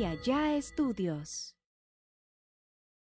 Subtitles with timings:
[0.00, 1.54] y Allá Estudios.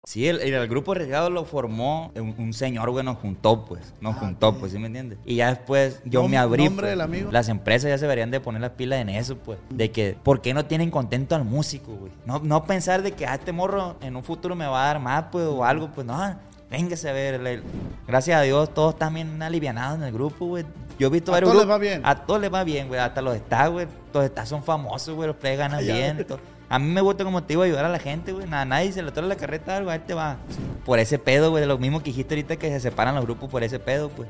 [0.06, 3.92] Sí, el, el grupo arriesgado lo formó un, un señor, güey, nos juntó, pues.
[4.00, 5.18] Nos Ah, juntó, pues, ¿sí me entiendes?
[5.26, 6.64] Y ya después yo me abrí.
[6.64, 6.90] nombre pues.
[6.92, 7.30] del amigo.
[7.30, 9.58] Las empresas ya se deberían de poner las pilas en eso, pues.
[9.68, 12.12] De que, ¿por qué no tienen contento al músico, güey?
[12.24, 14.98] No, no pensar de que, ah, este morro en un futuro me va a dar
[15.00, 16.38] más, pues, o algo, pues, no.
[16.70, 17.62] Véngase a ver.
[18.06, 20.64] Gracias a Dios, todos están bien alivianados en el grupo, güey.
[20.98, 22.00] Yo he visto A varios todos les va bien.
[22.04, 22.98] A todos les va bien, güey.
[22.98, 23.86] Hasta los está, güey.
[24.14, 25.26] Los está son famosos, güey.
[25.28, 26.26] Los players ganan bien.
[26.26, 26.40] todo.
[26.70, 28.46] A mí me gusta como te digo ayudar a la gente, güey.
[28.46, 30.36] Nada, nadie se le trae la carreta algo, ahí te va.
[30.84, 31.64] Por ese pedo, güey.
[31.66, 34.28] Lo mismo que dijiste ahorita que se separan los grupos por ese pedo, pues.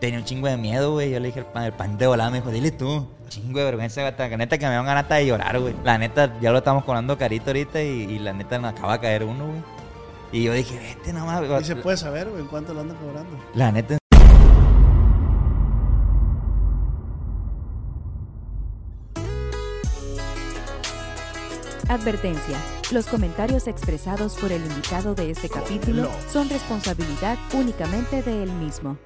[0.00, 1.10] Tenía un chingo de miedo, güey.
[1.10, 3.08] Yo le dije al pan, el pan de volada, me dijo, dile tú.
[3.28, 4.28] Chingo de vergüenza, gata.
[4.28, 5.74] La neta que me dan ganas hasta de llorar, güey.
[5.82, 9.00] La neta, ya lo estamos cobrando carito ahorita y, y la neta nos acaba de
[9.00, 9.62] caer uno, güey.
[10.30, 11.60] Y yo dije, vete nomás, güey.
[11.60, 13.36] Y se puede saber, güey, en cuánto lo andan cobrando.
[13.54, 13.97] La neta.
[21.88, 22.62] Advertencia.
[22.92, 28.98] Los comentarios expresados por el invitado de este capítulo son responsabilidad únicamente de él mismo.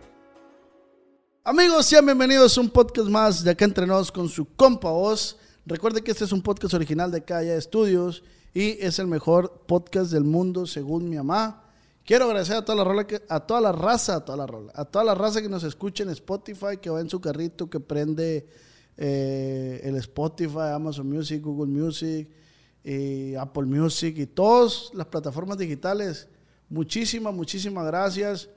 [1.44, 5.36] Amigos, sean bienvenidos a un podcast más de acá entre nos con su compa Oz.
[5.64, 10.10] Recuerde que este es un podcast original de Calla Estudios y es el mejor podcast
[10.10, 11.62] del mundo según mi mamá.
[12.04, 14.72] Quiero agradecer a toda la rola que, a toda la raza, a toda la rola,
[14.74, 17.78] a toda la raza que nos escucha en Spotify, que va en su carrito, que
[17.78, 18.48] prende
[18.96, 22.28] eh, el Spotify, Amazon Music, Google Music,
[22.84, 26.28] Apple Music y todas las plataformas digitales.
[26.68, 28.48] Muchísimas, muchísimas gracias.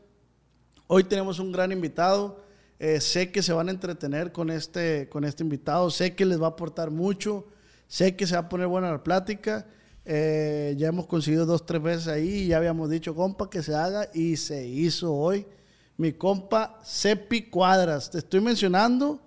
[0.88, 2.44] Hoy tenemos un gran invitado.
[2.80, 5.90] Eh, sé que se van a entretener con este, con este invitado.
[5.90, 7.46] Sé que les va a aportar mucho.
[7.88, 9.66] Sé que se va a poner buena la plática.
[10.06, 12.30] Eh, ya hemos conseguido dos, tres veces ahí.
[12.30, 14.10] y Ya habíamos dicho, compa, que se haga.
[14.14, 15.46] Y se hizo hoy.
[15.98, 18.12] Mi compa Cepi Cuadras.
[18.12, 19.20] Te estoy mencionando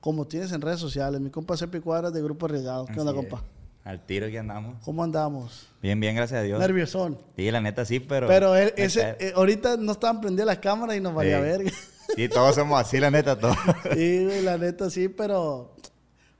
[0.00, 1.20] como tienes en redes sociales.
[1.20, 2.86] Mi compa Cepi Cuadras de Grupo Arriesgado.
[2.86, 3.57] ¿Qué onda, es.
[3.88, 4.76] Al tiro que andamos.
[4.84, 5.66] ¿Cómo andamos?
[5.80, 6.60] Bien, bien, gracias a Dios.
[6.60, 7.16] Nerviosón.
[7.36, 8.28] Sí, la neta sí, pero.
[8.28, 11.42] Pero Me ese, eh, ahorita no estaban prendidas las cámaras y nos valía Sí.
[11.42, 11.70] verga.
[12.14, 13.56] Sí, todos somos así, la neta, todos.
[13.94, 15.74] Sí, la neta sí, pero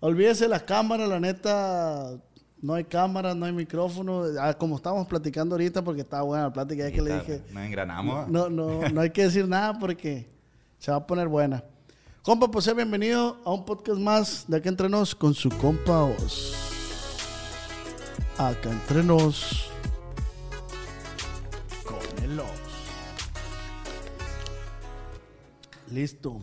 [0.01, 2.19] olvídese las cámaras, la neta
[2.61, 6.53] no hay cámaras, no hay micrófono, Ah, como estábamos platicando ahorita porque estaba buena la
[6.53, 8.29] plática, ya que le dije, Nos engranamos.
[8.29, 10.29] no, no, no hay que decir nada porque
[10.79, 11.65] se va a poner buena.
[12.21, 16.03] Compa, pues sea bienvenido a un podcast más de Acá Entre Nos con su compa
[16.05, 16.75] Oz.
[18.39, 19.69] Acá Entre Nos
[21.85, 22.49] con el Oz.
[25.91, 26.41] Listo.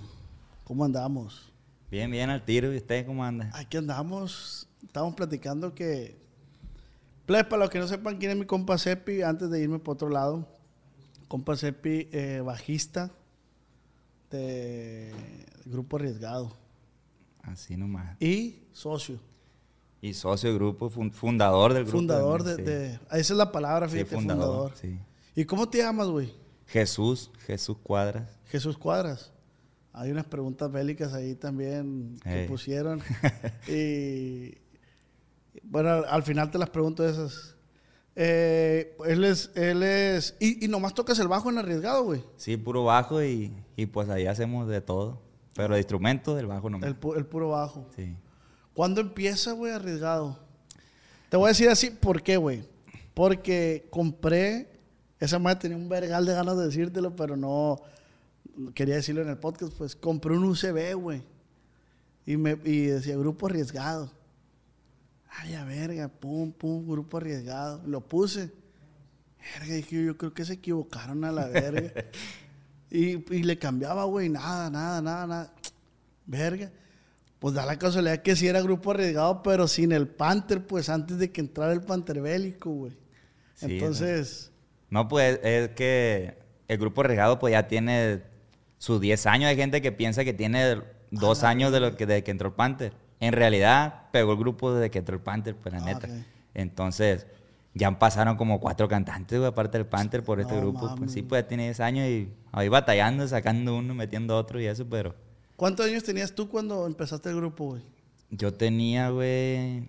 [0.65, 1.53] ¿Cómo andamos?
[1.89, 2.73] Bien, bien, al tiro.
[2.73, 3.49] ¿Y usted cómo anda?
[3.53, 4.67] Aquí andamos.
[4.83, 6.19] Estamos platicando que.
[7.25, 9.93] Plebes, para los que no sepan quién es mi compa Cepi, antes de irme por
[9.93, 10.45] otro lado.
[11.29, 13.09] Compa Cepi, eh, bajista
[14.31, 15.13] de
[15.63, 16.51] Grupo Arriesgado.
[17.41, 18.21] Así nomás.
[18.21, 19.17] Y socio.
[20.01, 21.97] Y socio del grupo, fun- fundador del grupo.
[21.97, 24.71] fundador de, de- Esa es la palabra, Sí, fíjate, fundador.
[24.71, 24.73] fundador.
[24.77, 24.99] Sí.
[25.35, 26.31] ¿Y cómo te llamas, güey?
[26.67, 28.29] Jesús, Jesús Cuadras.
[28.45, 29.31] Jesús Cuadras.
[29.93, 33.01] Hay unas preguntas bélicas ahí también que pusieron.
[33.67, 34.57] y
[35.63, 37.55] bueno, al, al final te las pregunto esas.
[38.17, 42.23] Eh, él es, él es, y, y nomás tocas el bajo en arriesgado, güey.
[42.37, 45.21] Sí, puro bajo y, y pues ahí hacemos de todo.
[45.53, 46.87] Pero de instrumentos del bajo nomás.
[46.87, 47.87] El, pu- el puro bajo.
[47.95, 48.15] Sí.
[48.75, 50.37] ¿Cuándo empieza, güey, arriesgado?
[51.29, 52.65] Te voy a decir así, ¿por qué, güey?
[53.13, 54.67] Porque compré,
[55.17, 57.81] esa madre tenía un vergal de ganas de decírtelo, pero no
[58.73, 61.23] quería decirlo en el podcast, pues compré un UCB, güey.
[62.25, 64.11] Y, me, y decía grupo arriesgado.
[65.29, 67.81] Ay, a verga, pum, pum, grupo arriesgado.
[67.87, 68.51] Lo puse.
[69.57, 71.93] Verga, dije, yo creo que se equivocaron a la verga.
[72.91, 75.53] y, y le cambiaba, güey, nada, nada, nada, nada.
[76.25, 76.69] Verga.
[77.45, 81.19] Pues da la casualidad que sí era grupo arriesgado, pero sin el Panther, pues antes
[81.19, 82.93] de que entrara el Panther bélico, güey.
[83.53, 84.51] Sí, Entonces,
[84.89, 88.23] No, pues es que el grupo regado pues ya tiene
[88.79, 89.49] sus 10 años.
[89.49, 92.55] Hay gente que piensa que tiene dos años de lo que, desde que entró el
[92.55, 92.93] Panther.
[93.19, 96.09] En realidad pegó el grupo desde que entró el Panther, pues la Ah, neta.
[96.55, 97.27] Entonces,
[97.75, 100.95] ya pasaron como cuatro cantantes, güey, aparte del Panther por este No grupo.
[100.95, 104.65] Pues sí, pues ya tiene 10 años y ahí batallando, sacando uno, metiendo otro y
[104.65, 105.13] eso, pero
[105.55, 107.81] ¿cuántos años tenías tú cuando empezaste el grupo, güey?
[108.31, 109.87] yo tenía, güey,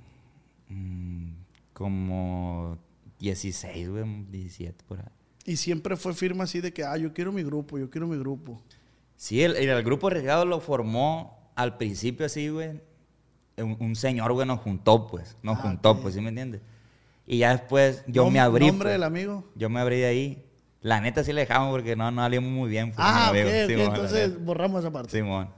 [0.69, 1.31] mm,
[1.73, 2.79] como
[3.19, 5.07] 16, güey, 17 por ahí.
[5.45, 8.19] Y siempre fue firme así de que, ah, yo quiero mi grupo, yo quiero mi
[8.19, 8.61] grupo.
[9.17, 12.81] Sí, el, el grupo arriesgado lo formó al principio así, güey.
[13.57, 15.37] Un, un señor, güey, nos juntó, pues.
[15.43, 16.61] Nos Ah, juntó, pues, ¿sí me entiendes?
[17.27, 18.67] Y ya después yo Nom- me abrí.
[18.67, 18.95] ¿Nombre pues.
[18.95, 19.45] del amigo?
[19.55, 20.43] Yo me abrí de ahí.
[20.83, 22.89] La neta sí le dejamos porque no, no salimos muy bien.
[22.93, 23.59] pues, Ah, mi ok, amigo.
[23.65, 25.11] ok, Simón, la entonces borramos esa parte.
[25.17, 25.49] Simón.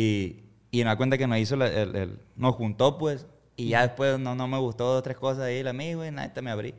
[0.00, 3.70] Y, y me da cuenta que nos hizo, la- el, el- nos juntó, pues, Y
[3.70, 6.50] ya después no, no me gustó dos tres cosas ahí, la mí, güey, nada, me
[6.52, 6.74] abrí.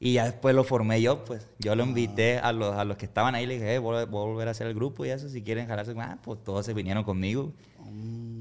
[0.00, 1.46] Y ya después lo formé yo, pues.
[1.58, 4.04] Yo lo invité a los, a los que estaban ahí, le dije, eh, voy, a-
[4.06, 7.04] volver a hacer el grupo y eso, si quieren jalarse, ah, pues todos se vinieron
[7.04, 7.52] conmigo.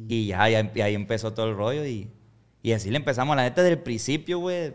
[0.08, 2.08] Y ya, ya- y ahí empezó todo el rollo y,
[2.64, 3.36] y así le empezamos.
[3.36, 4.74] La neta, desde el principio, güey,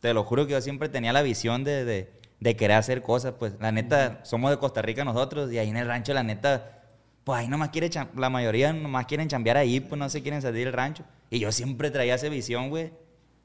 [0.00, 3.34] te lo juro que yo siempre tenía la visión de, de, de querer hacer cosas,
[3.38, 3.54] pues.
[3.60, 6.81] La neta, somos de Costa Rica nosotros y ahí en el rancho, la neta,
[7.24, 10.64] pues ahí nomás quiere, la mayoría nomás quieren chambear ahí, pues no se quieren salir
[10.64, 11.04] del rancho.
[11.30, 12.92] Y yo siempre traía esa visión, güey,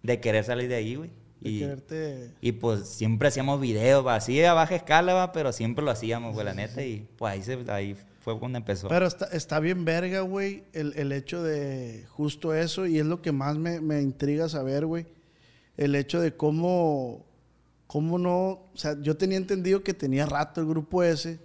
[0.03, 1.09] de querer salir de ahí, güey.
[1.39, 5.51] De Y, quererte- y pues siempre hacíamos videos, va, así a baja escala, va, pero
[5.53, 6.83] siempre lo hacíamos, güey, la neta.
[6.83, 8.87] Y pues ahí, se, ahí fue cuando empezó.
[8.87, 13.21] Pero está, está bien verga, güey, el, el hecho de justo eso, y es lo
[13.21, 15.05] que más me, me intriga saber, güey.
[15.77, 17.23] El hecho de cómo,
[17.85, 21.39] cómo no, o sea, yo tenía entendido que tenía rato el grupo ese,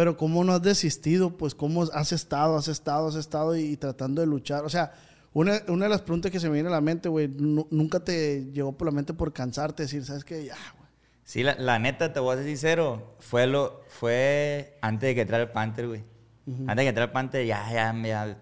[0.00, 3.76] pero cómo no has desistido, pues cómo has estado, has estado, has estado y, y
[3.76, 4.64] tratando de luchar.
[4.64, 4.92] O sea,
[5.34, 8.00] una, una de las preguntas que se me viene a la mente, güey, nu- nunca
[8.00, 10.42] te llegó por la mente por cansarte, decir, ¿sabes qué?
[10.46, 10.88] Ya, güey.
[11.22, 15.20] Sí, la, la neta, te voy a ser sincero, fue, lo, fue antes de que
[15.20, 16.02] entrara el Panther, güey.
[16.46, 18.38] Antes de que entrara el Panther, ya, ya, ya,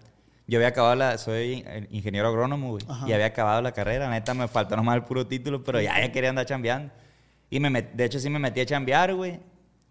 [0.47, 3.05] yo había acabado la, soy ingeniero agrónomo, güey, Ajá.
[3.05, 5.99] y había acabado la carrera, la neta, me faltó nomás el puro título, pero ya,
[5.99, 6.93] ya quería andar chambeando.
[7.49, 9.41] Y me met- de hecho, sí me metí a chambear, güey,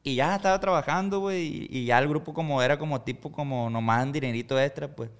[0.02, 3.68] y ya estaba trabajando, güey, y, y ya el grupo como era como tipo, como
[3.70, 5.10] nomás un dinerito extra, pues.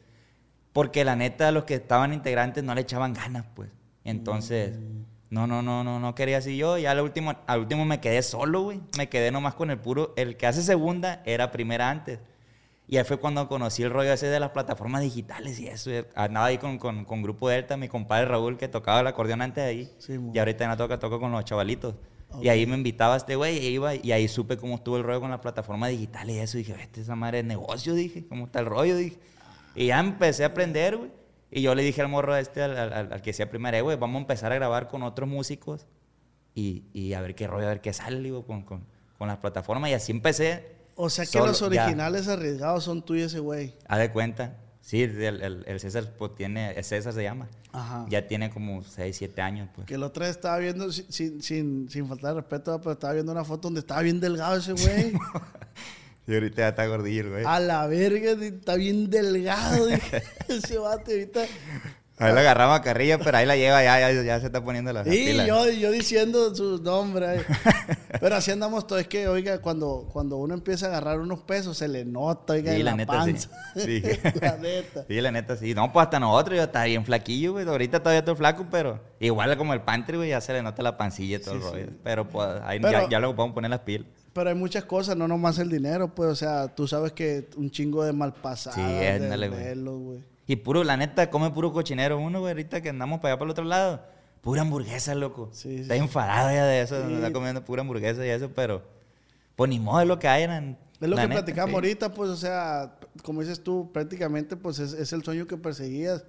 [0.73, 3.71] Porque la neta, los que estaban integrantes no le echaban ganas, pues.
[4.05, 4.79] Entonces,
[5.31, 6.79] no, no, no, no, no quería así yo.
[6.79, 8.81] Ya al último, al último me quedé solo, güey.
[8.97, 10.15] Me quedé nomás con el puro.
[10.17, 12.21] El que hace segunda era primera antes.
[12.87, 15.91] Y ahí fue cuando conocí el rollo ese de las plataformas digitales y eso.
[15.91, 19.43] eh, Andaba ahí con, con, con Grupo Delta, mi compadre Raúl, que tocaba el acordeón
[19.43, 19.93] antes de ahí.
[19.99, 21.95] Sí, y ahorita no toca, toca con los chavalitos.
[22.43, 25.21] Y ahí me invitaba este güey y iba y ahí supe cómo estuvo el rollo
[25.23, 26.59] con las plataformas digitales y eso.
[26.59, 28.27] Y dije, este esa madre es negocio, dije.
[28.29, 28.97] ¿Cómo está el rollo?
[28.97, 29.17] Dije.
[29.75, 31.11] Y ya empecé a aprender, güey.
[31.51, 33.97] Y yo le dije al morro este, al, al- al- que hacía primera, "Eh, güey,
[33.97, 35.87] vamos a empezar a grabar con otros músicos
[36.55, 38.85] y, y a ver qué rollo, a ver qué sale, digo, con, con,
[39.17, 39.91] con las plataformas.
[39.91, 40.77] Y así empecé.
[40.97, 41.67] O sea que Solo, los ya.
[41.85, 43.75] originales arriesgados son tú y ese güey.
[43.89, 44.57] Haz de cuenta.
[44.89, 47.47] Sí, el, el- el César pues, tiene, el César se llama.
[47.73, 48.07] Ajá.
[48.09, 49.87] Ya tiene como 6, 7 años, pues.
[49.87, 53.31] Que el otro día estaba viendo, sin, sin, sin, faltar de respeto, pero estaba viendo
[53.31, 55.13] una foto donde estaba bien delgado ese güey.
[56.27, 57.45] Y ahorita ya está gordillo, güey.
[57.47, 59.89] A la verga, está bien delgado.
[60.49, 61.45] ese vato ahorita.
[62.19, 64.93] Ahí la agarraba a carrilla, pero ahí la lleva, ya, ya, ya se está poniendo
[64.93, 65.47] la Y pila.
[65.47, 67.45] yo, yo diciendo sus nombres.
[68.21, 69.03] Pero así andamos todos.
[69.03, 72.73] Es que, oiga, cuando, cuando uno empieza a agarrar unos pesos, se le nota, oiga,
[72.73, 73.33] Sí, en la la, neta, sí.
[73.33, 73.49] panza.
[73.77, 74.03] Sí.
[74.41, 75.05] la neta.
[75.07, 75.75] Sí, la neta, sí.
[75.75, 77.69] No, pues hasta nosotros, yo estaba bien flaquillo, güey.
[77.69, 80.97] Ahorita todavía estoy flaco, pero igual como el Panther, güey, ya se le nota la
[80.97, 81.87] pancilla y todo el rollo.
[82.03, 84.09] Pero pues ahí Pero- ya, ya luego podemos poner las pilas.
[84.33, 87.71] Pero hay muchas cosas, no nomás el dinero, pues, o sea, tú sabes que un
[87.71, 89.59] chingo de malpasadas, Sí, de ándale, güey.
[89.61, 90.25] desvelos, güey.
[90.49, 93.47] Y puro, la neta, come puro cochinero uno, güey, ahorita que andamos para allá para
[93.47, 94.03] el otro lado.
[94.41, 95.51] Pura hamburguesa, loco.
[95.53, 96.01] Sí, sí, está sí.
[96.01, 97.15] enfadado ya de eso, Sí.
[97.15, 98.83] está comiendo pura hamburguesa y eso, pero
[99.57, 100.45] pues ni modo es lo que hay.
[100.45, 104.79] en- Es lo que neta, platicamos ahorita, pues, o sea, como dices tú, prácticamente, pues,
[104.81, 106.25] es, es el sueño que perseguías.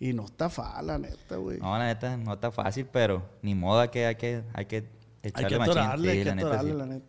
[0.00, 1.58] Y no está fa, la neta, güey.
[1.58, 4.76] No, la neta, no está fácil, pero ni modo hay que, hay que, hay que
[4.76, 4.84] hay
[5.24, 5.78] echarle que machín.
[5.78, 6.78] atorarle, Sí, hay que la neta, atorarle, sí.
[6.78, 7.06] la neta.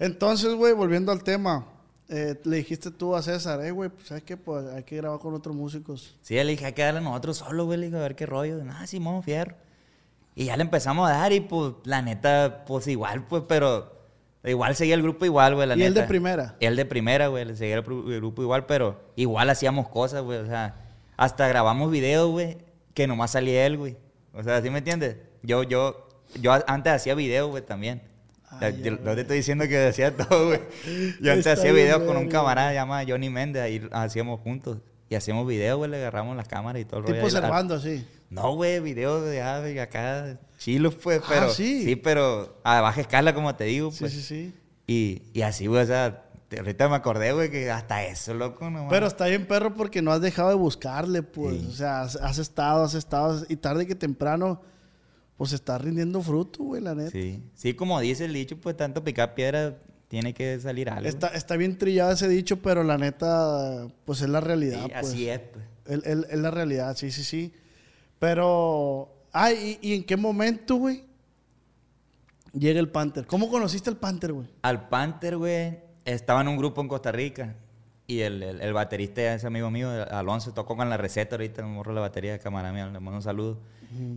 [0.00, 1.66] Entonces, güey, volviendo al tema,
[2.12, 4.36] eh, le dijiste tú a César, eh, güey, pues, ¿sabes qué?
[4.36, 6.14] Pues hay que grabar con otros músicos.
[6.20, 7.78] Sí, le dije, hay que darle a nosotros solo, güey.
[7.78, 8.62] Le dije, a ver qué rollo.
[8.70, 9.56] Ah, Simón, fierro.
[10.34, 14.00] Y ya le empezamos a dar y, pues, la neta, pues, igual, pues, pero...
[14.44, 15.88] Igual seguía el grupo igual, güey, la ¿Y neta.
[15.88, 16.56] él de primera?
[16.58, 17.44] Él de primera, güey.
[17.44, 20.38] Le seguía el, el grupo igual, pero igual hacíamos cosas, güey.
[20.40, 20.74] O sea,
[21.16, 22.58] hasta grabamos videos, güey,
[22.92, 23.96] que nomás salía él, güey.
[24.34, 25.16] O sea, ¿sí me entiendes?
[25.44, 26.08] Yo, yo,
[26.40, 28.02] yo antes hacía videos, güey, también.
[28.60, 30.60] Ay, yo- ay, no te estoy diciendo que hacía todo, güey.
[31.20, 34.78] Yo antes hacía bien videos con un camarada llamado Johnny Méndez, ahí hacíamos juntos.
[35.08, 37.14] Y hacíamos videos, güey, le agarramos las cámaras y todo el rollo.
[37.16, 38.06] Tipo ahí la- Servando, así.
[38.30, 41.50] No, güey, videos de ah, de acá, chilos, pues, Ah, pero...
[41.50, 41.84] sí.
[41.84, 44.12] Sí, pero a baja escala, como te digo, Sí, pues.
[44.12, 44.54] sí, sí.
[44.86, 46.22] Y, y así, güey, o sea,
[46.56, 50.12] ahorita me acordé, güey, que hasta eso, loco, no Pero está bien, perro, porque no
[50.12, 51.60] has dejado de buscarle, pues.
[51.60, 51.66] Sí.
[51.68, 54.62] O sea, has, has estado, has estado, y tarde que temprano,
[55.36, 57.10] pues está rindiendo fruto, güey, la neta.
[57.10, 61.08] Sí, sí, como dice el dicho, pues tanto picar piedra tiene que salir algo.
[61.08, 64.84] Está, está bien trillado ese dicho, pero la neta, pues es la realidad.
[64.84, 65.06] Sí, pues.
[65.06, 65.64] así es, pues.
[65.86, 67.52] Es, es- es la realidad, sí, sí, sí.
[68.18, 71.04] Pero, ay, ¿y, y en qué momento, güey?
[72.52, 73.26] Llega el Panther.
[73.26, 74.46] ¿Cómo conociste al Panther, güey?
[74.62, 77.56] Al Panther, güey, estaba en un grupo en Costa Rica.
[78.06, 81.68] Y el, el, el baterista, ese amigo mío, Alonso, tocó con la receta ahorita, me
[81.68, 83.58] morro la batería de camarada mío, le mando un saludo.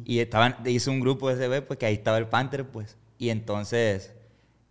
[0.06, 2.98] Y estaban, hizo un grupo ese güey, pues que ahí estaba el Panther, pues.
[3.18, 4.14] Y entonces,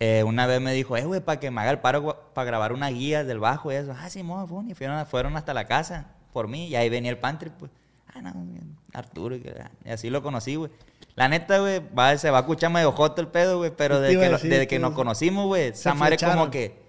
[0.00, 2.72] eh, una vez me dijo, eh, güey, para que me haga el paro para grabar
[2.72, 3.94] una guía del bajo y eso.
[3.98, 7.10] Ah, sí, mo, fue, y fueron, fueron hasta la casa por mí y ahí venía
[7.10, 7.70] el Panther, pues.
[8.12, 8.32] Ah, no,
[8.92, 9.34] Arturo.
[9.36, 9.42] Y,
[9.88, 10.70] así lo conocí, güey.
[11.16, 13.70] La neta, güey, va, se va a escuchar medio joto el pedo, güey.
[13.76, 16.82] Pero desde que, decir, desde que nos conocimos, güey, esa madre como que...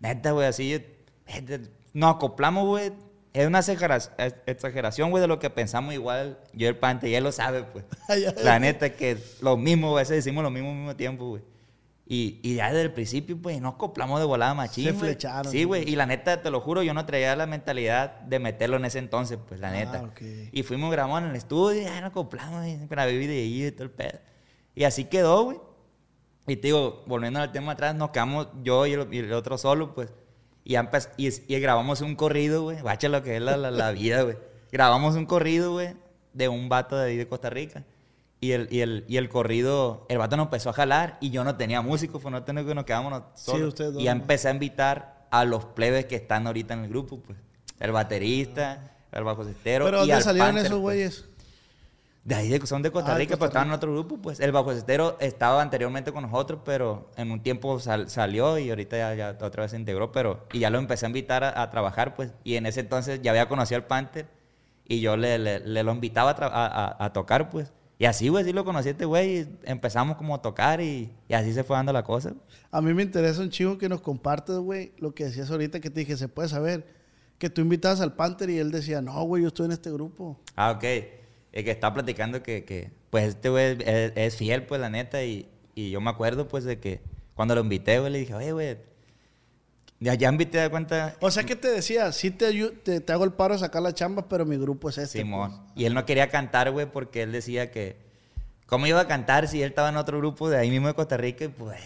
[0.00, 0.68] Neta, güey, así...
[0.70, 1.56] yo-
[1.92, 2.92] Nos acoplamos, güey.
[3.34, 6.38] Es una exagera- ex- exageración, güey, de lo que pensamos igual.
[6.54, 7.84] Yo el Pante, y él lo sabe, pues.
[8.44, 11.42] La neta que lo mismo, a veces decimos lo mismo al mismo tiempo, güey.
[12.06, 15.64] Y, y ya desde el principio, pues, nos acoplamos de volada machín, Se flecharon, Sí,
[15.64, 15.88] güey.
[15.88, 18.98] Y la neta, te lo juro, yo no traía la mentalidad de meterlo en ese
[18.98, 20.02] entonces, pues, la Ah, neta.
[20.02, 20.20] ok.
[20.52, 23.70] Y fuimos grabando en el estudio, y ya nos acoplamos, y grabé de ahí y
[23.72, 24.18] todo el pedo.
[24.76, 25.58] Y así quedó, güey.
[26.46, 29.56] Y te digo, volviendo al tema atrás, nos quedamos yo y el, y el otro
[29.58, 30.12] solo, pues.
[30.64, 32.80] Y, y, y grabamos un corrido, güey.
[32.82, 34.36] Bacha lo que es la, la, la vida, güey.
[34.72, 35.94] Grabamos un corrido, güey,
[36.32, 37.84] de un vato de ahí de Costa Rica.
[38.40, 41.44] Y el, y, el, y el corrido, el vato nos empezó a jalar y yo
[41.44, 43.74] no tenía músicos, pues no tenía que nos quedamos solos.
[43.74, 47.20] dos, y ya empecé a invitar a los plebes que están ahorita en el grupo,
[47.20, 47.38] pues.
[47.80, 49.84] El baterista, el bajo cestero.
[49.84, 51.24] ¿Pero y dónde al salieron Panther, esos pues.
[52.24, 54.16] De ahí de- son de Costa Ah, de Rica, Costa pero estaban en otro grupo,
[54.16, 54.40] pues.
[54.40, 59.14] El bajocestero estaba anteriormente con nosotros, pero en un tiempo sal- salió y ahorita ya,
[59.14, 60.46] ya otra vez se integró, pero...
[60.52, 62.32] Y ya lo empecé a invitar a, a trabajar, pues.
[62.42, 64.26] Y en ese entonces ya había conocido al Panther
[64.86, 66.66] y yo le, le- le lo invitaba a, a-
[66.96, 67.72] a- a tocar, pues.
[67.98, 71.12] Y así, güey, sí lo conocí a este güey y empezamos como a tocar y,
[71.28, 72.32] y así se fue dando la cosa.
[72.70, 75.90] A mí me interesa un chico que nos compartes, güey, lo que decías ahorita que
[75.90, 76.86] te dije, se puede saber.
[77.38, 80.40] Que tú invitabas al Panther y él decía, no, güey, yo estoy en este grupo.
[80.56, 80.84] Ah, ok.
[81.54, 85.22] El que estaba platicando que, que, pues este güey es, es fiel, pues la neta,
[85.22, 87.00] y, y yo me acuerdo, pues, de que
[87.36, 88.76] cuando lo invité, güey, le dije, oye, güey,
[90.00, 93.22] ya, ya invité de cuenta O sea, que te decía, sí te, te, te hago
[93.22, 95.18] el paro a sacar la chamba, pero mi grupo es este.
[95.18, 95.50] Simón.
[95.50, 95.72] pues.
[95.76, 97.98] Y él no quería cantar, güey, porque él decía que,
[98.66, 101.16] ¿cómo iba a cantar si él estaba en otro grupo de ahí mismo de Costa
[101.16, 101.44] Rica?
[101.44, 101.78] Y pues,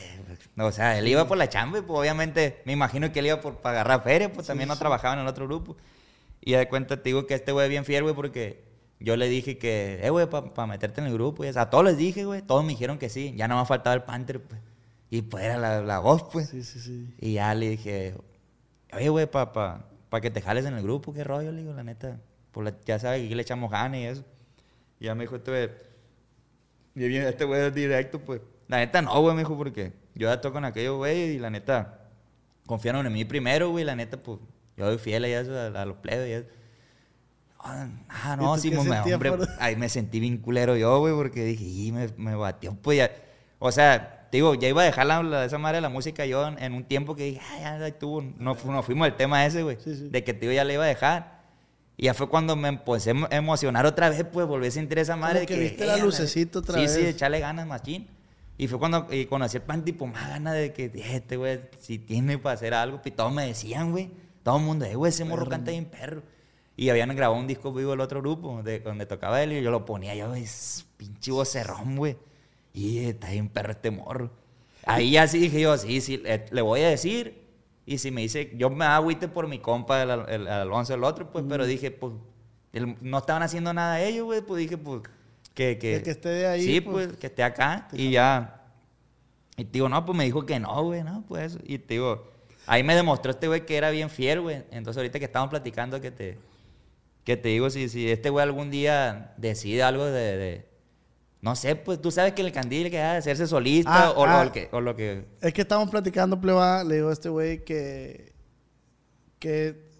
[0.56, 3.26] no, o sea, él iba por la chamba y pues obviamente me imagino que él
[3.26, 5.76] iba por, para agarrar feria, pues también no trabajaba en el otro grupo.
[6.40, 8.67] Y de cuenta te digo que este güey es bien fiel, güey, porque
[9.00, 11.44] yo le dije que, eh, güey, para meterte en el grupo.
[11.44, 13.34] Y, o sea, a todos les dije, güey, todos me dijeron que sí.
[13.36, 14.60] Ya no me faltaba el Panther, pues.
[15.10, 16.48] Y pues era la, la voz, pues.
[16.48, 17.14] Sí, sí, sí.
[17.20, 18.14] Y ya le dije,
[18.92, 21.72] oye, güey, para pa, pa que te jales en el grupo, qué rollo, le digo,
[21.72, 22.20] la neta.
[22.52, 24.24] Pues la- ya sabes que aquí le echamos ganas y eso.
[25.00, 25.50] Y ya me dijo este
[26.94, 28.40] güey, este güey es directo, pues.
[28.66, 31.48] La neta no, güey, me dijo, porque yo ya toco con aquellos güey y la
[31.50, 32.10] neta
[32.66, 34.40] confiaron en mí primero, güey, la neta, pues
[34.76, 36.46] yo doy fiel a, eso, a, a los plebes y eso.
[37.60, 38.78] Ah, ah, ¿Y no, sí, me-
[39.14, 42.76] hombre, por- ahí me sentí bien culero yo, güey, porque dije, y me, me batió,
[42.80, 43.10] pues ya.
[43.58, 46.24] O sea, te digo, ya iba a dejar la, la- esa madre de la música
[46.24, 48.22] yo en, en un tiempo que dije, ah, ya, ya estuvo.
[48.22, 49.76] No, nos fuimos del tema ese, güey.
[49.82, 50.08] Sí, sí.
[50.08, 51.38] De que te digo, ya le iba a dejar.
[51.96, 55.00] Y ya fue cuando me empecé a emo- emocionar otra vez, pues volví a sentir
[55.00, 55.40] esa madre.
[55.46, 56.94] Como de que viste la lucecita otra sí, vez.
[56.94, 58.06] Sí, de echarle ganas, machín.
[58.56, 61.98] Y fue cuando y conocí el pan, tipo, más ganas de que este güey, si
[61.98, 63.00] tiene para hacer algo.
[63.04, 64.10] Y todos me decían, güey.
[64.44, 66.22] Todo el mundo, eh, güey, ese morro canta bien perro.
[66.78, 69.72] Y habían grabado un disco vivo el otro grupo, de, donde tocaba él, y yo
[69.72, 72.16] lo ponía, yo, es pinche vocerrón, güey.
[72.72, 74.30] Y está bien perro este morro.
[74.86, 77.42] Ahí ya sí dije yo, sí, sí, le voy a decir.
[77.84, 81.02] Y si me dice, yo me agüite por mi compa, el, el, el Alonso, el
[81.02, 82.12] otro, pues, pero dije, pues,
[82.72, 85.02] el- no estaban haciendo nada ellos, güey, pues dije, pues,
[85.54, 87.88] que, que, que esté de ahí, Sí, pues, pues, que esté acá.
[87.92, 88.62] Y ya.
[89.56, 91.58] Y te digo, no, pues me dijo que no, güey, no, pues eso.
[91.64, 92.30] Y te digo,
[92.66, 94.62] ahí me demostró este güey que era bien fiel, güey.
[94.70, 96.38] Entonces ahorita que estamos platicando que te,
[97.28, 100.68] que te digo, si, si este güey algún día decide algo de, de-
[101.42, 104.24] no sé, pues tú sabes que el candil que ha de hacerse solista Ah, o,
[104.24, 104.38] ah.
[104.40, 105.26] o el que, o lo que...
[105.42, 108.32] Es que estamos platicando, pleba, le digo a este güey que,
[109.38, 109.90] que,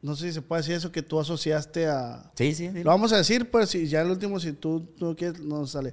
[0.00, 2.30] no sé si se puede decir eso, que tú asociaste a...
[2.36, 2.84] Sí, sí, sí.
[2.84, 5.92] Lo vamos a decir, pues, si ya el último, si tú no quieres, no sale.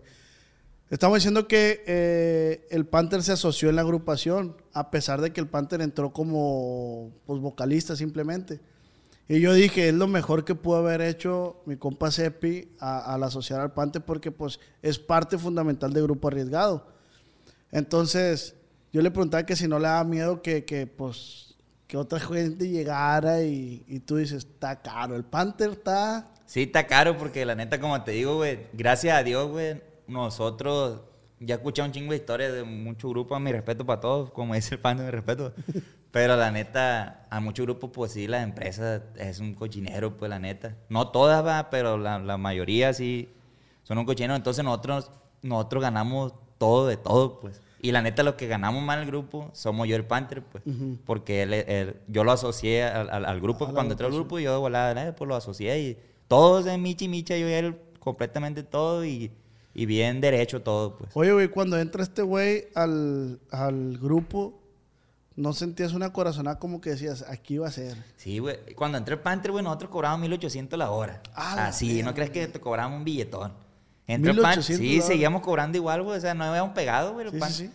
[0.92, 5.42] Estamos diciendo que eh, el Panther se asoció en la agrupación, a pesar de que
[5.42, 8.60] el Panther entró como pues, vocalista simplemente.
[9.30, 13.24] Y yo dije, es lo mejor que pudo haber hecho mi compa Seppi a- al
[13.24, 16.88] asociar al Panther porque pues es parte fundamental de Grupo Arriesgado.
[17.72, 18.56] Entonces,
[18.92, 21.56] yo le preguntaba que si no le daba miedo que, que, pues,
[21.88, 25.16] que otra gente llegara y, y tú dices, está caro.
[25.16, 26.30] El Panther está...
[26.46, 31.02] Sí, está caro porque la neta, como te digo, güey, gracias a Dios, güey, nosotros
[31.46, 34.76] ya escuchado un chingo de historias de muchos grupos, mi respeto para todos, como dice
[34.76, 35.54] el pan, mi respeto.
[36.12, 40.40] Pero la neta, a muchos grupos, pues sí, la empresa es un cochinero, pues la
[40.40, 40.76] neta.
[40.90, 43.30] No todas, va, pero la, la mayoría sí
[43.84, 44.36] son un cochinero.
[44.36, 47.62] Entonces nosotros, nosotros ganamos todo de todo, pues.
[47.82, 50.64] Y la neta, los que ganamos más el grupo somos yo el Panther, pues.
[51.06, 53.66] Porque él, él- yo lo asocié al, al- al grupo.
[53.74, 55.80] Cuando entró el grupo, yo de volada, pues lo asocié.
[55.82, 55.98] Y
[56.28, 59.04] todos de Michi Micha, yo y él, completamente todo.
[59.04, 59.32] Y,
[59.74, 61.12] y bien derecho todo, pues.
[61.16, 64.60] Oye, güey, cuando entra este güey al, al grupo,
[65.36, 67.98] no sentías una corazonada como que decías, aquí va a ser.
[68.18, 68.58] Sí, güey.
[68.76, 71.22] Cuando entré el Panther, güey, nosotros cobrábamos 1800 la hora.
[71.34, 73.52] Ah, Así, no crees que te cobramos un billetón.
[74.06, 76.18] Entré el Panther, 1800 sí, seguíamos cobrando igual, güey.
[76.18, 77.68] O sea, no habíamos pegado, güey, el Sí, sí, Panther.
[77.68, 77.74] sí.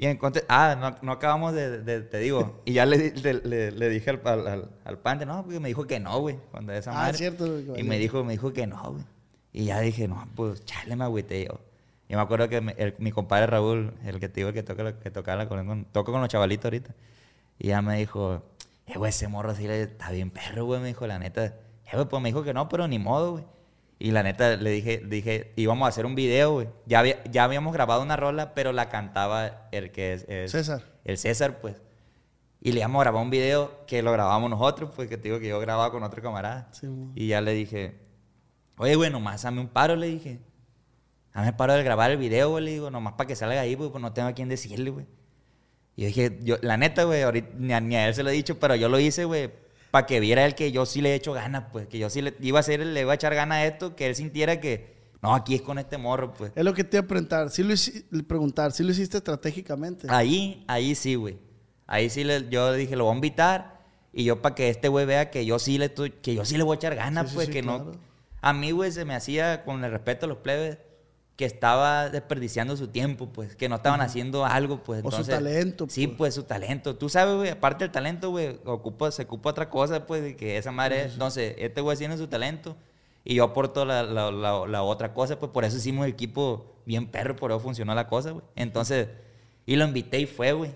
[0.00, 2.60] Y encontré, ah, no, no acabamos de, de- te digo.
[2.64, 5.68] Y ya le, le, le- le dije al, al, al, al Panther, no, porque me
[5.68, 7.18] dijo que no, güey, cuando esa Ah, madre.
[7.18, 9.04] cierto, güey, Y me dijo, me dijo que no, güey.
[9.52, 11.60] Y ya dije, no, pues, chale, me agüité yo.
[12.08, 14.98] Y me acuerdo que me- el- mi compadre Raúl, el que te digo que toca,
[14.98, 16.94] que tocaba la con, toco con los chavalitos ahorita.
[17.58, 18.42] Y ya me dijo,
[18.86, 20.80] eh, güey, ese morro sí le está bien perro, güey.
[20.80, 21.44] Me dijo, la neta.
[21.46, 21.54] Eh,
[21.94, 23.44] güey, pues me dijo que no, pero ni modo, güey.
[23.98, 26.68] Y la neta le dije, dije, íbamos a hacer un video, güey.
[26.86, 30.84] Ya, había- ya habíamos grabado una rola, pero la cantaba el que es, es- César.
[31.04, 31.76] El César, pues.
[32.60, 35.40] Y le íbamos a grabar un video que lo grabamos nosotros, pues que te digo
[35.40, 36.68] que yo grababa con otro camarada.
[36.72, 37.96] Sí, y ya le dije,
[38.78, 40.40] oye, güey, nomás dame un paro, le dije.
[41.34, 43.90] Dame paro de grabar el video, güey, le digo, nomás para que salga ahí, güey,
[43.90, 45.06] pues no tengo a quién decirle, güey.
[45.94, 48.30] Y yo dije, yo, la neta, güey, ahorita ni a, ni a él se lo
[48.30, 49.50] he dicho, pero yo lo hice, güey,
[49.90, 52.22] para que viera él que yo sí le he hecho ganas, pues, que yo sí
[52.22, 54.96] le iba a hacer, le iba a echar ganas a esto, que él sintiera que,
[55.22, 56.52] no, aquí es con este morro, pues.
[56.54, 57.50] Es lo que te iba a preguntar.
[57.50, 60.06] Sí lo, preguntar, ¿sí lo hiciste estratégicamente?
[60.10, 61.38] Ahí, ahí sí, güey.
[61.86, 63.78] Ahí sí le, yo le dije, lo voy a invitar.
[64.12, 66.62] Y yo para que este güey vea que yo sí le que yo sí le
[66.62, 67.84] voy a echar ganas, Sí, sí, pues, sí, que claro.
[67.86, 68.07] no.
[68.40, 70.78] A mí, güey, se me hacía, con el respeto a los plebes,
[71.36, 75.04] que estaba desperdiciando su tiempo, pues, que no estaban haciendo algo, pues.
[75.04, 76.16] O su talento, Sí, pues.
[76.18, 76.96] pues, su talento.
[76.96, 80.56] Tú sabes, güey, aparte del talento, güey, ocupa, se ocupa otra cosa, pues, de que
[80.56, 81.04] esa madre.
[81.04, 82.76] Entonces, este güey tiene su talento
[83.24, 86.74] y yo aporto la, la- la- la otra cosa, pues, por eso hicimos el equipo
[86.86, 88.44] bien perro, por eso funcionó la cosa, güey.
[88.56, 89.06] Entonces,
[89.64, 90.74] y lo invité y fue, güey.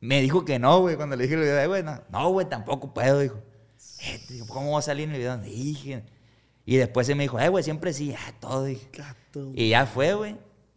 [0.00, 2.48] Me dijo que no, güey, cuando le dije el video, "Eh, güey, no, no, güey,
[2.48, 3.36] tampoco puedo, dijo.
[4.02, 5.36] Eh, digo, ¿Cómo va a salir en el video?
[5.36, 6.04] Dije.
[6.70, 8.68] Y después se me dijo, eh, güey, siempre sí, ah, todo.
[8.92, 9.50] Gato.
[9.56, 10.36] Y ya fue, güey.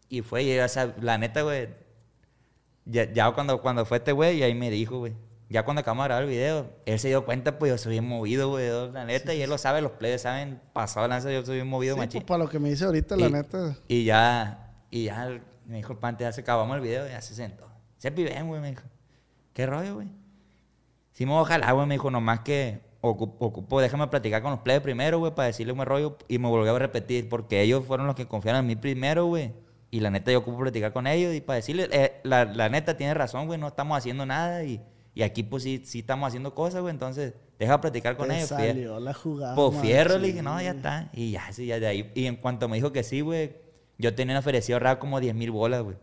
[0.09, 1.69] Y fue, y, o sea, la neta, güey.
[2.85, 5.13] Ya, ya cuando, cuando fue este güey, y ahí me dijo, güey.
[5.50, 8.07] Ya cuando acabamos de grabar el video, él se dio cuenta, pues yo soy bien
[8.07, 11.57] movido, güey, la neta, y él lo sabe, los players saben, pasado lanza, yo soy
[11.57, 12.21] bien movido, Sí, machín.
[12.21, 13.77] pues, para lo que me dice ahorita, la Y- neta.
[13.88, 15.29] Y ya, y ya
[15.67, 17.69] me dijo el pante, ya se acabamos el video, ya se sentó.
[17.97, 18.82] Se ven, güey, me dijo.
[19.53, 20.08] ¿Qué rollo, güey?
[21.12, 24.83] Sí, me ojalá, güey, me dijo, nomás que ocupo, ocupo- déjame platicar con los players
[24.83, 26.17] primero, güey, para decirle un rollo.
[26.27, 29.51] Y me volvió a repetir, porque ellos fueron los que confiaron en mí primero, güey.
[29.91, 32.97] Y la neta, yo ocupo platicar con ellos y para decirle, eh, la, la neta
[32.97, 34.63] tiene razón, güey, no estamos haciendo nada.
[34.63, 34.81] Y,
[35.13, 36.91] y aquí, pues sí, sí estamos haciendo cosas, güey.
[36.91, 38.49] Entonces, deja platicar con Te ellos.
[38.49, 39.53] salió la jugada.
[39.55, 41.09] Pues fierro, le dije, no, ya está.
[41.13, 42.11] Y ya, sí, ya de ahí.
[42.15, 43.55] Y en cuanto me dijo que sí, güey,
[43.99, 45.97] yo tenía ofrecido ahorrar como 10 mil bolas, güey.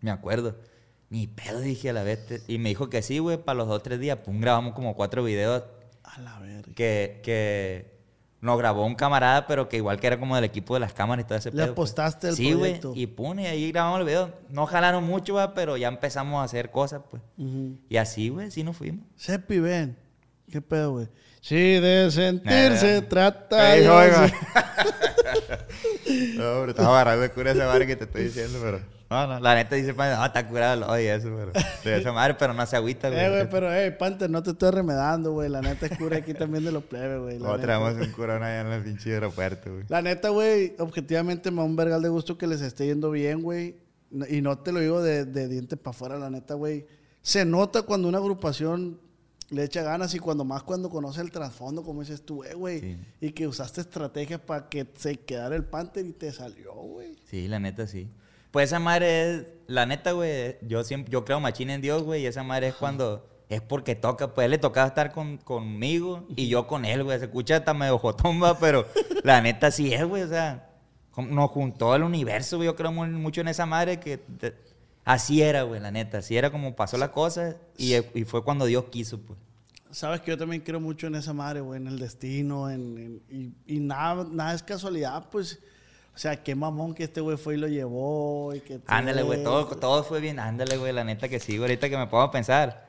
[0.00, 0.56] Me acuerdo.
[1.10, 2.44] Ni pedo, dije a la vez.
[2.48, 4.16] Y me dijo que sí, güey, para los dos, tres días.
[4.18, 5.64] Pum, grabamos como cuatro videos
[6.14, 6.72] A la verga.
[6.74, 7.98] que, que
[8.40, 11.24] nos grabó un camarada, pero que igual que era como del equipo de las cámaras
[11.24, 11.64] y todo ese Le pedo.
[11.66, 11.90] pues.
[11.90, 12.80] apostaste al Sí, güey.
[12.80, 12.92] proyecto.
[12.96, 13.06] Y
[13.42, 14.32] y ahí grabamos el video.
[14.48, 17.22] No jalaron mucho, güey, pero ya empezamos a hacer cosas, pues.
[17.88, 19.04] Y así, güey, sí nos fuimos.
[19.16, 19.96] Sepi, ven.
[20.50, 21.08] ¿Qué pedo, güey?
[21.42, 23.08] Sí, de sentirse Ah.
[23.08, 23.74] trata.
[23.74, 24.32] Ey, de- oiga.
[26.36, 28.80] No, pero estaba agarrando de cura esa madre que te estoy diciendo, pero.
[29.10, 31.52] No, no, la neta dice, "Pan, no, está curado el hoy eso, pero.
[31.84, 33.20] De esa madre, pero no se agüita, güey.
[33.24, 35.48] Eh, güey, pero, eh, Panther, no te estoy remedando, güey.
[35.48, 37.38] La neta es cura aquí también de los plebes, güey.
[37.38, 37.58] neta.
[37.60, 39.84] traemos un curón allá en el pinche aeropuerto, güey.
[39.88, 43.42] La neta, güey, objetivamente me da un vergal de gusto que les esté yendo bien,
[43.42, 43.76] güey.
[44.12, 46.86] No- Y no te lo digo de, de dientes para afuera, la neta, güey.
[47.22, 49.00] Se nota cuando una agrupación
[49.50, 52.80] le echa ganas y cuando más cuando conoce el trasfondo, como dices tú, eh, güey.
[52.80, 52.96] Sí.
[53.20, 57.16] Y que usaste estrategias para que se quedara el Panther y te salió, güey.
[57.28, 58.08] Sí, la neta sí.
[58.50, 62.22] Pues esa madre es, la neta, güey, yo siempre, yo creo machín en Dios, güey,
[62.22, 66.26] y esa madre es cuando, es porque toca, pues él le tocaba estar con, conmigo
[66.34, 68.86] y yo con él, güey, se escucha hasta medio jotomba, pero
[69.22, 70.68] la neta sí es, güey, o sea,
[71.16, 74.54] nos juntó el universo, güey, yo creo mu- mucho en esa madre que, te-
[75.04, 78.64] así era, güey, la neta, así era como pasó la cosa y, y fue cuando
[78.66, 79.38] Dios quiso, pues.
[79.92, 83.54] Sabes que yo también creo mucho en esa madre, güey, en el destino, en, en-
[83.66, 85.58] y, y nada, nada es casualidad, pues.
[86.14, 88.78] O sea, qué mamón que este güey fue y lo llevó y que...
[88.78, 91.88] todo Ándale, güey, todo, todo fue bien, ándale, güey, la neta que sí, güey, ahorita
[91.88, 92.88] que me pongo a pensar,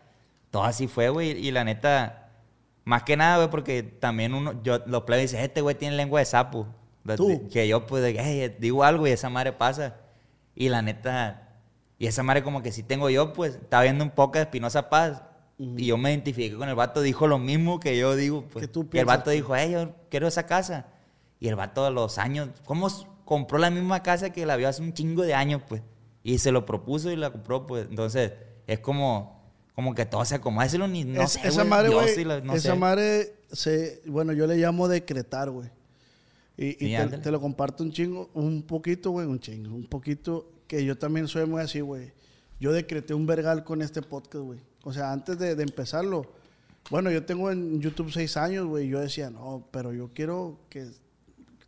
[0.50, 2.30] todo así fue, güey, y la neta,
[2.84, 6.20] más que nada, güey, porque también uno, yo, los plebes dicen, este güey tiene lengua
[6.20, 6.68] de sapo,
[7.52, 9.96] que yo, pues, de, que, "Ey, digo algo y esa madre pasa,
[10.56, 11.41] y la neta,
[12.02, 14.90] y esa madre como que sí tengo yo, pues, estaba viendo un poco de Espinosa
[14.90, 15.22] Paz,
[15.60, 18.88] y yo me identifiqué con el vato, dijo lo mismo que yo digo, pues, tú
[18.92, 20.88] y el vato dijo, hey, yo quiero esa casa,
[21.40, 22.88] y el vato a los años, ¿cómo
[23.24, 25.84] compró la misma casa que la vio hace un chingo de años, pues?
[26.24, 27.86] Y se lo propuso y la compró, pues.
[27.88, 28.32] Entonces,
[28.66, 29.40] es como,
[29.76, 30.66] como que todo se acomoda.
[30.66, 32.76] Eso ni, no Es- sé, esa madre, güey, no esa sé.
[32.76, 35.70] madre, se, bueno, yo le llamo decretar, güey.
[36.58, 40.98] Y, te lo comparto un chingo, un poquito, güey, un chingo, un poquito, que yo
[40.98, 42.14] también soy muy así, güey.
[42.58, 44.60] Yo decreté un vergal con este podcast, güey.
[44.86, 46.32] O sea, antes de, de empezarlo.
[46.90, 48.88] Bueno, yo tengo en YouTube seis años, güey.
[48.88, 50.88] Yo decía, no, pero yo quiero que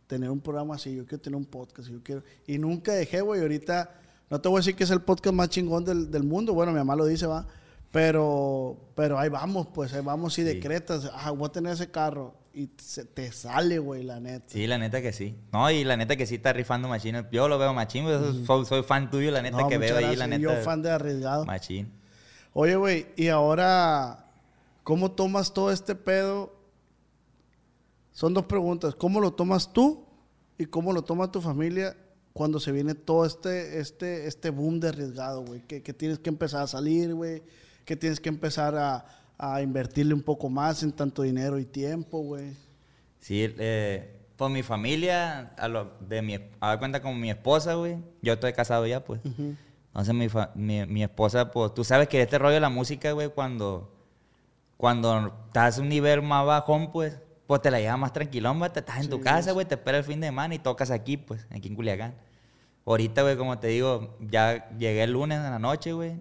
[0.06, 2.22] tener un programa así, yo quiero tener un podcast, yo quiero...
[2.46, 3.42] Y nunca dejé, güey.
[3.42, 3.94] Ahorita,
[4.30, 6.54] no te voy a decir que es el podcast más chingón del, del mundo.
[6.54, 7.46] Bueno, mi mamá lo dice, va.
[7.92, 11.10] Pero, pero ahí vamos, pues, ahí vamos y decretas.
[11.12, 12.32] Ah, voy a tener ese carro.
[12.54, 14.44] Y se te sale, güey, la neta.
[14.46, 15.36] Sí, la neta que sí.
[15.52, 17.16] No, y la neta que sí está rifando machín.
[17.32, 18.46] Yo lo veo machín, güey.
[18.46, 20.40] soy, soy fan tuyo, la neta No, que veo ahí, la neta.
[20.40, 21.44] Yo fan de Arriesgado.
[21.44, 21.92] Machín.
[22.52, 24.26] Oye, güey, y ahora,
[24.84, 26.54] ¿cómo tomas todo este pedo?
[28.12, 28.94] Son dos preguntas.
[28.94, 30.06] ¿Cómo lo tomas tú
[30.56, 31.96] y cómo lo toma tu familia
[32.32, 35.62] cuando se viene todo este, este, este boom de arriesgado, güey?
[35.66, 37.42] Que, que tienes que empezar a salir, güey.
[37.84, 39.04] Que tienes que empezar a,
[39.38, 42.52] a invertirle un poco más en tanto dinero y tiempo, güey.
[43.20, 47.74] Sí, eh, pues mi familia, a lo, de mi, a dar cuenta con mi esposa,
[47.74, 47.98] güey.
[48.22, 49.20] Yo estoy casado ya, pues.
[49.24, 53.28] Entonces mi, mi, mi esposa, pues, tú sabes que este rollo de la música, güey,
[53.28, 53.92] cuando,
[54.76, 58.72] cuando estás a un nivel más bajón, pues, pues te la llevas más tranquilón, güey.
[58.72, 61.16] Te estás en tu casa, güey, te espera el fin de semana y tocas aquí,
[61.16, 62.14] pues, aquí en Culiacán.
[62.86, 66.20] Ahorita, güey, como te digo, ya llegué el lunes en la noche, güey.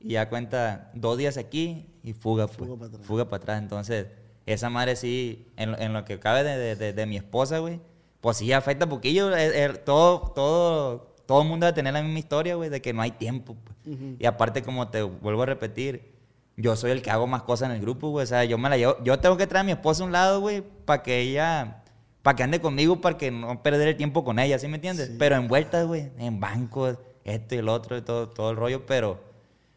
[0.00, 2.68] Y ya cuenta dos días aquí y fuga, pues.
[2.68, 3.06] Fuga para atrás.
[3.06, 3.62] Fuga para atrás.
[3.62, 4.06] Entonces,
[4.46, 7.58] esa madre sí, en, lo- en lo que cabe de, de- de- de mi esposa,
[7.58, 7.80] güey,
[8.20, 9.34] pues sí afecta un poquillo.
[9.36, 12.92] El- el- todo, todo, todo el mundo debe tener la misma historia, güey, de que
[12.92, 13.56] no hay tiempo.
[13.62, 13.98] pues.
[14.18, 16.10] Y aparte, como te vuelvo a repetir,
[16.56, 18.24] yo soy el que hago más cosas en el grupo, güey.
[18.24, 18.96] O sea, yo me la llevo.
[19.04, 21.82] Yo tengo que traer a mi esposa a un lado, güey, para que ella.
[22.22, 25.10] Para que ande conmigo, para que no perder el tiempo con ella, ¿sí me entiendes?
[25.18, 28.84] Pero en vueltas, güey, en bancos, esto y el otro, y todo, todo el rollo,
[28.84, 29.18] pero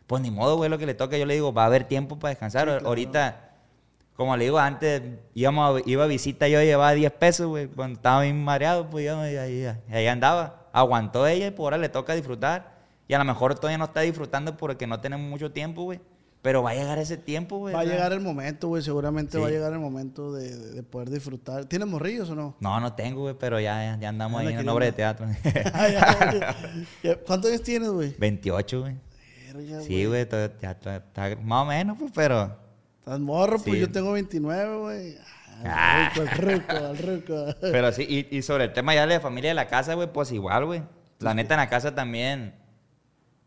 [0.07, 1.17] pues ni modo, güey, lo que le toca.
[1.17, 2.69] Yo le digo, va a haber tiempo para descansar.
[2.69, 3.51] Ahorita,
[4.15, 5.01] como le digo, antes
[5.33, 9.05] íbamos a- iba a visita, yo llevaba 10 pesos, güey, cuando estaba bien mareado, pues
[9.05, 10.67] yo ahí, andaba.
[10.73, 12.73] Aguantó ella y por ahora le toca disfrutar.
[13.07, 15.99] Y a lo mejor todavía no está disfrutando porque no tenemos mucho tiempo, güey.
[16.41, 17.73] Pero va a llegar ese tiempo, güey.
[17.73, 18.81] Va a llegar el momento, güey.
[18.83, 21.65] Seguramente va a llegar el momento de, de- de poder disfrutar.
[21.65, 22.55] ¿Tienes morrillos o no?
[22.59, 24.73] No, no tengo, güey, pero ya, ya andamos Anda ahí en queriendo.
[24.73, 25.25] obra de teatro.
[25.73, 25.95] Ay.
[27.25, 28.13] ¿Cuántos años tienes, güey?
[28.17, 28.95] 28, güey.
[29.53, 30.27] Verga, Sí, güey,
[30.61, 31.03] ya está,
[31.41, 32.57] más o menos, pues, pero...
[32.99, 33.79] Estás morro, pues Sí.
[33.79, 35.15] yo tengo 29, güey.
[35.65, 36.11] Ah.
[36.15, 37.55] Al ruco, al ruco, al ruco.
[37.61, 40.11] Pero sí, y, y sobre el tema ya de la familia de la casa, güey,
[40.11, 40.83] pues igual, güey.
[41.19, 42.55] La neta en la casa también.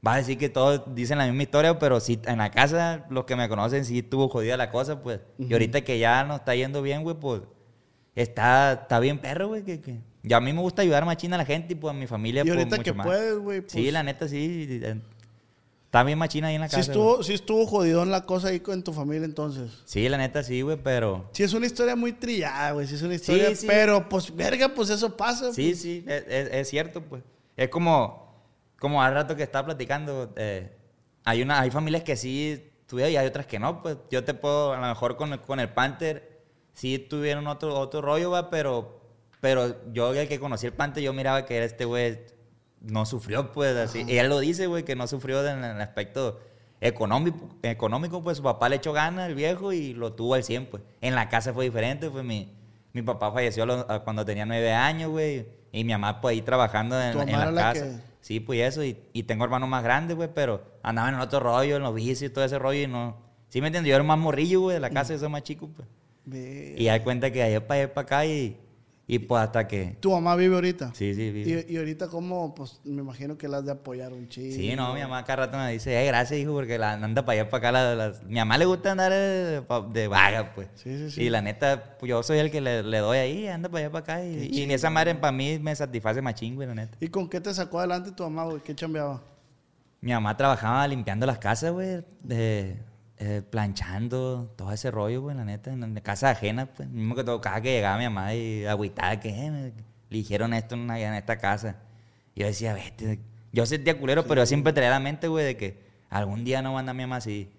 [0.07, 3.25] Va a decir que todos dicen la misma historia, pero sí, en la casa, los
[3.25, 5.21] que me conocen, sí estuvo jodida la cosa, pues.
[5.39, 7.43] Y ahorita que ya nos está yendo bien, güey, pues.
[8.15, 9.63] Está, está bien perro, güey.
[9.65, 11.97] Que, que- Y a mí me gusta ayudar machina a la gente y pues a
[11.99, 13.07] mi familia, Y pues, ahorita mucho que más.
[13.07, 13.61] puedes, güey.
[13.63, 14.81] Pues, Sí, la neta, sí.
[15.97, 16.93] Está bien machina ahí en la sí casa.
[16.93, 17.25] estuvo, güey.
[17.25, 19.71] sí estuvo jodidón la cosa ahí con tu familia entonces.
[19.87, 21.29] Sí, la neta, sí, güey, pero.
[21.33, 22.87] Sí, es una historia muy trillada, güey.
[22.87, 23.57] Sí, es una historia.
[23.57, 23.67] sí.
[23.67, 25.53] Pero, pues, verga, pues eso pasa.
[25.55, 25.81] Sí, pues.
[25.81, 27.23] sí, es, es- es cierto, pues.
[27.57, 28.45] Es como,
[28.79, 30.77] como al rato que estaba platicando, eh,
[31.25, 33.97] hay, una, hay familias que sí tuvieron y hay otras que no, pues.
[34.11, 36.43] Yo te puedo, a lo mejor con, el- con el Panther,
[36.75, 39.01] sí tuvieron otro, otro rollo, va, pero,
[39.41, 42.21] pero yo el que conocí el Panther, yo miraba que este güey
[42.81, 44.05] no sufrió, pues, así.
[44.07, 46.41] Y él lo dice, güey, que no sufrió en el aspecto
[46.81, 50.67] económico, económico, pues su papá le echó ganas, el viejo, y lo tuvo al 100,
[50.67, 50.83] pues.
[51.01, 52.53] En la casa fue diferente, pues mi,
[52.93, 53.67] mi papá falleció
[54.05, 57.13] cuando tenía nueve años, güey, y mi mamá, pues, ahí trabajando en,
[57.55, 57.85] la casa.
[57.85, 61.39] que- Sí, pues, eso, y, y tengo hermanos más grandes, güey, pero andaban en otro
[61.41, 63.25] rollo, en los vicios y todo ese rollo, y no...
[63.49, 63.89] ¿Sí me entiendes?
[63.91, 65.87] Yo era más morrillo, güey, de la casa, yo soy más chico, pues.
[66.77, 68.59] Y ya cuenta que allá para allá para acá, y,
[69.09, 69.97] y pues hasta que...
[70.01, 70.93] Tu mamá vive ahorita.
[70.95, 71.65] Sí, sí, vive.
[71.69, 72.55] Y, y ahorita, ¿cómo?
[72.57, 74.55] Pues me imagino que la has de apoyar un chico.
[74.57, 77.41] Sí, no, mi mamá cada rato me dice, ay, gracias, hijo, porque la anda para
[77.41, 77.73] allá, para acá.
[77.73, 80.69] La, la- Mi mamá le gusta andar eh, pa- de vaga, pues.
[80.75, 81.23] Sí, sí, sí.
[81.23, 83.93] Y la neta, pues yo soy el que le, le doy ahí, anda para allá,
[83.93, 84.25] para acá.
[84.25, 86.97] Y, y esa madre para mí me satisface machín, güey, la neta.
[87.01, 88.61] ¿Y con qué te sacó adelante tu mamá, güey?
[88.61, 89.23] ¿Qué chambeaba?
[90.01, 92.77] Mi mamá trabajaba limpiando las casas, güey, de-
[93.19, 96.89] eh, planchando, todo ese rollo, güey, la neta, en, en casa ajena, pues.
[96.89, 99.73] Mismo que tocaba que llegaba mi mamá y agüitada, que eh, me-
[100.09, 101.77] le dijeron esto en, una- en esta casa.
[102.35, 103.21] Y yo decía, vete.
[103.53, 105.79] Yo sentía culero, pero yo siempre traía la mente, güey, de que
[106.11, 107.51] algún día no va a andar mi mamá así.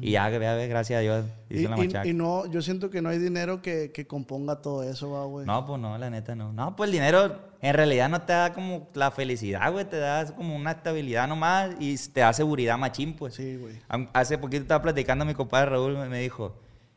[0.00, 2.06] Y ya, ya ves, gracias a Dios, Y, hizo la y- machaca.
[2.08, 5.46] y no, yo siento que no hay dinero que, que componga todo eso, güey.
[5.46, 6.52] No, pues no, la neta no.
[6.52, 9.84] No, pues el dinero en realidad no te da como la felicidad, güey.
[9.84, 13.34] Te da como una estabilidad nomás y te da seguridad machín, pues.
[13.34, 13.80] Sí, güey.
[14.12, 16.56] Hace poquito estaba platicando mi compadre Raúl, me, me dijo,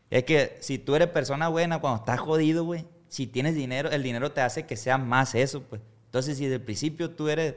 [0.10, 4.04] es que si tú eres persona buena cuando estás jodido, güey, si tienes dinero, el
[4.04, 5.82] dinero te hace que sea más eso, pues.
[6.06, 7.56] Entonces, si desde el principio tú eres,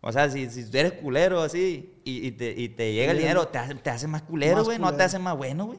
[0.00, 3.18] o sea, si, si tú eres culero así y, y te, y te llega el
[3.18, 5.78] dinero, te hace, te hace más culero, güey, no te hace más bueno, güey.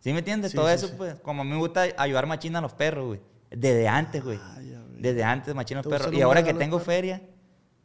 [0.00, 0.52] ¿Sí me entiendes?
[0.52, 3.06] Sí, Todo sí, eso, pues, como a mí me gusta ayudar machín a los perros,
[3.06, 3.20] güey.
[3.50, 4.38] Desde antes, güey.
[4.40, 4.58] Ah.
[4.98, 6.12] Desde antes, machín a los ¿Te gusta perros.
[6.12, 7.22] el Y ahora que tengo feria,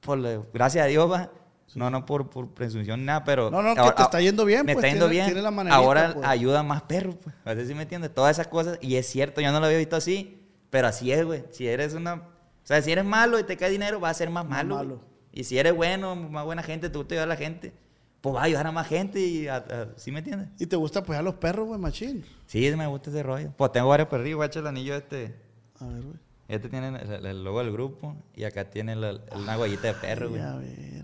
[0.02, 0.20] por
[0.54, 1.32] gracias a Dios, va,
[1.76, 3.50] No, no por, por presunción nada, pero...
[3.50, 5.44] No, no, que te está yendo bien, Me pues, está yendo tiene- bien.
[5.44, 6.28] tiene ahora pues.
[6.28, 7.36] ayuda a más perros, pues.
[7.46, 8.14] A ver si me entiendes.
[8.14, 8.78] Todas esas cosas.
[8.82, 10.40] Y es cierto, yo no lo había visto así.
[10.70, 11.44] Pero así es, güey.
[11.52, 12.14] Si eres una...
[12.16, 12.22] O
[12.66, 14.76] sea, si eres malo y te cae dinero, vas a ser más malo.
[14.76, 14.88] güey.
[14.88, 15.02] malo.
[15.32, 17.74] Y si eres bueno, más buena gente, te gusta ayudar a la gente,
[18.22, 19.48] pues vas a ayudar a más gente y...
[19.48, 20.50] A, a- ¿Sí me entiendes?
[20.60, 22.24] Y te gusta apoyar a los perros, güey, machín.
[22.46, 23.52] Sí, me gusta ese rollo.
[23.58, 25.36] Pues tengo varios perrillos, guacha el anillo este...
[25.80, 26.16] A ver, güey.
[26.56, 30.30] Este tiene el, el logo del grupo y acá tiene la- una huellita de perro,
[30.30, 30.42] güey.
[30.42, 31.04] A ver.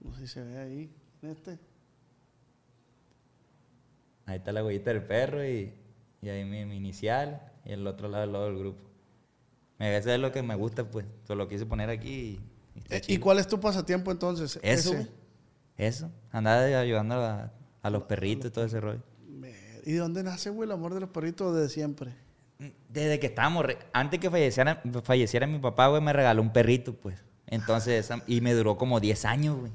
[0.00, 0.90] No sé si se ve ahí.
[1.22, 1.58] Este.
[4.26, 5.72] Ahí está la huellita del perro y,
[6.20, 8.82] y ahí mi, mi inicial y el otro lado el logo del grupo.
[9.78, 11.06] Eso es lo que me gusta, pues.
[11.26, 12.40] Solo lo quise poner aquí y,
[12.74, 13.20] y está Eh, ¿Y chido.
[13.22, 14.58] cuál es tu pasatiempo entonces?
[14.62, 15.08] Eso, Ese.
[15.76, 16.10] Eso.
[16.32, 19.02] Andar ayudando a, a los perritos y todo ese rollo.
[19.84, 22.12] ¿Y de dónde nace, güey, el amor de los perritos de siempre?
[22.88, 27.22] Desde que estábamos, antes que falleciera, falleciera mi papá, güey, me regaló un perrito, pues.
[27.46, 29.72] Entonces, y me duró como 10 años, güey.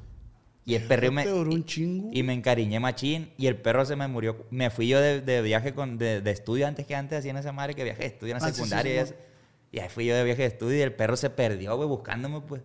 [0.66, 1.24] Y el perro me...
[1.24, 2.10] ¿Te duró un chingo?
[2.14, 4.46] Y me encariñé machín y el perro se me murió.
[4.50, 7.52] Me fui yo de, de viaje con, de, de estudio antes que antes hacían esa
[7.52, 9.14] madre que viaje de estudio en la Ah, sí, sí, secundaria sí,
[9.72, 12.42] y ahí fui yo de viaje de estudio y el perro se perdió, güey, buscándome,
[12.42, 12.62] pues.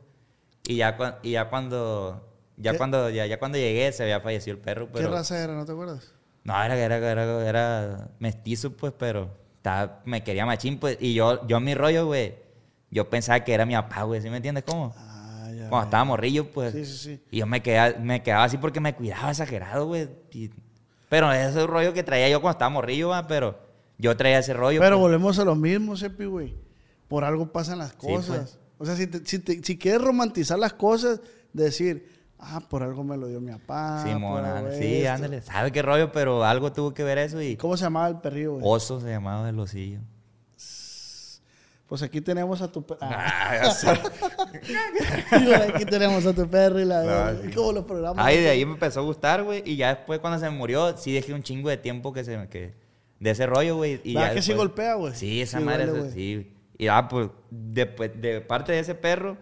[0.66, 2.24] Y ya, y ya cuando...
[2.56, 2.78] Ya ¿Qué?
[2.78, 5.08] cuando, ya, ya cuando llegué se había fallecido el perro, pero...
[5.08, 5.54] ¿Qué raza era?
[5.54, 6.12] ¿No te acuerdas?
[6.44, 10.96] No, era, era, era, era mestizo, pues, pero estaba- me quería machín, pues.
[11.00, 12.34] Y yo, yo mi rollo, güey,
[12.90, 14.94] yo pensaba que era mi papá, güey, ¿sí me entiendes cómo?
[14.96, 15.68] Ah, ya.
[15.68, 16.72] Cuando estaba morrillo, pues.
[16.72, 17.20] Sí, sí, sí.
[17.30, 20.08] Y yo me quedaba, me quedaba así porque me cuidaba exagerado, güey.
[20.32, 20.50] y-
[21.08, 23.58] Pero ese es el rollo que traía yo cuando estaba morrillo, va, pero
[23.98, 24.80] yo traía ese rollo.
[24.80, 25.02] Pero pues.
[25.02, 26.54] volvemos a lo mismo, Sepi, güey.
[27.08, 28.26] Por algo pasan las pues.
[28.26, 28.58] cosas.
[28.78, 31.20] O sea, si, te- si, te- si quieres romantizar las cosas,
[31.52, 34.02] decir, ah, por algo me lo dio mi papá.
[34.04, 35.40] Sí, algo sí, ándale.
[35.42, 36.12] ¿Sabe qué rollo?
[36.12, 37.56] Pero algo tuvo que ver eso y...
[37.56, 38.62] ¿Cómo se llamaba el perrillo, güey?
[38.66, 40.00] Oso se llamaba el osillo.
[41.88, 43.00] Pues aquí tenemos a tu perro.
[43.00, 43.88] Ah, sé.
[45.74, 47.02] aquí tenemos a tu perro y la.
[47.02, 47.54] Claro, y sí.
[47.54, 48.26] como los programas.
[48.26, 49.62] Ay, de ahí me empezó a gustar, güey.
[49.64, 52.46] Y ya después cuando se murió, sí dejé un chingo de tiempo que se me...
[52.48, 52.74] Que,
[53.18, 54.02] de ese rollo, güey.
[54.04, 55.14] y ¿Verdad ya que sí después- golpea, güey?
[55.14, 56.52] Sí, esa Sí madre, eso- sí.
[56.76, 59.38] Y ya, pues, después, de parte de ese perro,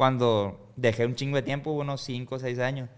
[0.00, 2.88] cuando dejé un chingo de tiempo, unos 5 o 6 años,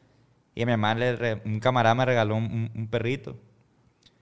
[0.54, 3.36] y a mi mamá, le re- un camarada me regaló un, perrito.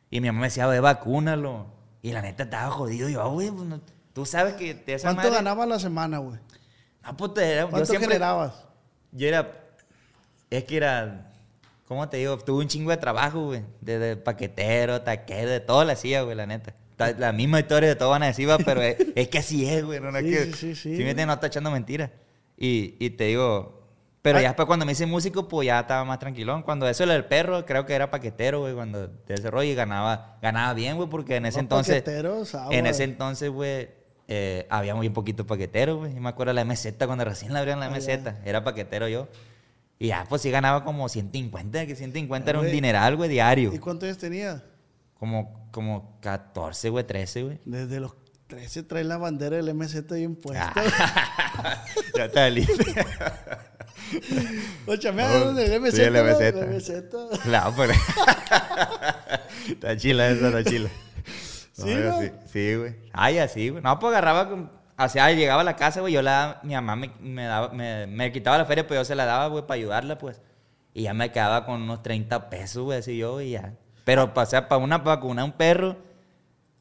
[0.09, 1.67] Y mi mamá me decía, ve, vacúnalo.
[2.01, 3.11] Y la neta estaba jodido.
[3.11, 3.83] Yo, güey, pues, no-
[4.15, 5.35] tú sabes que de esa ¿Cuánto madre...
[5.35, 6.39] ganabas la semana, güey?
[7.05, 8.07] No, pues, te- yo ¿Cuánto siempre...
[8.09, 8.65] generabas?
[9.13, 9.61] Yo era.
[10.49, 11.31] Es que era.
[11.87, 12.39] ¿Cómo te digo?
[12.39, 13.63] Tuve un chingo de trabajo, güey.
[13.83, 16.73] Desde paquetero, taquero, de todo la hacía, güey, la neta.
[16.97, 19.85] Ta- La misma historia de todo van a decir, pero es, es que así es,
[19.85, 20.01] güey.
[20.01, 22.11] No, no es Sí, que, sí, sí, sí, Si me no está echando mentiras.
[22.61, 23.79] Y, y te digo.
[24.23, 24.43] Pero Ay.
[24.43, 26.63] ya después cuando me hice músico, pues ya estaba más tranquilón.
[26.63, 30.37] Cuando eso del perro, creo que era paquetero, güey, cuando de ese rollo y ganaba,
[30.43, 32.03] ganaba bien, güey, porque en ese Los entonces.
[32.03, 33.89] paqueteros, ah, en ese entonces, güey,
[34.29, 36.15] eh, había muy poquito paquetero, güey.
[36.15, 38.09] Yo me acuerdo de la MZ, cuando recién la abrieron la Ah, MZ.
[38.45, 39.27] Era paquetero yo.
[39.99, 43.73] Y ya, pues sí ganaba como 150, que 150 era un dineral, güey, diario.
[43.73, 44.63] ¿Y cuántos años tenías?
[45.19, 47.59] Como, como 14, güey, 13, güey.
[47.65, 48.15] Desde los
[48.51, 50.73] 13 traes la bandera del MZ bien puesta.
[50.75, 51.85] Ah.
[52.17, 52.75] ya está listo.
[54.87, 55.95] O chamearon del MZ.
[55.95, 56.25] Sí, el ¿no?
[56.25, 57.43] MZ.
[57.45, 57.93] Claro, pero...
[59.69, 60.91] está chila esa, está chila.
[61.73, 62.21] ¿Sí, no?
[62.21, 62.97] sí, sí, güey.
[63.13, 63.83] Ay, así, güey.
[63.85, 64.69] No, pues agarraba con...
[64.99, 68.09] O sea, llegaba a la casa, güey, yo la mi mamá me, me daba, me,
[68.09, 70.43] me quitaba la feria, pues yo se la daba, güey, para ayudarla, pues.
[70.93, 73.75] Y ya me quedaba con unos 30 pesos, güey, así yo, y ya.
[74.05, 75.97] Pero, o sea, para una vacuna, un perro,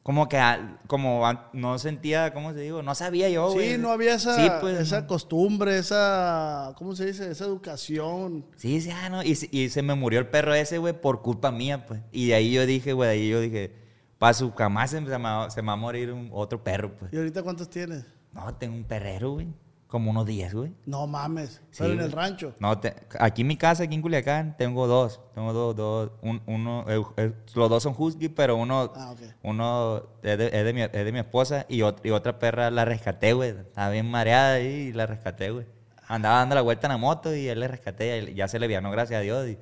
[0.02, 0.40] como que,
[0.86, 2.82] como no sentía, ¿cómo se digo?
[2.82, 3.72] No sabía yo, güey.
[3.72, 5.06] Sí, no había esa, Sí, pues, esa no.
[5.06, 7.30] costumbre, esa, ¿cómo se dice?
[7.30, 8.46] Esa educación.
[8.56, 9.22] Sí, sí, ah, no.
[9.22, 12.00] Y, se- y se me murió el perro ese, güey, por culpa mía, pues.
[12.12, 13.72] Y de ahí yo dije, güey, de ahí yo dije,
[14.18, 17.12] para su jamás se, me va- se me va a morir un- otro perro, pues.
[17.12, 18.04] ¿Y ahorita cuántos tienes?
[18.32, 19.48] No, tengo un perrero, güey.
[19.90, 20.72] Como unos 10, güey.
[20.86, 21.60] No mames.
[21.72, 22.06] Sí, pero en güey.
[22.06, 22.54] el rancho.
[22.60, 25.20] No, te- aquí en mi casa, aquí en Culiacán, tengo dos.
[25.34, 26.12] Tengo dos, dos.
[26.22, 30.64] Un- uno, eh, eh, los dos son husky, pero uno, Ah, uno es de, es
[30.64, 33.50] de mi, es de mi esposa y, ot- y otra perra la rescaté, güey.
[33.50, 35.66] Estaba bien mareada ahí y la rescaté, güey.
[36.06, 38.30] Andaba dando la vuelta en la moto y él le rescaté.
[38.30, 39.48] y ya se le vianó, gracias a Dios.
[39.48, 39.58] Y,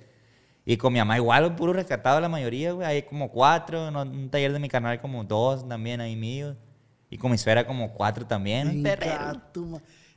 [0.66, 2.86] y con mi mamá igual, güey, puro rescatado la mayoría, güey.
[2.86, 3.88] Hay como cuatro.
[3.88, 6.54] En un taller de mi canal como dos también ahí mío.
[7.08, 8.68] Y con mi suegra como cuatro también.
[8.68, 8.82] Un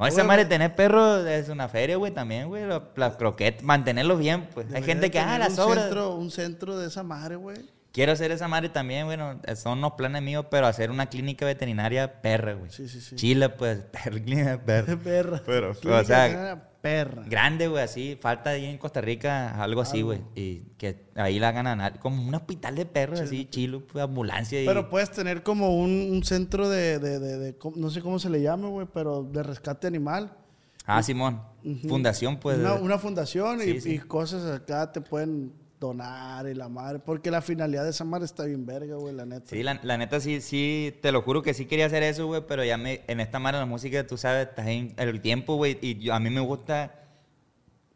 [0.02, 2.66] No, esa madre tener perros es una feria, güey, también, güey.
[2.66, 4.74] Los, las croquetas, mantenerlos bien, pues.
[4.74, 5.56] Hay gente que, ah, las.
[5.56, 7.58] Centro, un centro de esa madre, güey.
[7.92, 12.22] Quiero hacer esa madre también, bueno, son unos planes míos, pero hacer una clínica veterinaria
[12.22, 12.72] perra, güey.
[12.72, 13.16] Sí, sí, sí.
[13.18, 14.98] Chile, pues, perra, clínica perra.
[15.04, 15.42] Perra.
[15.46, 17.24] Pero, Clínica o sea, perra.
[17.28, 18.18] Grande, güey, así.
[18.20, 20.22] Falta ahí en Costa Rica algo así, güey.
[20.36, 24.62] Y que ahí la ganan, como un hospital de perros, así, chilo, pues, ambulancia.
[24.64, 24.66] Y...
[24.66, 28.20] Pero puedes tener como un, un centro de, de, de- de- ¿cómo- no sé cómo
[28.20, 30.38] se le llame, güey, pero de rescate animal.
[30.86, 31.42] Ah, Simón.
[31.88, 32.58] Fundación, pues.
[32.58, 33.90] una, una fundación y, Sí, sí.
[33.96, 37.00] y cosas acá te pueden donar y la madre.
[37.00, 39.48] Porque la finalidad de esa madre está bien verga, güey, la neta.
[39.50, 42.44] Sí, la, la neta sí, sí, te lo juro que sí quería hacer eso, güey,
[42.48, 45.78] pero ya me, en esta mara la música, tú sabes, estás en el tiempo, güey,
[45.82, 46.96] y yo- a mí me gusta,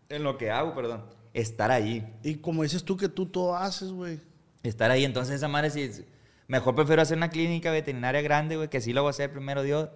[0.09, 3.91] en lo que hago, perdón, estar ahí, Y como dices tú que tú todo haces,
[3.91, 4.19] güey.
[4.63, 5.89] estar ahí, entonces esa madre sí,
[6.47, 9.61] mejor prefiero hacer una clínica veterinaria grande, güey, que sí lo voy a hacer primero
[9.63, 9.89] Dios,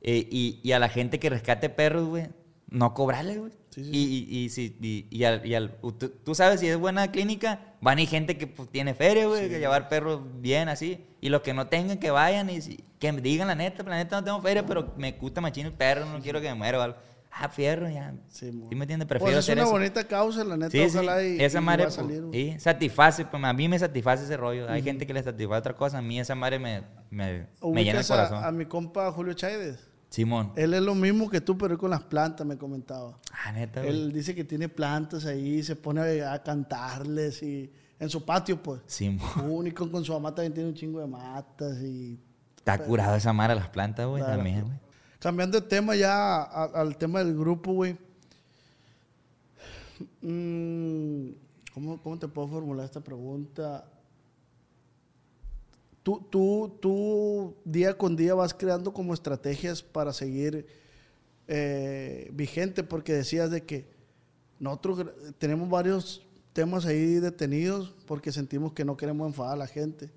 [0.00, 2.28] eh, y, y a la gente que rescate perros, güey,
[2.68, 3.52] no cobrarle, güey.
[3.74, 6.68] Sí, sí, Y, y, y, si- y- y al, y al- tú, tú sabes si
[6.68, 10.20] es buena clínica, van a ir gente que pues, tiene feria, güey, que llevar perros
[10.40, 11.04] bien así.
[11.22, 13.96] Y los que no tengan, que vayan y si- que me digan la neta, la
[13.96, 16.78] neta no tengo feria, pero me gusta machín el perro, no quiero que me muera
[16.78, 16.98] o algo.
[17.34, 18.12] Ah, fierro, ya.
[18.28, 19.08] Sí, Sí, me entiendes?
[19.08, 19.72] Pues Prefiero es hacer una eso.
[19.72, 20.98] bonita causa, la neta, Sí, sí.
[20.98, 23.78] ojalá y, esa y madre va a salir, pues, sí, satisface, pues a mí me
[23.78, 24.68] satisface ese rollo.
[24.70, 28.00] Hay gente que le satisface otra cosa, a mí esa madre me, me, me llena
[28.00, 28.44] el Ubicas a- corazón.
[28.44, 29.78] A, mi compa Julio Chaides.
[30.12, 30.52] Simón.
[30.56, 33.16] Él es lo mismo que tú, pero él con las plantas, me comentaba.
[33.32, 33.90] Ah, neta, güey.
[33.92, 38.82] Él dice que tiene plantas ahí, se pone a cantarles y en su patio, pues.
[38.86, 39.50] Simón.
[39.50, 42.20] Único con su mamá también tiene un chingo de matas y
[42.56, 44.36] Está curado esa madre las plantas, güey, Claro.
[44.36, 44.76] también, güey.
[45.18, 47.96] Cambiando de tema ya a- al tema del grupo, güey.
[50.20, 51.30] Mm,
[51.72, 53.84] ¿cómo, cómo te puedo formular esta pregunta?
[56.02, 60.66] Tú, tú, tú día con día vas creando como estrategias para seguir
[61.48, 63.86] eh, vigente, porque decías de que
[64.58, 65.06] nosotros
[65.38, 70.10] tenemos varios temas ahí detenidos porque sentimos que no queremos enfadar a la gente.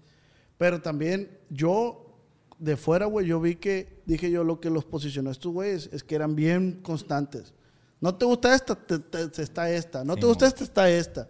[0.57, 2.17] Pero también yo,
[2.59, 6.03] de fuera, güey, yo vi que, dije yo, lo que los posicionó estos güeyes es
[6.03, 7.53] que eran bien constantes.
[8.01, 10.03] No te gusta esta, te- te- te está esta.
[10.03, 11.29] No Sí, te gusta esta, está esta.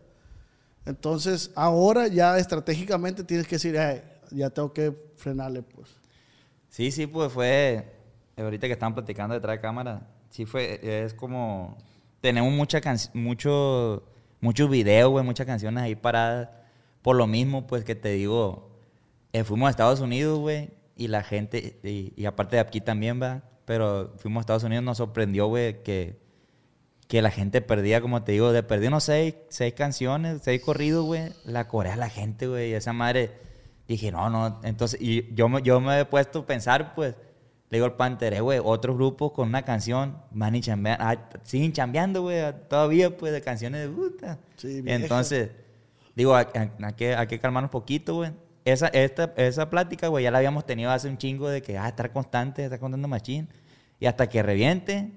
[0.86, 5.90] Entonces, ahora ya estratégicamente tienes que decir, "Ay, ya tengo que frenarle, pues.
[6.70, 7.92] Sí, sí, pues fue.
[8.38, 10.80] Ahorita que estaban platicando detrás de cámara, sí fue.
[10.82, 11.78] Es como.
[12.22, 14.04] Tenemos mucha canc- mucho,
[14.42, 16.50] muchos videos, güey, muchas canciones ahí paradas.
[17.02, 18.72] Por lo mismo, pues que te digo.
[19.32, 21.80] eh, fuimos a Estados Unidos, güey, y la gente.
[21.84, 23.44] Y, y aparte de aquí también, va.
[23.66, 26.24] Pero fuimos a Estados Unidos, nos sorprendió, güey, que.
[27.08, 31.06] Que la gente perdía, como te digo, de perdí unos seis, seis canciones, seis corridos,
[31.06, 31.32] güey.
[31.46, 32.74] La corea la gente, güey.
[32.74, 33.45] Esa madre.
[33.88, 34.60] Dije, no, no.
[34.64, 37.16] Entonces, y yo, me- yo me he puesto a pensar, pues.
[37.70, 41.30] Le digo al Panther, eh, güey, otros grupos con una canción van y chambean, ah,
[41.44, 44.38] siguen chambeando, güey, todavía, pues, de canciones de puta.
[44.56, 44.84] Sí.
[44.86, 45.50] Entonces,
[46.16, 46.46] digo, hay,
[46.96, 48.32] que, hay que calmarnos poquito, güey.
[48.66, 51.88] Esa, esta, esa plática, güey, ya la habíamos tenido hace un chingo de que, ah,
[51.88, 53.50] estar constante, estar contando machín.
[54.00, 55.12] Y hasta que reviente,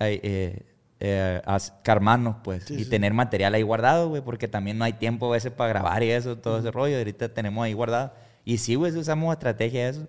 [0.00, 0.62] eh,
[1.00, 1.42] eh,
[1.82, 2.90] calmarnos, pues, Sí, y sí.
[2.90, 6.10] tener material ahí guardado, güey, porque también no hay tiempo a veces para grabar y
[6.10, 6.96] eso, todo ese rollo.
[6.98, 8.12] Ahorita tenemos ahí guardado.
[8.44, 10.06] Y sí, güey, sí usamos estrategia eso.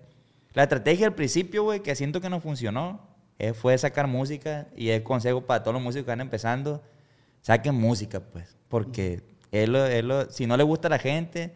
[0.52, 3.00] La estrategia al principio, güey, que siento que no funcionó,
[3.38, 6.82] eh, fue sacar música y el consejo para todos los músicos que van empezando,
[7.42, 9.22] saquen música, pues, porque
[9.52, 11.52] es lo- es lo- si no le gusta a la gente,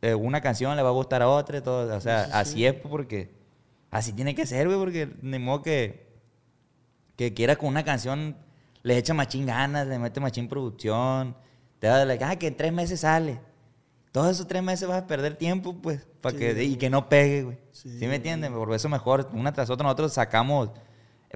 [0.00, 2.72] eh, una canción le va a gustar a otra, y todo, o sea, así es,
[2.74, 3.30] pues, porque
[3.92, 6.08] así tiene que ser, güey, porque ni modo que,
[7.16, 8.36] que quiera con una canción,
[8.82, 11.36] le echa machín ganas, le mete machín producción,
[11.78, 13.40] te da like, ah, que en tres meses sale.
[14.10, 17.44] Todos esos tres meses vas a perder tiempo, pues, para que, y que no pegue,
[17.44, 17.58] güey.
[17.72, 17.98] Sí.
[17.98, 18.06] Sí.
[18.06, 18.52] me entienden?
[18.52, 20.70] Por eso mejor, una tras otra, nosotros sacamos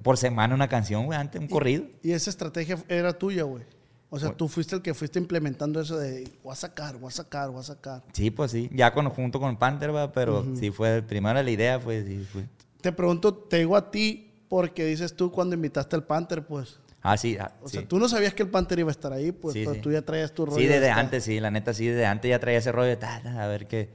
[0.03, 1.85] por semana una canción, güey, antes un corrido.
[2.03, 3.65] Y esa estrategia era tuya, güey.
[4.09, 7.11] O sea, tú fuiste el que fuiste implementando eso de voy a sacar, voy a
[7.11, 8.05] sacar, voy a sacar.
[8.13, 11.81] Sí, pues sí, ya con, junto con Panther, va, pero sí fue, primero la idea,
[11.81, 12.47] pues sí fue.
[12.81, 16.79] Te pregunto, te digo a ti porque dices tú cuando invitaste al Panther, pues.
[17.09, 17.79] Ah, sí, ah, O sí.
[17.79, 19.81] sea, tú no sabías que el Panther iba a estar ahí, pues, Sí, pero sí.
[19.81, 20.59] tú ya traías tu rollo.
[20.59, 22.97] Sí, de desde antes, sí, la neta, sí, desde antes ya traía ese rollo de
[22.97, 23.91] ta, ta, a ver qué,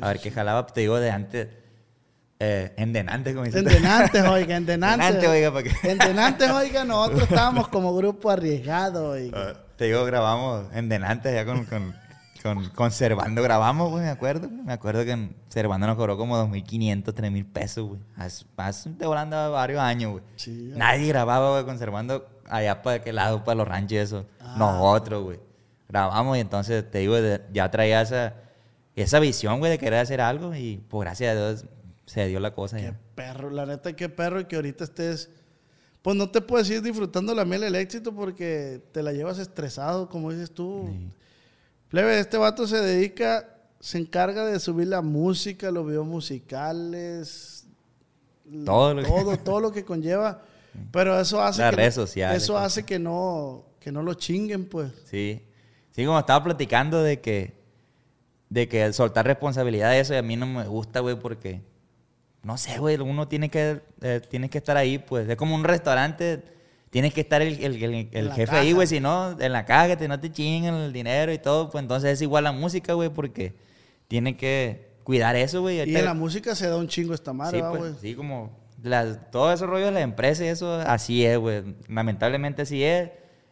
[0.00, 1.48] a ver qué jalaba, te digo, de antes,
[2.38, 3.66] eh, en denante, como dicen.
[3.68, 5.06] En Denantes, oiga, en Denantes.
[5.06, 9.38] Denantes, oiga, para que- En Denantes, oiga, nosotros estábamos como grupo arriesgado, oiga.
[9.54, 11.94] Ah, Te digo, grabamos en Denante ya con, con,
[12.42, 14.48] con, con Servando grabamos, güey, me acuerdo.
[14.50, 18.00] Me acuerdo que en Servando nos cobró como 2.500, 3.000 pesos, güey.
[18.16, 20.24] Hace, hace te volando varios años, güey.
[20.34, 20.72] Sí.
[20.74, 24.26] Nadie grababa, güey, con Servando allá para aquel lado, para los ranchos y eso.
[24.40, 24.56] Ah.
[24.58, 25.40] Nosotros, güey.
[25.88, 27.16] Grabamos y entonces, te digo,
[27.52, 28.34] ya traía esa,
[28.96, 31.64] esa visión, güey, de querer hacer algo y, pues, gracias a Dios,
[32.06, 32.98] se dio la cosa Qué ya.
[33.14, 35.30] perro, la neta, qué perro que ahorita estés.
[36.00, 40.08] Pues no te puedes ir disfrutando la miel del éxito porque te la llevas estresado,
[40.08, 40.88] como dices tú.
[40.90, 41.10] Sí.
[41.88, 43.46] Plebe, este vato se dedica,
[43.78, 47.66] se encarga de subir la música, los videos musicales,
[48.64, 50.42] Todo lo que- todo, todo lo que conlleva.
[50.90, 52.64] Pero eso hace Las que redes sociales, Eso pues.
[52.64, 54.90] hace que no, que no lo chinguen, pues.
[55.04, 55.42] Sí.
[55.90, 57.52] Sí, como estaba platicando de que,
[58.48, 61.60] de que soltar responsabilidad de eso y a mí no me gusta, güey, porque,
[62.42, 65.28] no sé, güey, uno tiene que, eh, tiene que estar ahí, pues.
[65.28, 66.42] Es como un restaurante,
[66.90, 68.74] tienes que estar el, el- el- el jefe ahí, caja.
[68.74, 71.82] güey, si no, en la caja, que no te chinguen el dinero y todo, pues
[71.82, 73.54] entonces es igual la música, güey, porque
[74.08, 75.78] tiene que cuidar eso, güey.
[75.90, 77.94] Y en la música se da un chingo esta madre, Sí, ¿va, pues, güey.
[78.00, 81.76] sí, como las- todo ese rollo de la empresa y eso, así es, güey.
[81.88, 83.10] Lamentablemente así es.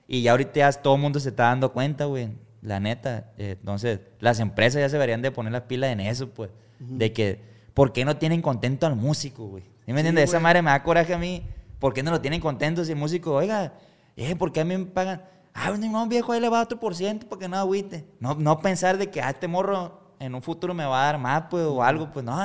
[0.08, 2.30] Y ya ahorita ya todo el mundo se está dando cuenta, güey.
[2.62, 3.32] La neta.
[3.38, 6.50] Eh, Entonces, las empresas ya se deberían de poner las pilas en eso, pues.
[6.78, 7.40] De que,
[7.74, 9.62] ¿por qué no tienen contento al músico, güey?
[9.86, 10.24] ¿Sí me entiendes?
[10.30, 11.44] Esa madre me da coraje a mí.
[11.78, 13.74] ¿Por qué no lo tienen contento si el músico, oiga,
[14.16, 15.22] eh, ¿por qué a mí me pagan?
[15.54, 18.04] Ah, no, viejo, ahí le va otro por ciento porque no agüite.
[18.20, 21.18] No, no pensar de que, ah, este morro en un futuro me va a dar
[21.18, 22.36] más, pues, o algo, pues, no,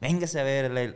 [0.00, 0.70] véngase a ver.
[0.70, 0.94] le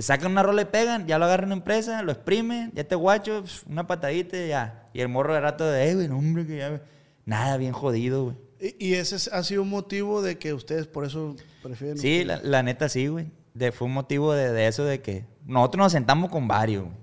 [0.00, 3.42] sacan una rola y pegan, ya lo agarran una empresa, lo exprimen, ya te guacho,
[3.42, 4.86] pf, una patadita y ya.
[4.92, 6.80] Y el morro de rato de, eh, güey, hombre, que ya.
[7.24, 8.36] Nada, bien jodido, güey.
[8.60, 11.98] Y, y ese es- ha sido un motivo de que ustedes por eso prefieren.
[11.98, 13.30] Sí, la, la neta sí, güey.
[13.54, 16.96] De, fue un motivo de, de eso de que nosotros nos sentamos con varios, güey.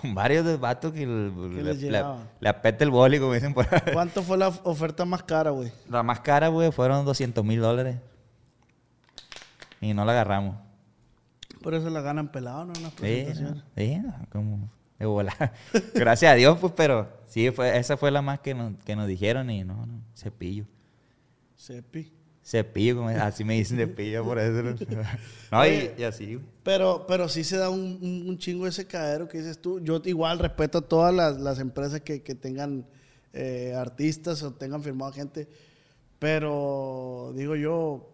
[0.00, 3.92] Con varios de vatos que, le apete el boli, como dicen por ahí.
[3.92, 5.70] ¿Cuánto fue la oferta más cara, güey?
[5.90, 7.96] La más cara, güey, fueron 200 mil dólares.
[9.82, 10.56] Y no la agarramos.
[11.62, 12.72] Por eso la ganan pelado, ¿no?
[12.74, 13.62] En las Sí, presentaciones.
[13.76, 15.52] sí, como de volar.
[15.94, 19.06] Gracias a Dios, pues, pero sí, fue, esa fue la más que nos, que nos
[19.08, 20.64] dijeron y no, no, cepillo.
[21.56, 22.12] Sepi.
[22.44, 24.62] Cepillo, como- así me dicen cepillo por eso.
[25.52, 26.40] No, y, y así.
[26.62, 29.80] Pero, pero sí se da un, un- un chingo ese cadero que dices tú.
[29.80, 32.86] Yo igual respeto a todas las, las empresas que, que tengan
[33.32, 35.48] eh, artistas o tengan firmado gente.
[36.18, 38.11] Pero digo yo,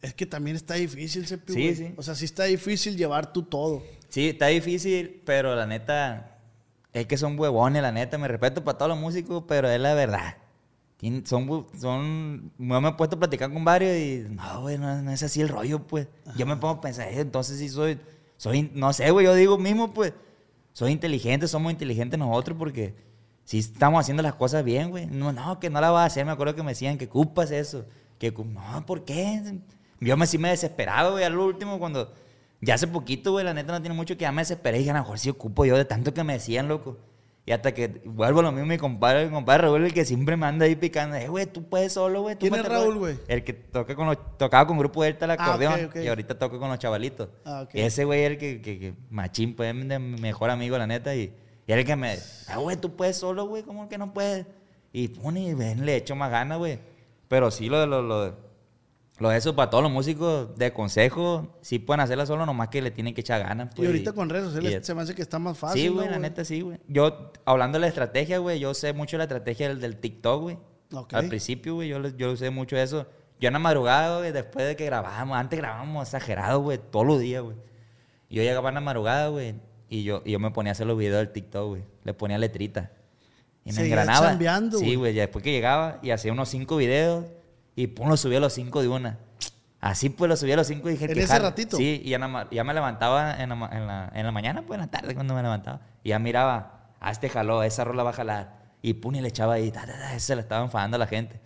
[0.00, 1.94] es que también está difícil, Sepi, Sí, sí.
[1.96, 3.82] O sea, sí está difícil llevar tú todo.
[4.08, 6.38] Sí, está difícil, pero la neta,
[6.92, 8.16] es que son huevones, la neta.
[8.18, 10.36] Me respeto para todos los músicos, pero es la verdad.
[11.24, 15.12] Son, son, yo me he puesto a platicar con varios y no, güey, no, no
[15.12, 16.08] es así el rollo, pues.
[16.36, 18.00] Yo me pongo a pensar, eh, entonces sí soy,
[18.36, 20.12] soy, no sé, güey, yo digo mismo, pues,
[20.72, 22.96] soy inteligente, somos inteligentes nosotros porque
[23.44, 25.06] sí estamos haciendo las cosas bien, güey.
[25.06, 27.52] No, no, que no la vas a hacer, me acuerdo que me decían que ocupas
[27.52, 27.86] eso,
[28.18, 29.60] que no, ¿por qué?
[30.00, 32.12] Yo me sí me desesperado, güey, al último cuando,
[32.60, 34.90] ya hace poquito, güey, la neta no tiene mucho que ya me desesperé y dije,
[34.90, 36.98] a lo mejor sí ocupo yo de tanto que me decían, loco.
[37.46, 40.36] Y hasta que vuelvo a lo mismo, mi compadre, mi compadre Raúl, el que siempre
[40.36, 42.36] me anda ahí picando, eh, güey, tú puedes solo, güey.
[42.36, 43.18] ¿Quién es Raúl, güey?
[43.26, 46.58] El que toca con los, tocaba con grupo Delta el Ah, acordeón y ahorita toca
[46.58, 47.30] con los chavalitos.
[47.46, 47.70] Ah, ok.
[47.72, 51.14] Ese güey es el que, que, que machín, pues, es mi mejor amigo, la neta,
[51.14, 51.32] y,
[51.66, 52.18] y el que me,
[52.48, 54.44] ah, güey, tú puedes solo, güey, ¿cómo que no puedes?
[54.92, 56.78] Y pone, y ven, le echo más ganas, güey.
[57.28, 58.36] Pero sí, lo de lo, lo,
[59.18, 62.68] de- lo de eso para todos los músicos de consejo, sí pueden hacerla solo, nomás
[62.68, 63.70] que le tienen que echar ganas.
[63.72, 65.82] y pues, ahorita con redes y sociales es- se me hace que está más fácil.
[65.82, 66.78] Sí, ¿no, güey, la neta sí, güey.
[66.88, 70.58] Yo, hablando de la estrategia, güey, yo sé mucho la estrategia del, del TikTok, güey.
[70.92, 71.14] Ok.
[71.14, 73.06] Al principio, güey, yo, yo usé mucho eso.
[73.40, 77.20] Yo en la madrugada, güey, después de que grabábamos, antes grabábamos exagerado, güey, todos los
[77.20, 77.56] días, güey.
[78.30, 79.54] Yo llegaba en la madrugada, güey,
[79.88, 81.82] y yo, y yo me ponía a hacer los videos del TikTok, güey.
[82.04, 82.90] Le ponía letrita.
[83.64, 84.38] Y me Seguías engranaba.
[84.70, 84.96] sí, güey.
[84.96, 87.26] güey, ya después que llegaba y hacía unos cinco videos
[87.78, 89.18] y pum, los subía los cinco de una.
[89.80, 91.76] Así pues los subía los cinco y dije ¿En que ese ratito?
[91.76, 94.80] Sí, y ya, ya me levantaba en la, en, la, en la mañana, pues en
[94.80, 95.80] la tarde cuando me levantaba.
[96.02, 98.58] Y ya miraba, ah, este jaló, esa rola va a jalar.
[98.82, 101.06] Y pum, y le echaba ahí, ta, ta, ta, se le estaba enfadando a la
[101.06, 101.40] gente.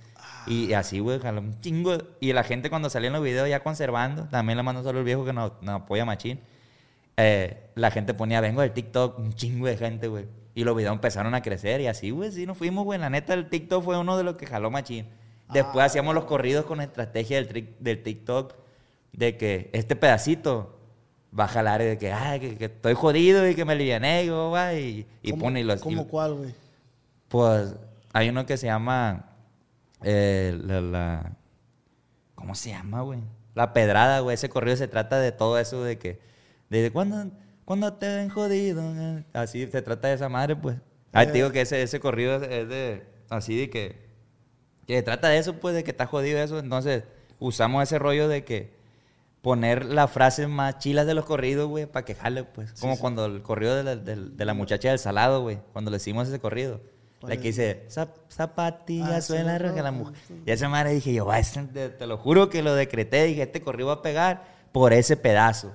[0.47, 1.99] Y así, güey, jaló un chingo.
[2.19, 5.05] Y la gente cuando salía en los videos ya conservando, también le mando solo el
[5.05, 6.41] viejo que nos, nos apoya machín.
[7.19, 10.27] eh, la gente ponía, vengo del TikTok, un chingo de gente, güey.
[10.55, 12.99] Y los videos empezaron a crecer y así, güey, sí nos fuimos, güey.
[12.99, 15.07] La neta, el TikTok fue uno de los que jaló machín.
[15.53, 18.55] Después hacíamos los corridos con la estrategia del, TikTok
[19.13, 20.79] de que este pedacito
[21.39, 24.25] va a jalar y de que, ay, que, que estoy jodido y que me aliviané,
[24.25, 25.81] y, y, y ¿Cómo- pone y los...
[25.81, 26.55] y- ¿Cómo cuál, güey?
[27.29, 27.75] pues
[28.13, 29.27] hay uno que se llama.
[30.03, 31.33] eh, la, la-
[32.35, 33.21] ¿Cómo se llama, güey?
[33.55, 34.35] La pedrada, güey.
[34.35, 36.21] Ese corrido se trata de todo eso de que.
[36.71, 37.31] ¿Desde cuándo,
[37.65, 38.83] cuándo te ven jodido?
[38.97, 39.25] eh?
[39.33, 40.77] Así se trata de esa madre, pues.
[41.13, 43.07] Ah, te digo que ese, ese corrido es de.
[43.31, 44.12] Así de que.
[44.87, 46.59] Que se trata de eso, pues, de que está jodido eso.
[46.59, 47.05] Entonces,
[47.39, 48.81] usamos ese rollo de que.
[49.43, 52.73] Poner las frases más chilas de los corridos, güey, para que jale, pues.
[52.81, 55.59] Como cuando el corrido de la, de la muchacha del salado, güey.
[55.73, 56.81] Cuando le hicimos ese corrido.
[57.23, 60.15] La que dice, "Zap- zapatilla Ah, suena sí, roja la no, mujer.
[60.47, 63.25] Y esa madre dije yo, "Va, ese- te, te lo juro que lo decreté.
[63.25, 65.73] Dije, este corrido va a pegar por ese pedazo.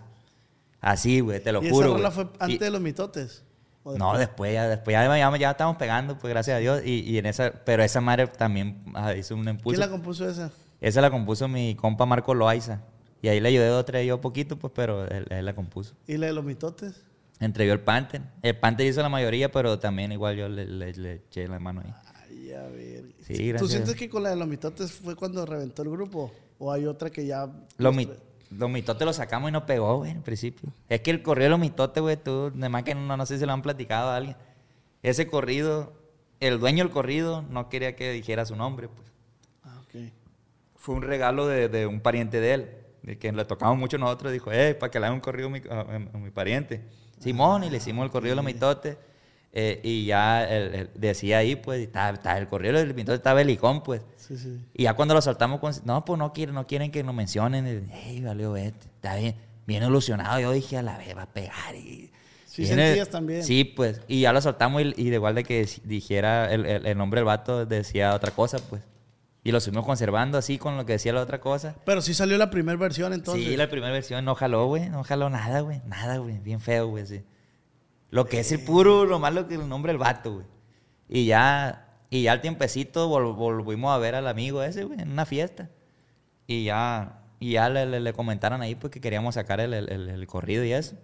[0.79, 1.87] Así, güey, te lo ¿Y juro.
[1.87, 3.43] esa rola fue antes Y- de los mitotes?
[3.88, 4.53] ¿O no, después?
[4.53, 6.81] ya, después ya, ya, ya estamos pegando, pues gracias a Dios.
[6.83, 9.79] Y, y en esa, pero esa madre también ah, hizo un impulso.
[9.79, 10.51] ¿Quién la compuso esa?
[10.81, 12.81] Esa la compuso mi compa Marco Loaiza.
[13.21, 15.95] Y ahí le ayudé otra yo poquito, pues, pero él, él la compuso.
[16.05, 17.01] ¿Y la de los mitotes?
[17.39, 18.21] Entre yo el Panther.
[18.41, 21.81] El Panther hizo la mayoría, pero también igual yo le, le- le eché la mano
[21.83, 21.93] ahí.
[22.29, 23.05] Ay, a ver.
[23.21, 26.31] Sí, ¿Tú sientes que con la de los mitotes fue cuando reventó el grupo?
[26.59, 27.47] ¿O hay otra que ya...
[27.77, 28.09] Los, mi-
[28.49, 30.69] los mitotes los sacamos y no pegó, güey, en principio.
[30.89, 33.45] Es que el correo de los mitotes, güey, tú, además que no, no sé si
[33.45, 34.37] lo han platicado a alguien.
[35.03, 35.93] ese corrido,
[36.39, 39.07] el dueño del corrido no quería que dijera su nombre, pues.
[39.63, 40.11] Ah, ok.
[40.75, 42.71] Fue un regalo de, de un pariente de él,
[43.03, 44.31] de que le tocamos mucho nosotros.
[44.31, 45.81] Dijo, eh, para que le haga un corrido a mi, a-
[46.13, 46.83] a mi pariente.
[47.19, 48.97] Simón, y le hicimos el corrido de los mitotes.
[49.53, 53.33] Eh, y ya el- el- decía ahí, pues, está, está- el corrido del mitote está
[53.33, 54.01] belicón, pues.
[54.17, 54.59] Sí, sí.
[54.73, 57.89] Y ya cuando lo soltamos, con, no, pues no quieren, no quieren que nos mencionen.
[58.05, 58.85] Ey, valió, vete.
[58.95, 59.35] Está bien,
[59.65, 60.39] bien ilusionado.
[60.39, 61.75] Yo dije, a la vez va a pegar.
[61.75, 62.11] Y,
[62.45, 63.43] Sí, viene- sentías también.
[63.43, 64.01] Sí, pues.
[64.07, 67.25] Y ya lo soltamos y, y de igual de que dijera el, el- nombre del
[67.25, 68.81] vato, decía otra cosa, pues.
[69.43, 71.75] Y lo seguimos conservando así con lo que decía la otra cosa.
[71.85, 73.45] Pero sí salió la primera versión entonces.
[73.45, 74.89] Sí, la primera versión no jaló, güey.
[74.89, 75.81] No jaló nada, güey.
[75.85, 76.37] Nada, güey.
[76.39, 77.21] Bien feo, güey, sí.
[78.09, 80.45] Lo que es el puro, lo malo que el nombre del vato, güey.
[81.09, 85.11] Y ya, y ya al tiempecito vol- volvimos a ver al amigo ese, güey, en
[85.11, 85.69] una fiesta.
[86.47, 90.71] Y ya, y ya le, comentaron ahí, pues, que queríamos sacar el, el- corrido y
[90.73, 90.95] eso.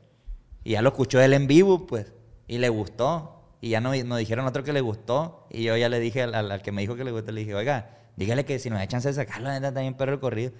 [0.63, 2.13] Y ya lo escuchó él en vivo, pues.
[2.47, 3.41] Y le gustó.
[3.61, 5.47] Y ya nos, nos dijeron otro que le gustó.
[5.49, 7.89] Y yo ya le dije al, que me dijo que le gustó, le dije, oiga,
[8.15, 10.51] dígale que si nos da chance de sacarlo, neta, también perro el corrido.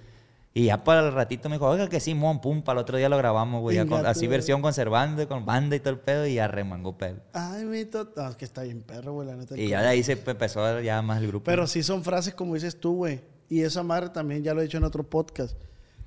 [0.56, 2.96] Y ya para el ratito me dijo, oiga, que sí, mon, pum, para el otro
[2.98, 3.78] día lo grabamos, güey.
[3.80, 4.30] así tú.
[4.32, 7.18] versión conservando, con banda y todo el pedo, y ya remangó pedo.
[7.34, 7.84] Ay, mi
[8.16, 9.58] No, es que está bien perro, güey, la neta.
[9.58, 11.46] Y ya de ahí se empezó ya más el grupo.
[11.46, 13.22] Pero sí son frases como dices tú, güey.
[13.50, 15.56] Y esa madre también ya lo he dicho en otro podcast.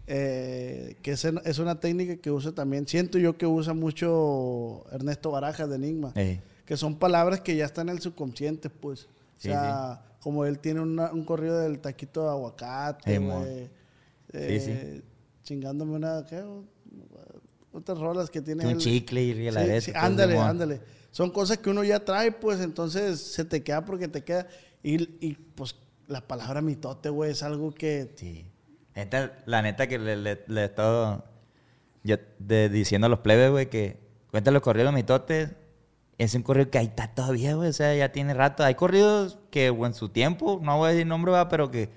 [0.09, 5.33] eh, que es, es una técnica que usa también, siento yo que usa mucho Ernesto
[5.33, 6.13] Barajas de Enigma.
[6.65, 9.05] Que son palabras que ya están en el subconsciente, pues.
[9.07, 13.15] O Sí, sea, como él tiene una- un corrido del taquito de aguacate.
[14.33, 15.03] Sí, Eh,
[15.43, 16.43] Chingándome una, ¿qué?
[17.72, 20.81] Otras rolas que tiene Un chicle y sí, pues, ándale, ándale.
[21.11, 24.47] Son cosas que uno ya trae, pues entonces se te queda porque te queda.
[24.83, 25.77] Y, y, pues
[26.09, 28.12] la palabra mitote, güey, es algo que.
[28.16, 28.47] Sí.
[28.95, 31.24] Neta, la neta que le, le, le he estado
[32.03, 33.99] yo de- diciendo a los plebes, güey, que
[34.31, 35.51] cuéntale los corridos de los mitotes.
[36.18, 37.68] Es un corrido que ahí está todavía, güey.
[37.68, 38.64] O sea, ya tiene rato.
[38.64, 41.91] Hay corridos que, güey, en su tiempo, no voy a decir nombre, va, pero que,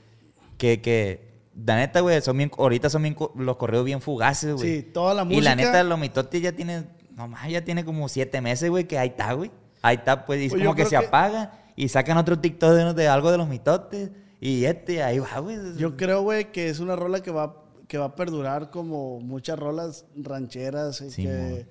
[0.58, 1.29] que, que,
[1.66, 4.78] la neta, güey, son bien, ahorita son bien los corridos bien fugaces, güey.
[4.78, 6.86] Sí, toda la Y la música- neta, los mitotes ya tiene,
[7.16, 9.52] nomás ya tiene como siete meses, güey, que ahí está, güey.
[9.82, 12.72] Ahí está, pues, y es Pues como que se que- apaga y sacan otro TikTok
[12.72, 14.10] de, de algo de los mitotes.
[14.42, 15.58] Y este, ahí va, güey.
[15.78, 19.58] Yo creo, güey, que es una rola que va, que va a perdurar como muchas
[19.60, 21.02] rolas rancheras.
[21.02, 21.66] y Sí, que,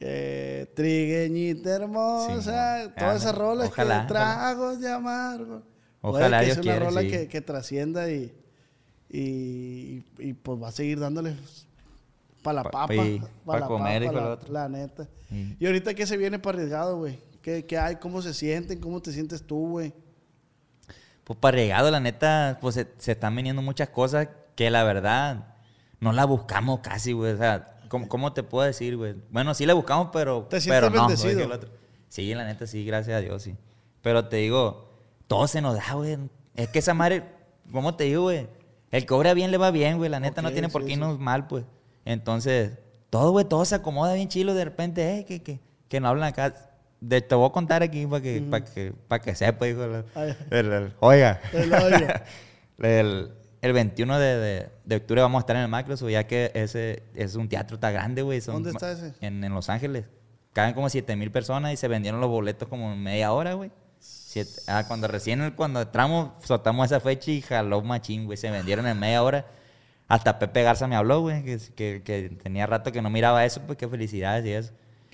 [0.00, 2.84] eh, Trigueñita hermosa.
[2.84, 5.62] Sí, todas esas rolas ojalá, que tragos de amargo.
[6.00, 7.08] Ojalá, Güey, que Dios es una rola sí.
[7.10, 8.34] que, que trascienda y,
[9.18, 11.36] y, y, pues va a seguir dándole
[12.42, 12.94] para la Pa- papa.
[12.94, 14.52] y pa' la comer, papa, hijo, la, otro.
[14.52, 15.08] la neta.
[15.28, 15.56] Sí.
[15.58, 17.18] Y ahorita que se viene para arriesgado, güey.
[17.42, 17.96] ¿Qué, ¿Qué hay?
[17.96, 18.80] ¿Cómo se sienten?
[18.80, 19.92] ¿Cómo te sientes tú, güey?
[21.24, 25.54] Pues para regado, la neta, pues se, se están viniendo muchas cosas que la verdad
[26.00, 27.32] no la buscamos casi, güey.
[27.32, 29.14] O sea, ¿cómo, cómo te puedo decir, güey?
[29.30, 31.06] Bueno, sí la buscamos, pero, ¿Te sientes pero no.
[31.08, 31.46] bendecido?
[31.48, 31.60] güey,
[32.08, 33.56] Sí, la neta, sí, gracias a Dios, sí.
[34.02, 34.90] Pero te digo,
[35.26, 36.18] todo se nos da, güey.
[36.54, 37.24] Es que esa madre,
[37.72, 38.46] ¿cómo te digo, güey?
[38.94, 40.08] El que obra bien le va bien, güey.
[40.08, 40.92] La neta no tiene por qué sí.
[40.94, 41.64] irnos mal, pues.
[42.04, 42.78] Entonces,
[43.10, 44.54] todo, güey, todo se acomoda bien chilo.
[44.54, 46.54] De repente, eh, que, que, que no hablan acá.
[47.00, 49.82] De- te voy a contar aquí para que, para que, para que sepa, hijo.
[49.84, 50.04] el-
[50.50, 51.40] el- oiga.
[51.52, 51.72] El
[52.78, 53.30] el,
[53.62, 57.02] el 21 de, de- de octubre vamos a estar en el Microsoft, ya que ese
[57.14, 58.40] es un teatro tan grande, güey.
[58.40, 59.12] ¿Dónde está ese?
[59.20, 60.04] En, en Los Ángeles.
[60.52, 63.70] Caben como 7 mil personas y se vendieron los boletos como en media hora, güey.
[64.34, 68.36] Siete- ah, cuando recién, cuando entramos, soltamos esa fecha y jaló machín, güey.
[68.36, 69.46] Se vendieron en media hora.
[70.08, 73.60] Hasta Pepe Garza me habló, güey, que, que, que tenía rato que no miraba eso,
[73.64, 74.72] pues qué felicidades y eso.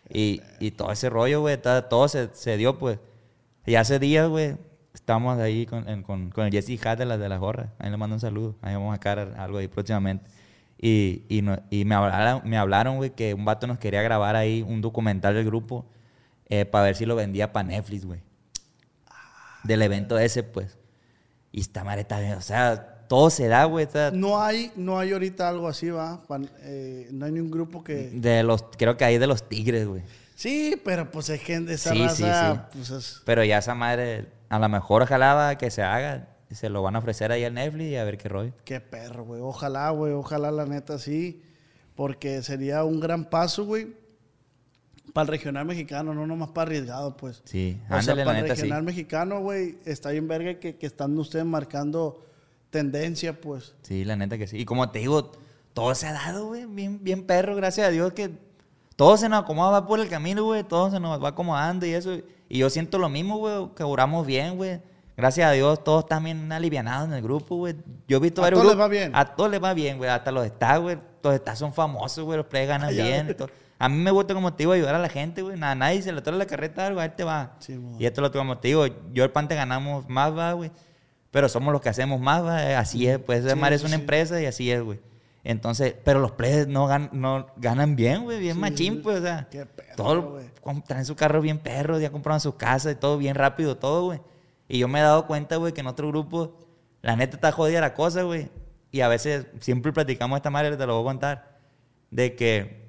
[0.09, 2.99] Y, y todo ese rollo, güey, todo, todo se, se dio, pues.
[3.67, 4.57] Y hace días, güey,
[4.95, 7.69] estábamos ahí con, en- con, con el Jesse Hat de las de las gorras.
[7.79, 8.57] Ahí le mando un saludo.
[8.63, 10.25] Ahí vamos a sacar algo ahí próximamente.
[10.81, 14.35] Y, y, no- y me hablaron, me hablaron, güey, que un vato nos quería grabar
[14.35, 15.85] ahí un documental del grupo
[16.73, 18.21] para ver si lo vendía para Netflix, güey.
[19.65, 20.79] Del evento ese, pues.
[21.53, 23.89] Y esta madre está bien, o sea, todo se da, güey.
[24.13, 26.23] No hay, no hay ahorita algo así, va.
[26.63, 28.11] Eh, no hay ni un grupo que.
[28.11, 30.03] De los, creo que ahí de los tigres, güey.
[30.37, 32.69] Sí, pero pues es gente de esa Sí, sí, raza.
[32.73, 32.79] sí.
[32.79, 33.23] Pues es.
[33.25, 36.29] Pero ya esa madre, a lo mejor jalaba que se haga.
[36.51, 38.53] Se lo van a ofrecer ahí al Netflix y a ver qué rollo.
[38.65, 39.41] Qué perro, güey.
[39.41, 40.13] Ojalá, güey.
[40.13, 41.43] Ojalá la neta sí.
[41.95, 43.95] Porque sería un gran paso, güey.
[45.13, 47.43] Para el regional mexicano, no nomás para arriesgado, pues.
[47.45, 48.51] Sí, O sea, ándale, para el sí.
[48.51, 52.25] regional mexicano, güey, está bien verga que, que están ustedes marcando
[52.71, 53.75] tendencia, pues.
[53.83, 54.59] Sí, la neta que sí.
[54.59, 55.33] Y como te digo,
[55.75, 56.67] todo se ha dado, güey.
[56.67, 58.31] Bien, bien perro, gracias a Dios que
[58.97, 60.63] todo se nos acomoda va por el camino, güey.
[60.63, 62.15] Todo se nos va acomodando y eso.
[62.49, 64.81] Y yo siento lo mismo, güey, que oramos bien, güey.
[65.17, 67.77] Gracias a Dios, todos están bien alivianados en el grupo, güey.
[68.09, 69.13] Yo he visto ¿A varios todos les va bien?
[69.15, 70.09] A todos les va bien, güey.
[70.09, 70.99] Hasta los estás, güey.
[71.23, 72.39] Los estás son famosos, güey.
[72.39, 73.37] Los players ganan Ya bien.
[73.37, 73.49] todo.
[73.81, 75.59] A mí me gusta como te digo ayudar a la gente, güey.
[75.59, 77.57] Nada, nadie se le toca la carreta, algo, ahí te va.
[77.61, 80.71] Sí, y esto lo como te digo, yo el Pante ganamos más, va, güey.
[81.31, 82.63] Pero somos los que hacemos más, va.
[82.71, 85.01] eh, Así es, pues Sí, madre es una empresa y así es, güey.
[85.45, 89.23] Entonces, pero los players no, gan- no ganan bien, güey, bien Sí, machín, pues, o
[89.23, 89.49] sea.
[89.51, 90.45] Qué perro, todo, güey.
[90.61, 94.05] com- traen su carro bien perro, ya compraron su casa y todo bien rápido, todo,
[94.05, 94.21] güey.
[94.69, 96.59] Y yo me he dado cuenta, güey, que en otro grupo,
[97.01, 98.51] la neta está jodida la cosa, güey.
[98.93, 101.59] Y a veces siempre platicamos esta madre, te lo voy a contar,
[102.11, 102.80] de que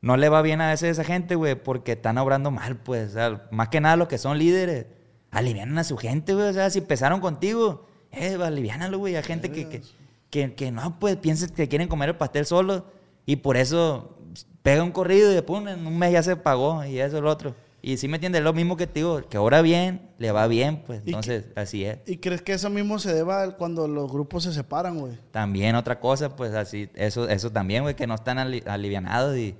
[0.00, 3.10] no le va bien a veces a esa gente, güey, porque están obrando mal, pues.
[3.10, 4.86] O sea, más que nada los que son líderes,
[5.30, 6.48] alivianan a su gente, güey.
[6.48, 9.16] O sea, si empezaron contigo, eh, aliviánalo, güey.
[9.16, 9.82] Hay gente que, que,
[10.30, 12.86] que, que no, pues, piensa que quieren comer el pastel solo
[13.24, 14.16] y por eso
[14.62, 17.30] pega un corrido y pum, en un mes ya se pagó y eso es lo
[17.30, 17.54] otro.
[17.82, 20.82] Y sí me entiendes, lo mismo que te digo, que ahora bien, le va bien,
[20.84, 21.02] pues.
[21.04, 21.98] ¿Y Entonces, así es.
[22.06, 25.12] ¿Y crees que eso mismo se deba cuando los grupos se separan, güey?
[25.30, 29.54] También otra cosa, pues así, eso, eso también, güey, que no están ali- alivianados y,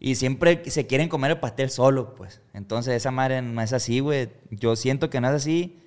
[0.00, 2.40] y siempre se quieren comer el pastel solo, pues.
[2.54, 4.30] Entonces esa madre no es así, güey.
[4.50, 5.80] Yo siento que no es así.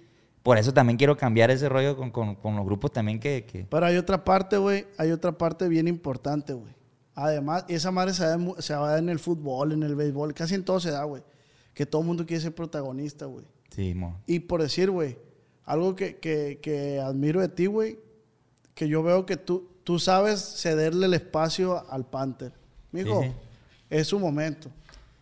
[0.44, 3.46] Por eso también quiero cambiar ese rollo con, con- con los grupos también que...
[3.46, 4.88] que- Pero hay otra parte, güey.
[4.98, 6.74] Hay otra parte bien importante, güey.
[7.14, 10.66] Además, esa madre se da, se da en el fútbol, en el béisbol, casi en
[10.66, 11.22] todo se da, güey.
[11.74, 13.46] Que todo el mundo quiere ser protagonista, güey.
[13.70, 14.20] Sí, mo.
[14.26, 15.18] Y por decir, güey,
[15.64, 18.00] algo que, que- que admiro de ti, güey,
[18.74, 22.54] que yo veo que tú, tú sabes cederle el espacio al Panther.
[22.92, 23.34] Mijo, Sí, sí.
[23.92, 24.70] Es su momento.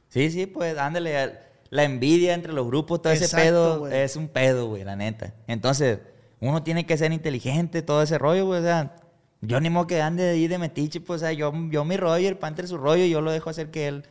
[0.08, 1.38] Sí, sí, pues ándale.
[1.72, 3.96] La envidia entre los grupos, todo ese Exacto, pedo güey.
[4.00, 5.34] es un pedo, güey, la neta.
[5.46, 6.00] Entonces,
[6.40, 8.60] uno tiene que ser inteligente, todo ese rollo, güey.
[8.60, 8.96] O sea,
[9.42, 12.28] yo ni modo que ande ahí de metiche, pues, o sea, yo, yo mi rollo,
[12.28, 14.04] el Panther su rollo, yo lo dejo hacer que él,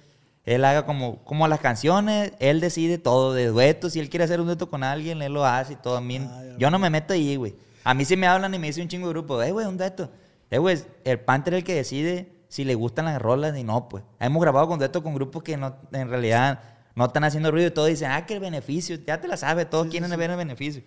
[0.45, 3.95] él haga como, como las canciones, él decide todo, de duetos.
[3.95, 5.97] Si él quiere hacer un dueto con alguien, él lo hace y todo.
[5.97, 7.57] A mí, Ah, yo no me meto ahí, güey.
[7.83, 9.77] A mí sí me hablan y me dice un chingo de grupo, eh, güey, un
[9.79, 10.11] dueto.
[10.51, 13.89] Eh, güey, el Panther es el que decide si le gustan las rolas y no,
[13.89, 14.05] pues.
[14.21, 16.61] Hemos grabado con duetos con grupos que no, en realidad
[16.95, 19.69] no están haciendo ruido y todos dicen, ah, que el beneficio, ya te la sabes,
[19.71, 20.83] todos quieren ver el beneficio.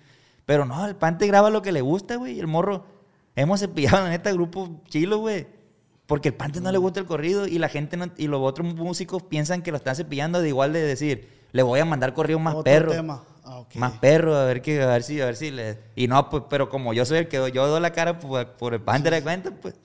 [0.46, 2.84] Pero no, el Panther graba lo que le gusta, güey, y el morro.
[3.36, 5.48] Hemos cepillado, la neta, grupo chilo, güey.
[6.08, 8.74] Porque el Panther no le gusta el corrido y la gente no- y los otros
[8.76, 12.40] músicos piensan que lo están cepillando de igual de decir, le voy a mandar corrido
[12.40, 12.92] más Otro perro.
[12.92, 13.24] tema.
[13.46, 13.76] Ah, ok.
[13.76, 15.78] Más perro, a ver qué, a ver si, a ver si le.
[15.96, 18.74] Y no, pues, pero como yo soy el que yo doy la cara por, por
[18.74, 19.76] el Panther de cuenta, pues.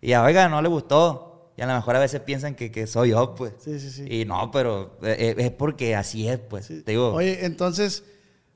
[0.00, 1.52] Y a oiga, no le gustó.
[1.56, 3.52] Y a lo mejor a veces piensan que, que soy yo, pues.
[3.58, 4.06] Sí, sí, sí.
[4.08, 6.66] Y no, pero eh, es porque así es, pues.
[6.66, 6.82] Sí.
[6.82, 7.12] Te digo.
[7.12, 8.04] Oye, entonces,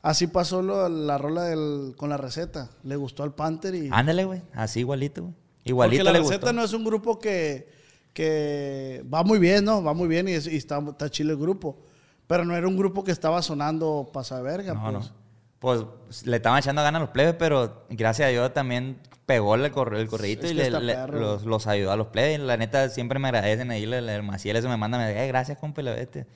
[0.00, 2.70] así pasó lo- la rola del, con la receta.
[2.82, 3.90] Le gustó al Panther y...
[3.92, 4.42] Ándale, güey.
[4.54, 5.34] Así igualito, güey.
[5.34, 6.52] Porque Igualito la le receta gustó.
[6.54, 7.68] no es un grupo que,
[8.14, 9.82] que va muy bien, ¿no?
[9.82, 11.78] Va muy bien y, es- y está, está chido el grupo.
[12.26, 14.92] Pero no era un grupo que estaba sonando pasa verga, No, pues.
[15.10, 15.24] no.
[15.58, 19.70] Pues le estaban echando ganas a los plebes, pero gracias a Dios también pegó el,
[19.70, 22.40] corre, el correíto Es y le- los, los ayudó a los plebes.
[22.40, 23.84] La neta siempre me agradecen ahí.
[23.84, 25.82] El, el Maciel eso me manda, me dice, "Eh, gracias, compa.
[25.82, 26.26] Este.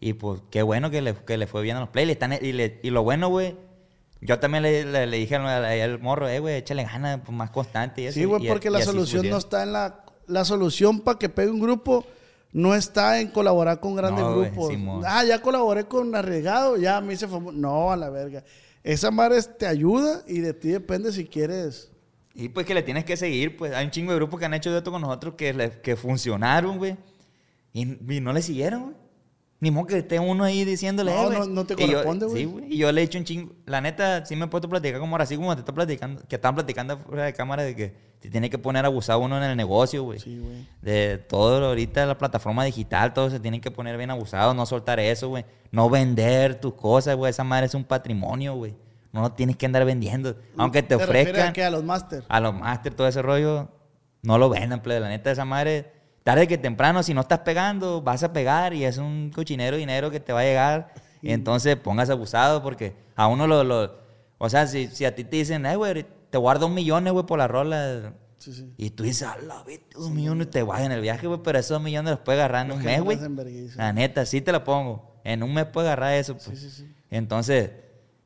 [0.00, 2.10] Y pues qué bueno que le, que le fue bien a los plebes.
[2.10, 3.56] Y, están, y, le- y lo bueno, güey,
[4.20, 8.02] yo también le, le- le dije al, morro, eh, güey, échale ganas, pues, más constante.
[8.02, 10.04] Y eso, Sí, güey, porque y la así solución no está en la...
[10.28, 12.04] La solución para que pegue un grupo
[12.52, 14.74] no está en colaborar con grandes No, grupos.
[15.06, 17.56] Ah, ya colaboré con Arriesgado, ya me hice famoso.
[17.56, 18.44] No, a la verga.
[18.84, 21.90] Esa madre te ayuda y de ti depende si quieres...
[22.40, 24.54] Y pues que le tienes que seguir, pues hay un chingo de grupos que han
[24.54, 26.96] hecho esto con nosotros que, le- que funcionaron, güey.
[27.72, 27.82] Y,
[28.16, 28.94] y no le siguieron, güey.
[29.60, 32.38] Ni modo que esté uno ahí diciéndole, No, eh, no- no te corresponde, güey.
[32.38, 32.72] Sí, güey.
[32.72, 33.52] Y yo le he hecho un chingo.
[33.66, 36.22] La neta, sí me he puesto a platicar como ahora, así como te está platicando,
[36.28, 39.42] que estaban platicando fuera de cámara de que se tiene que poner abusado uno en
[39.42, 40.20] el negocio, güey.
[40.20, 40.64] Sí, güey.
[40.80, 45.00] De todo ahorita la plataforma digital, todo se tiene que poner bien abusado, no soltar
[45.00, 45.44] eso, güey.
[45.72, 47.30] No vender tus cosas, güey.
[47.30, 48.76] Esa madre es un patrimonio, güey.
[49.12, 50.36] No lo tienes que andar vendiendo.
[50.56, 51.64] Aunque te, refieres ofrezcan a qué?
[51.64, 52.24] A los máster.
[52.28, 53.68] a los máster, todo ese rollo,
[54.22, 55.00] no lo vendan, plebe.
[55.00, 55.92] La neta, esa madre,
[56.24, 60.10] tarde que temprano, si no estás pegando, vas a pegar y es un cochinero dinero
[60.10, 60.92] que te va a llegar.
[61.22, 63.64] Y entonces pongas abusado porque a uno lo.
[63.64, 63.98] lo-
[64.38, 67.26] o sea, si, si a ti te dicen, eh, güey, te guardo un millón, güey,
[67.26, 68.12] por la rola.
[68.36, 68.72] Sí, sí.
[68.76, 71.58] Y tú dices, a la vez, dos millones te vas en el viaje, güey, pero
[71.58, 73.18] esos dos millones los puedes agarrar en un mes, güey.
[73.74, 75.20] La neta, sí te la pongo.
[75.24, 76.56] En un mes puedes agarrar eso, pues.
[76.56, 76.94] sí, sí.
[77.10, 77.70] Entonces,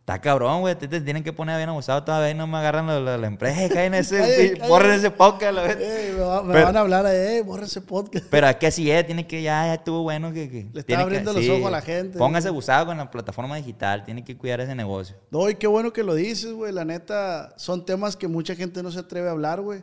[0.03, 0.75] está cabrón, güey.
[0.75, 3.69] Te, te tienen que poner bien abusado todavía no me agarran la, la, la empresa.
[3.73, 7.67] Caen ese, borren ese podcast, la me va- me Pero- van a hablar, eh, borra
[7.67, 8.27] ese podcast.
[8.29, 10.51] Pero es que así es, tiene que ya, ya estuvo bueno que...
[10.51, 12.19] que está tiene que- abriendo los ojos a la gente.
[12.19, 15.17] Póngase abusado con la plataforma digital, tiene que cuidar ese negocio.
[15.31, 16.73] No, y qué bueno que lo dices, güey.
[16.73, 19.83] La neta, son temas que mucha gente no se atreve a hablar, güey.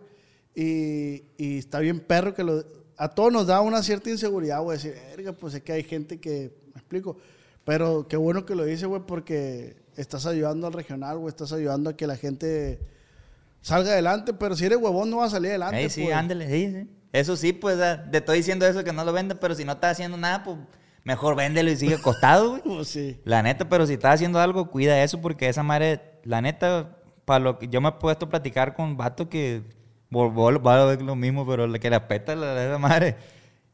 [0.55, 2.63] Y, y está bien perro que lo...
[2.97, 4.77] A todos nos da una cierta inseguridad, güey.
[4.77, 6.51] Decir, verga, pues es que hay gente que...
[6.73, 7.15] Me explico.
[7.63, 11.29] Pero qué bueno que lo dices, güey, porque estás ayudando al regional, güey.
[11.29, 12.79] Estás ayudando a que la gente
[13.61, 14.33] salga adelante.
[14.33, 16.15] Pero si eres huevón, no va a salir adelante, Ey, sí, pues.
[16.15, 16.89] ándale, sí, sí.
[17.11, 17.77] Eso sí, pues,
[18.11, 20.57] te estoy diciendo eso que no lo vendas, pero si no estás haciendo nada, pues
[21.03, 22.61] mejor véndelo y sigue acostado, güey.
[22.75, 23.19] Pues sí.
[23.23, 27.39] La neta, pero si estás haciendo algo, cuida eso, porque esa madre, la neta, para
[27.39, 29.63] lo que yo me he puesto a platicar con vatos que
[30.15, 33.15] va a ver lo mismo, pero la que le apeta la esa madre,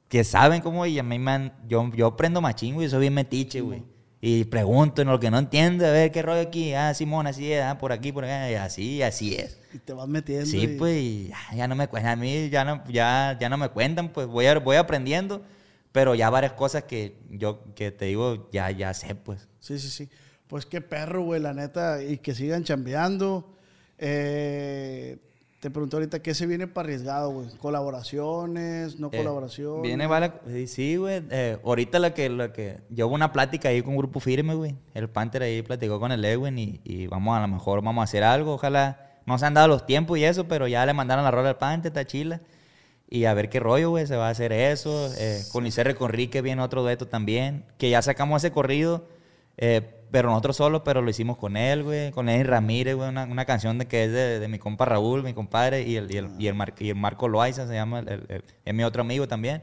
[0.08, 3.14] que saben cómo, y a mí me han- yo, yo aprendo machín, güey, soy bien
[3.14, 3.84] metiche, güey.
[4.28, 7.54] Y pregunto en lo que no entiendo, a ver qué rollo aquí, ah, Simón, así
[7.54, 9.60] es, ah, por aquí, por acá, y así, así es.
[9.72, 10.48] Y te vas metiendo.
[10.48, 13.50] Sí, y- pues, y ya, ya no me cuentan, a mí ya no, ya, ya
[13.50, 15.44] no me cuentan, pues voy, a- voy aprendiendo,
[15.92, 19.48] pero ya varias cosas que yo, que te digo, ya, ya sé, pues.
[19.60, 20.10] Sí, sí, sí.
[20.48, 22.02] Pues qué perro, güey, la neta.
[22.04, 23.56] Y que sigan chambeando.
[24.00, 25.18] Eh,
[25.66, 27.48] te pregunto ahorita qué se viene para arriesgado, güey.
[27.58, 29.00] ¿Colaboraciones?
[29.00, 29.82] ¿No Eh, colaboraciones?
[29.82, 30.32] Viene vale,
[30.68, 31.24] sí, güey.
[31.32, 32.82] Eh, ahorita la que, la que.
[32.92, 34.76] Yo hubo una plática ahí con un grupo firme, güey.
[34.94, 38.04] El Panther ahí platicó con el Edwin y, y vamos a lo mejor vamos a
[38.04, 38.54] hacer algo.
[38.54, 39.22] Ojalá.
[39.26, 41.58] No se han dado los tiempos y eso, pero ya le mandaron la rola al
[41.58, 42.42] Panther, está chila.
[43.10, 45.12] Y a ver qué rollo, güey, se va a hacer eso.
[45.18, 47.66] Eh, con Icerre Conrique viene otro dueto también.
[47.80, 49.08] Que ya sacamos ese corrido,
[49.58, 52.12] eh, pero nosotros solos, pero lo hicimos con él, güey.
[52.12, 53.10] Con Eddie Ramírez, güey.
[53.10, 56.12] Una, una canción de, que es de, de mi compa Raúl, mi compadre, y el,
[56.12, 58.04] y el, y el, Mar- y el Marco Loaiza se llama,
[58.64, 59.62] es mi otro amigo también.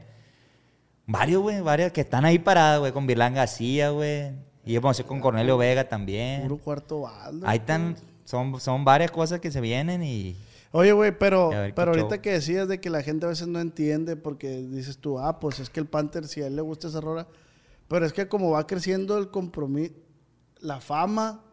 [1.05, 4.31] Varios, güey, varios que están ahí parados, güey, con Vilán García, güey.
[4.65, 6.43] Y vamos a hacer con Cornelio Vega también.
[6.43, 7.45] Puro cuarto baldo.
[7.47, 10.37] Ahí están, son, son varias cosas que se vienen y...
[10.71, 12.21] Oye, güey, pero, pero ahorita show.
[12.21, 15.59] que decías de que la gente a veces no entiende porque dices tú, ah, pues
[15.59, 17.27] es que el Panther, si a él le gusta esa rola,
[17.87, 19.93] pero es que como va creciendo el compromiso,
[20.63, 21.43] la fama,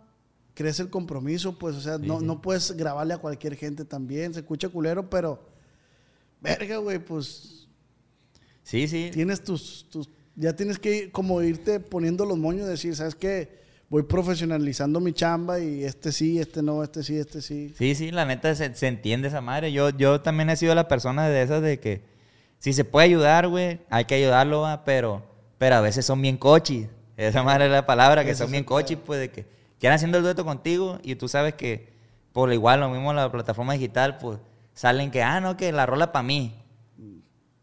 [0.54, 4.40] crece el compromiso, pues, o sea, no, no puedes grabarle a cualquier gente también, se
[4.40, 5.40] escucha culero, pero,
[6.40, 7.68] verga, güey, pues,
[8.62, 9.10] Sí, sí.
[9.12, 13.58] tienes tus, tus, ya tienes que como irte poniendo los moños, decir, ¿sabes qué?
[13.88, 17.74] Voy profesionalizando mi chamba y este sí, este no, este sí, este sí.
[17.76, 19.72] Sí, sí, la neta se, se entiende esa madre.
[19.72, 22.02] Yo, yo también he sido la persona de esas de que
[22.60, 25.24] si se puede ayudar, güey, hay que ayudarlo, va, pero,
[25.58, 26.86] pero a veces son bien cochis.
[27.28, 29.46] Esa madre es la palabra, que son bien cochis, pues de que
[29.78, 31.92] quieran haciendo el dueto contigo y tú sabes que
[32.32, 34.38] por lo igual, lo mismo en la plataforma digital, pues
[34.72, 36.54] salen que, ah, no, que la rola para mí.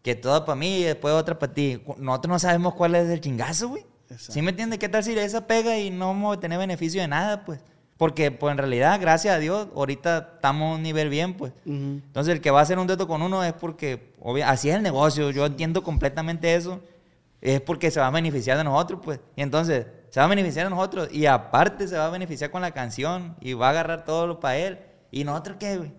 [0.01, 1.81] Que todo para mí y después otra para ti.
[1.97, 3.85] Nosotros no sabemos cuál es el chingazo, güey.
[4.17, 4.79] ¿Sí me entiendes?
[4.79, 7.59] ¿Qué tal si esa pega y no vamos a tener beneficio de nada, pues?
[7.97, 11.51] Porque, pues, en realidad, gracias a Dios, ahorita estamos a un nivel bien, pues.
[12.05, 14.75] Entonces, el que va a hacer un dueto con uno es porque, obvia- así es
[14.75, 16.79] el negocio, yo entiendo completamente eso.
[17.41, 19.19] Es porque se va a beneficiar de nosotros, pues.
[19.35, 22.61] Y entonces, se va a beneficiar de nosotros y aparte se va a beneficiar con
[22.61, 24.79] la canción y va a agarrar todo lo para él.
[25.11, 25.93] ¿Y nosotros qué, güey?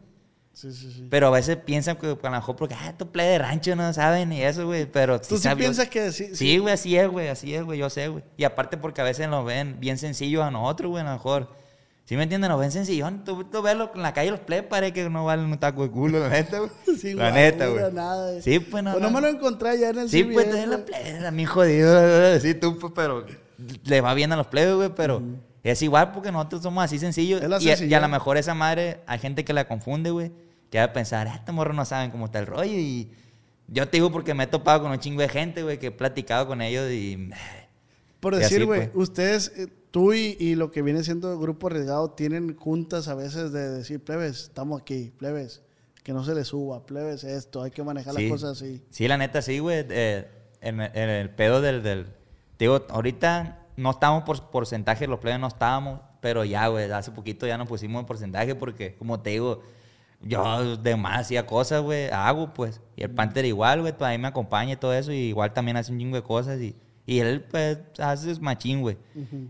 [0.52, 1.06] Sí, sí, sí.
[1.08, 3.92] Pero a veces piensan que a lo mejor porque, ah, estos play de rancho no
[3.92, 4.86] saben y eso, güey.
[4.86, 6.34] Pero ¿Tú sí sabe- piensas que sí?
[6.34, 8.24] Sí, güey, así es, güey, así es, güey, yo sé, güey.
[8.36, 11.56] Y aparte porque a veces nos ven bien sencillos a nosotros, güey, a lo mejor.
[12.08, 12.48] ¿Sí me entiendes?
[12.48, 13.12] Nos ven sencillos.
[13.22, 15.90] Tú, tú ves en la calle los play, parece que no valen un taco de
[15.90, 16.70] culo, la neta, güey.
[16.98, 17.92] Sin la neta, güey.
[17.92, 18.40] nada.
[18.40, 18.92] Sí, pues no.
[18.92, 20.86] Pues no me lo encontré ya en el Sí, CBS, pues es la güey.
[20.86, 22.40] play, a mí jodido.
[22.40, 23.26] Sí, tú, pues, pero
[23.84, 25.22] le va bien a los plebes, güey, pero
[25.62, 27.42] es igual porque nosotros somos así sencillos.
[27.42, 30.32] La Y, y a lo mejor esa madre, hay gente que la confunde, güey,
[30.70, 32.72] que va a pensar, ah, estos morros no saben cómo está el rollo.
[32.72, 33.10] Y
[33.66, 35.90] yo te digo porque me he topado con un chingo de gente, güey, que he
[35.90, 37.28] platicado con ellos y.
[38.20, 39.08] Por decir, güey, pues.
[39.10, 43.14] ustedes, eh, tú y, y lo que viene siendo el grupo arriesgado, tienen juntas a
[43.14, 45.62] veces de decir, plebes, estamos aquí, plebes,
[46.02, 48.22] que no se les suba, plebes, esto, hay que manejar Sí.
[48.22, 48.82] las cosas así.
[48.90, 49.84] Sí, la neta, sí, güey.
[49.90, 50.28] eh,
[50.60, 52.06] en, en el pedo del, del...
[52.56, 57.12] te Digo, ahorita no estamos por porcentaje, los plebes no estábamos, pero ya, güey, hace
[57.12, 59.62] poquito ya nos pusimos en porcentaje porque, como te digo,
[60.20, 62.80] yo de más hacía cosas, güey, hago, pues.
[62.96, 65.92] Y el Panther igual, güey, ahí me acompaña y todo eso, y igual también hace
[65.92, 66.74] un chingo de cosas, y,
[67.08, 68.98] y él, pues, hace machín, güey.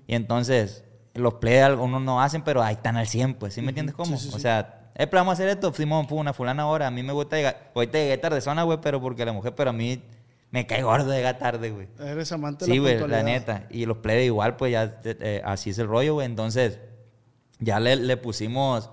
[0.06, 0.84] Y entonces,
[1.14, 4.16] los plebes algunos no hacen, pero ahí están al 100, pues, ¿sí me entiendes cómo?
[4.16, 6.86] Sí, sí, O sea, eh, pero vamos a hacer esto, fuimos fu- una fulana ahora,
[6.86, 9.70] a mí me gusta llegar, ahorita llegué tarde zona, güey, pero porque la mujer, pero
[9.70, 10.02] a mí
[10.50, 11.88] me cae gordo llegar tarde, güey.
[11.98, 13.66] Eres amante de Sí, la güey, la neta.
[13.70, 16.26] Y los plebes igual, pues ya eh, eh, así es el rollo, güey.
[16.26, 16.78] Entonces,
[17.58, 18.90] ya le, le pusimos,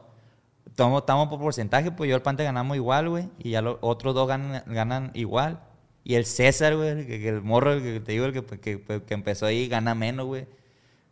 [0.65, 3.29] estamos, estamos por porcentaje, pues yo el Pante ganamos igual, güey.
[3.39, 5.59] Y ya los otros dos ganan, ganan igual.
[6.05, 8.81] Y el César, güey, que, que el morro, el que te digo, el que, que,
[9.03, 10.45] que empezó ahí, gana menos, güey.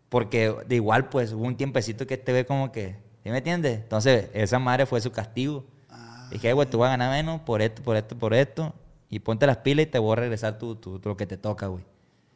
[0.08, 3.80] Porque de igual, pues, hubo un tiempecito que este ve como que, ¿sí me entiendes?
[3.80, 5.66] Entonces, esa madre fue su castigo.
[5.90, 6.30] Ah.
[6.32, 8.74] Dije, güey, tú vas a ganar menos por esto, por esto, por esto.
[9.10, 11.38] Y ponte las pilas y te voy a regresar tu, tu- tu- lo que te
[11.38, 11.84] toca, güey.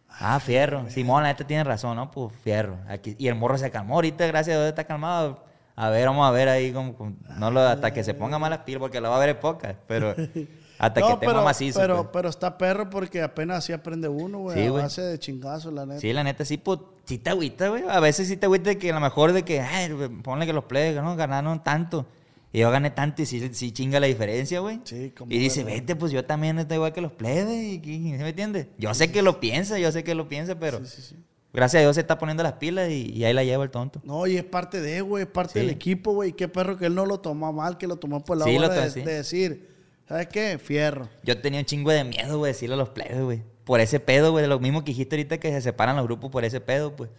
[0.10, 0.90] Ah, fierro.
[0.90, 2.10] Simón, la neta tiene razón, ¿no?
[2.10, 2.78] Pues fierro.
[2.88, 5.44] Aquí, y el morro se calmó ahorita, gracias a Dios está calmado.
[5.76, 8.50] A ver, vamos a ver ahí como, como- no lo, hasta que se ponga más
[8.50, 10.16] las pilas, porque lo va a ver en pocas, pero
[10.80, 11.80] hasta que No, pero, macizo.
[11.80, 12.08] pero, pues.
[12.14, 14.58] pero está perro porque apenas así aprende uno, güey.
[14.58, 16.00] Sí, a base de chingazo, la neta.
[16.00, 17.84] Sí, la neta, sí, pues, sí te agüita, güey.
[17.90, 19.90] A veces sí te agüita de que a lo mejor de que, ay,
[20.24, 21.16] ponle que los plebes, ¿no?
[21.16, 22.06] Ganaron tanto.
[22.54, 24.80] Y yo gané tanto y sí, sí chinga la diferencia, güey.
[24.86, 27.54] Sí, como Y dice, vete, pues yo también estoy igual que los plebes.
[27.64, 28.68] Y, y- ¿sí ¿Me entiendes?
[28.78, 31.16] Yo sé que lo piensa, yo sé que lo piensa, pero Sí, sí, sí.
[31.54, 34.00] gracias a Dios se está poniendo las pilas y, y ahí la lleva el tonto.
[34.06, 36.32] No, y es parte de, güey, es parte del equipo, güey.
[36.34, 38.68] Qué perro que él no lo tomó mal, que lo tomó por la Sí, hora
[38.68, 39.77] lo de, de decir,
[40.08, 40.58] ¿sabes qué?
[40.58, 41.10] Fierro.
[41.24, 43.44] Yo tenía un chingo de miedo, güey, decirle a los plebes, güey.
[43.66, 46.32] Por ese pedo, güey, de lo mismo que dijiste ahorita que se separan los grupos
[46.32, 47.10] por ese pedo, pues.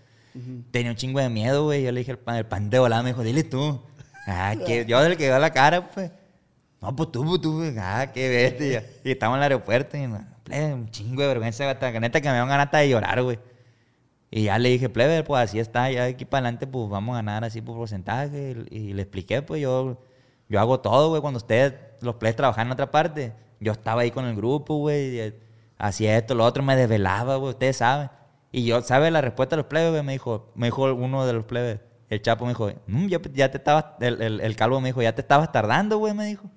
[0.70, 1.82] Tenía un chingo de miedo, güey.
[1.82, 3.82] Yo le dije al pan, el pan de volada, me dijo, dile tú.
[4.26, 6.10] Ah, que yo del que dio la cara, pues.
[6.80, 7.74] No, pues tú, pues tú, güey.
[7.78, 8.84] Ah, qué bestia.
[9.04, 10.08] Y estamos en el aeropuerto y,
[10.44, 13.22] plebe, un chingo de vergüenza, hasta que neta que me van ganas hasta de llorar,
[13.22, 13.38] güey.
[14.30, 17.14] Y ya le dije, plebe, pues así está, ya de aquí para adelante, pues vamos
[17.14, 18.56] a ganar así por porcentaje.
[18.70, 19.98] Y, y le expliqué, pues yo,
[20.48, 21.20] yo hago todo, güey.
[21.20, 25.16] Cuando ustedes, los plebes, trabajan en otra parte, yo estaba ahí con el grupo, güey.
[25.16, 25.40] y, eh,
[25.78, 28.10] Hacía esto, lo otro, me desvelaba, güey, ustedes saben.
[28.50, 30.02] Y yo, ¿sabe la respuesta de los plebes?
[30.02, 31.78] Me dijo, me dijo uno de los plebes,
[32.08, 35.02] el chapo me dijo, "Mm, ya, ya te estabas, el, el, el calvo me dijo,
[35.02, 36.50] ya te estabas tardando, güey, me dijo.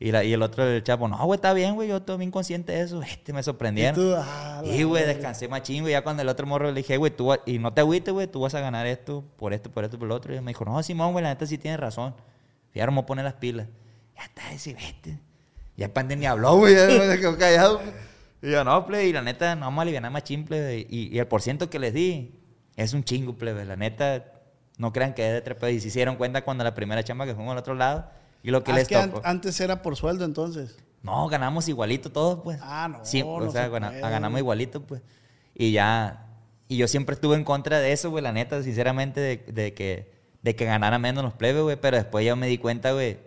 [0.00, 2.30] Y, la- y el otro, el chapo, no, güey, está bien, güey, yo estoy bien
[2.30, 3.00] consciente de eso.
[3.08, 3.94] Este, me Y sorprendieron.
[3.94, 5.14] tú, ah, Y, güey, verga.
[5.14, 5.92] descansé machín, güey.
[5.92, 8.40] Ya cuando el otro morro le dije, güey, tú, y no te agüites, güey, tú
[8.40, 10.34] vas a ganar esto, por esto, por esto, por lo otro.
[10.34, 12.14] Y me dijo, no, Simón, güey, la neta sí tienes razón.
[12.74, 13.68] Y ahora me voy a poner las pilas.
[14.16, 15.18] Ya está, ese vete.
[15.76, 17.80] Ya el pande ni habló, güey, ya me quedó callado.
[18.42, 20.86] Y yo, no, plebe, y la neta, no vamos a aliviar más plebe.
[20.88, 22.34] Y, y el porciento que les di
[22.76, 23.64] es un chingo, plebe.
[23.64, 24.24] La neta,
[24.78, 25.70] no crean que es de trepeo.
[25.70, 28.08] Y se hicieron cuenta cuando la primera chamba que fuimos al otro lado.
[28.42, 29.26] Y lo que Ah, les es que an- tocó.
[29.26, 30.76] antes era por sueldo, entonces.
[31.02, 32.58] No, ganamos igualito todos, pues.
[32.62, 35.02] Ah, no, Sí, no o sea, se gana- ganamos igualito, pues.
[35.54, 36.26] Y ya.
[36.68, 40.12] Y yo siempre estuve en contra de eso, güey, la neta, sinceramente, de, de que,
[40.42, 41.76] de que ganara menos los plebes, güey.
[41.80, 43.18] Pero después ya me di cuenta, güey.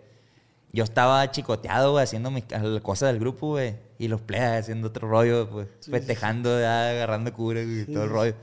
[0.72, 2.44] Yo estaba chicoteado, güey, haciendo mis
[2.82, 3.76] cosas del grupo, güey.
[3.98, 5.68] Y los plebes haciendo otro rollo, pues.
[5.90, 8.34] festejando, ya, agarrando cura, güey, todo el rollo.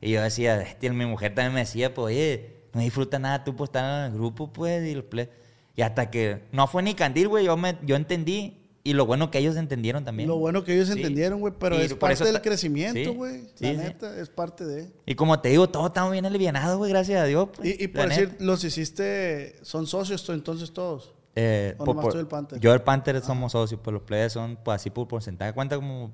[0.00, 3.56] Y yo decía, "Hostia", mi mujer también me decía, pues, oye, no disfruta nada tú
[3.56, 5.30] por estar en el grupo, pues, y los plebes.
[5.76, 8.54] Y hasta que no fue ni candil, güey, yo, me, yo entendí.
[8.84, 10.28] Y lo bueno que ellos entendieron también.
[10.28, 10.94] Lo bueno que ellos Sí.
[10.94, 13.40] entendieron, güey, pero Y es parte del crecimiento, sí, güey.
[13.54, 13.76] sí, la sí.
[13.76, 14.88] neta, es parte de.
[15.04, 17.48] Y como te digo, todos estamos bien alivianados, güey, gracias a Dios.
[17.54, 18.44] pues, Y, y por decir, neta.
[18.44, 21.12] los hiciste, son socios entonces todos.
[21.40, 22.58] Eh, ¿O por- nomás por- tú el Panther?
[22.58, 25.52] Yo el Panther somos socios, pero los players son pues, así por porcentaje.
[25.52, 26.12] ¿Cuánta como,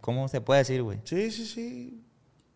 [0.00, 0.98] cómo se puede decir, güey?
[1.04, 2.02] Sí, sí, sí.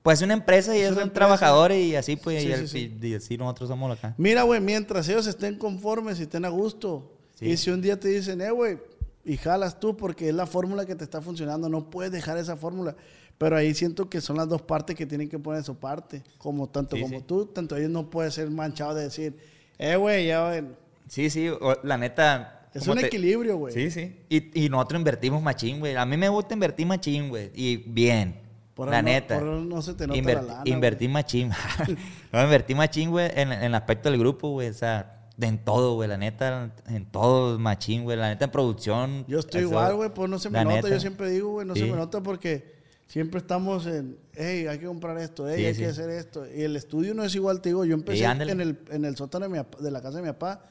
[0.03, 2.69] Pues es una empresa y Es son trabajadores y así, pues, Sí, y, sí, el-
[2.69, 2.99] sí.
[3.01, 4.15] y- y así nosotros somos acá.
[4.19, 7.13] Mira, güey, mientras ellos estén conformes y estén a gusto.
[7.37, 7.47] Sí.
[7.51, 8.79] Y si un día te dicen, eh, güey,
[9.25, 12.57] y jalas tú porque es la fórmula que te está funcionando, no puedes dejar esa
[12.57, 12.97] fórmula.
[13.39, 16.23] Pero ahí siento que son las dos partes que tienen que poner su parte.
[16.39, 17.25] Como tanto Sí, como sí.
[17.27, 19.37] tú, tanto ellos no pueden ser manchados de decir,
[19.79, 20.65] eh, güey, ya, güey.
[21.11, 21.49] Sí, sí,
[21.83, 22.69] la neta.
[22.73, 23.75] Es un te- equilibrio, güey.
[23.75, 24.21] Sí, sí.
[24.29, 25.97] Y, y nosotros invertimos machín, güey.
[25.97, 27.51] A mí me gusta invertir machín, güey.
[27.53, 28.37] Y bien.
[28.75, 29.41] Por la no- neta.
[29.41, 31.51] por no se te nota Inver- la lana, Invertí machín.
[32.33, 34.69] no, invertí machín, güey, en, en el aspecto del grupo, güey.
[34.69, 36.09] O sea, en todo, güey.
[36.09, 38.17] La neta, en todo machín, güey.
[38.17, 39.25] La neta, en producción.
[39.27, 40.77] Yo estoy eso, igual, güey, pues no se me nota.
[40.77, 40.89] neta.
[40.91, 44.87] Yo siempre digo, güey, no se me nota porque siempre estamos en, hey, hay que
[44.87, 45.81] comprar esto, hey, Sí, hay sí.
[45.81, 46.45] que hacer esto.
[46.57, 47.85] Y el estudio no es igual, te digo.
[47.85, 50.63] Yo empecé en el, en el sótano de, mi de la casa de mi papá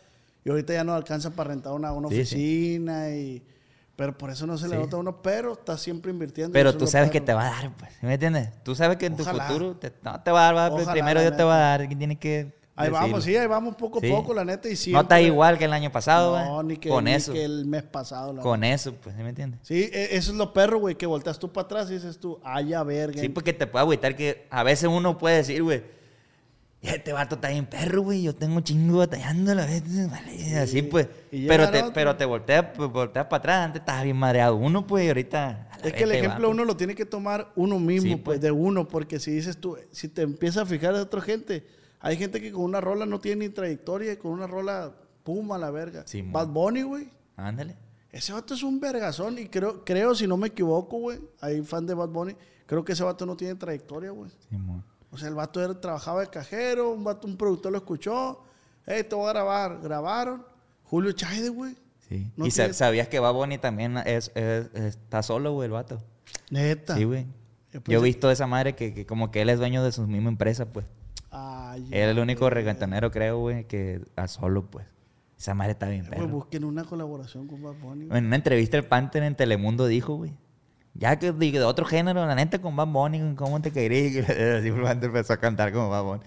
[0.50, 2.22] y ahorita ya no alcanza para rentar una, una Sí, sí.
[2.22, 3.44] oficina y...
[3.96, 6.54] Pero por eso no se le nota a uno, pero está siempre invirtiendo.
[6.54, 7.92] Pero tú sabes que te va a dar, pues.
[8.00, 8.50] ¿sí ¿Me entiendes?
[8.64, 10.72] Tú sabes que en tu futuro te, no, te va a dar, va a dar,
[10.80, 11.88] Ojalá, primero Dios te va a dar.
[11.90, 12.58] Tienes que.
[12.78, 14.10] Ahí vamos, sí, ahí vamos poco a Sí.
[14.10, 15.02] poco, la neta, y No siempre...
[15.02, 16.46] está igual que el año pasado, güey.
[16.46, 17.34] No, ni que, Con ni eso.
[17.34, 18.32] que el mes pasado.
[18.32, 19.18] la Con eso, pues.
[19.18, 19.60] ¿sí ¿Me entiendes?
[19.64, 22.40] Sí, e- eso es lo perro, güey, que volteas tú para atrás y dices tú,
[22.42, 23.20] ay, ya verga.
[23.20, 25.84] Sí, porque te puede agüitar que a veces uno puede decir, güey,
[26.82, 30.82] "Ya este vato está bien perro, güey, yo tengo chingo batallando la vez, vale", así
[30.82, 31.08] pues.
[31.32, 34.88] Y Pero te, pero te volteas, pues, volteas para atrás, antes estaba bien madreado uno,
[34.88, 35.70] pues, y ahorita...
[35.84, 38.42] Es que el ejemplo va, uno lo tiene que tomar uno mismo, Sí, pues, pues.
[38.42, 41.66] de uno, porque si dices tú, si te empiezas a fijar de otra gente,
[42.00, 45.52] hay gente que con una rola no tiene ni trayectoria y con una rola, pum,
[45.52, 46.04] a la verga.
[46.06, 47.06] Sí, Bad Bunny, güey.
[47.06, 47.16] pues.
[47.36, 47.76] Ándale.
[48.12, 51.86] Ese vato es un vergazón y creo, creo, si no me equivoco, güey, hay fan
[51.86, 54.32] de Bad Bunny, creo que ese vato no tiene trayectoria, güey.
[54.50, 54.84] Simón.
[55.12, 58.44] O sea, el vato era, trabajaba de cajero, un vato, un productor lo escuchó,
[58.86, 60.46] hey, te voy a grabar, grabaron.
[60.84, 61.76] Julio Chaide, güey.
[62.08, 62.32] Sí.
[62.36, 66.02] No y sabías que Bad Bunny también es, es- está solo, güey, el vato.
[66.50, 66.96] Neta.
[66.96, 67.28] Sí, güey.
[67.86, 70.30] Yo he visto esa madre que, que como que él es dueño de su misma
[70.30, 70.86] empresa, pues.
[71.32, 74.88] Ay, Él es el único reggaetonero, creo, güey, que a solo, pues.
[75.38, 76.28] Esa madre está bien, Güey, perro.
[76.28, 78.08] busquen una colaboración con Bad Bunny.
[78.08, 78.18] güey.
[78.18, 80.34] En una entrevista el Panther en Telemundo dijo, güey.
[81.00, 85.08] Ya que de, otro género, la neta con Bad Bunny, con ¿cómo te el Panther
[85.08, 86.22] empezó a cantar como Bad Bunny.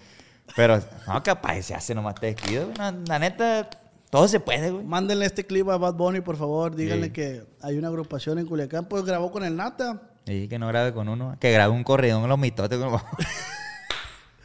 [0.57, 2.73] Pero, no, capaz se hace nomás te.
[2.79, 3.69] No, la neta,
[4.09, 4.83] todo se puede, güey.
[4.83, 6.75] Mándenle este clip a Bad Bunny, por favor.
[6.75, 7.13] Díganle Sí.
[7.13, 8.87] que hay una agrupación en Culiacán.
[8.87, 10.01] Pues grabó con el Nata.
[10.25, 12.79] Y que no grabe con uno, que grabe un corridón en los mitotes.
[12.79, 12.99] Como...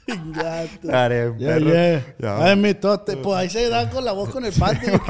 [0.07, 0.95] Gato.
[0.95, 1.73] Haré, Ya, perro.
[1.73, 2.15] ya.
[2.19, 2.43] Ya.
[2.45, 3.17] Ay, mi tote.
[3.17, 4.91] Pues ahí se da con la voz con el pante.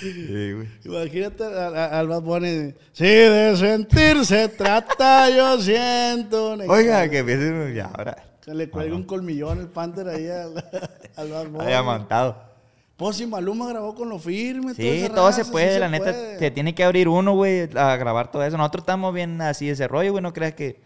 [0.00, 0.68] Sí, güey.
[0.84, 2.74] Imagínate al, Bad Bunny.
[2.92, 6.52] Si de sentir se trata, yo siento.
[6.68, 8.16] Oiga, que empiece ya ahora.
[8.44, 10.54] Que le cuelga un colmillón el Panther ahí al,
[11.16, 11.72] al Bad Bunny.
[11.72, 12.36] Amantado.
[12.96, 14.74] Pues si Maluma grabó con lo firme.
[14.74, 16.38] Sí, todo raza, se sí puede, se la neta, puede.
[16.38, 18.56] se tiene que abrir uno, güey, a grabar todo eso.
[18.56, 20.80] Nosotros estamos bien así de ese rollo, güey, no creas que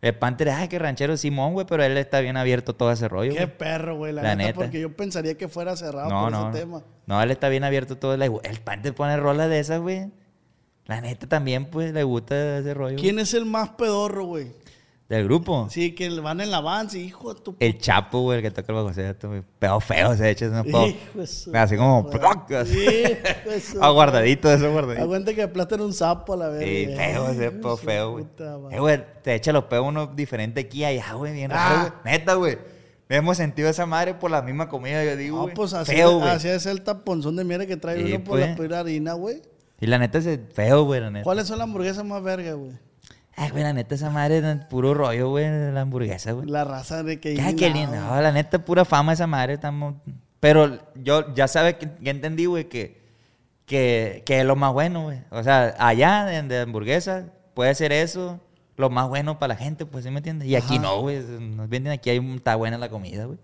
[0.00, 3.34] el Panther, ay, que ranchero Simón, güey, pero él está bien abierto todo ese rollo,
[3.34, 4.60] Qué perro, güey, la, La neta, neta.
[4.60, 6.82] porque yo pensaría que fuera cerrado No, por no, ese tema.
[7.06, 8.14] No, él está bien abierto todo.
[8.14, 10.10] El, el Panther pone rolas de esas, güey.
[10.86, 12.96] La neta también, pues, le gusta ese rollo.
[12.96, 14.52] ¿Quién es el más pedorro, güey?
[15.08, 15.68] Del grupo.
[15.70, 17.56] Sí, que van en la avance, hijo de tu...
[17.60, 19.42] El Chapo, güey, el que toca el bajo sexto, güey.
[19.58, 22.10] Pedo feo se echa, de su- Así como,
[22.66, 23.04] Sí,
[23.62, 25.02] su- aguardadito, eso guardadito.
[25.02, 26.62] Aguanta que aplasten un sapo a la vez.
[26.88, 28.26] Sí, feo ese pedo feo, güey.
[28.70, 31.94] Eh, güey, te echa los pedos uno diferente aquí y allá, güey, bien raro, Ah.
[32.02, 32.12] güey.
[32.18, 32.58] Neta, güey.
[33.08, 36.48] Hemos sentido esa madre por la misma comida, yo digo, No, pues así, feo, así
[36.48, 38.56] es el taponzón de mierda que trae Sí, uno por la pues.
[38.58, 39.40] pura harina, güey.
[39.80, 41.24] Y la neta es feo, güey, la neta.
[41.24, 42.72] ¿Cuáles son las hamburguesas más verga, güey?
[43.40, 46.46] Ay, güey, la neta esa madre es puro rollo, güey, la hamburguesa, güey.
[46.48, 47.40] La raza de que...
[47.40, 47.94] Ay, qué lindo.
[47.96, 49.54] No, la neta, pura fama esa madre.
[49.54, 49.94] Estamos...
[50.40, 53.00] Pero yo ya sabes que ya entendí, güey, que,
[53.66, 55.18] que, que es lo más bueno, güey.
[55.30, 58.40] O sea, allá de, de hamburguesa puede ser eso,
[58.76, 60.48] lo más bueno para la gente, pues, ¿sí me entiendes?
[60.48, 61.20] Y aquí no, güey.
[61.20, 63.38] Nos venden aquí, hay, está buena la comida, güey.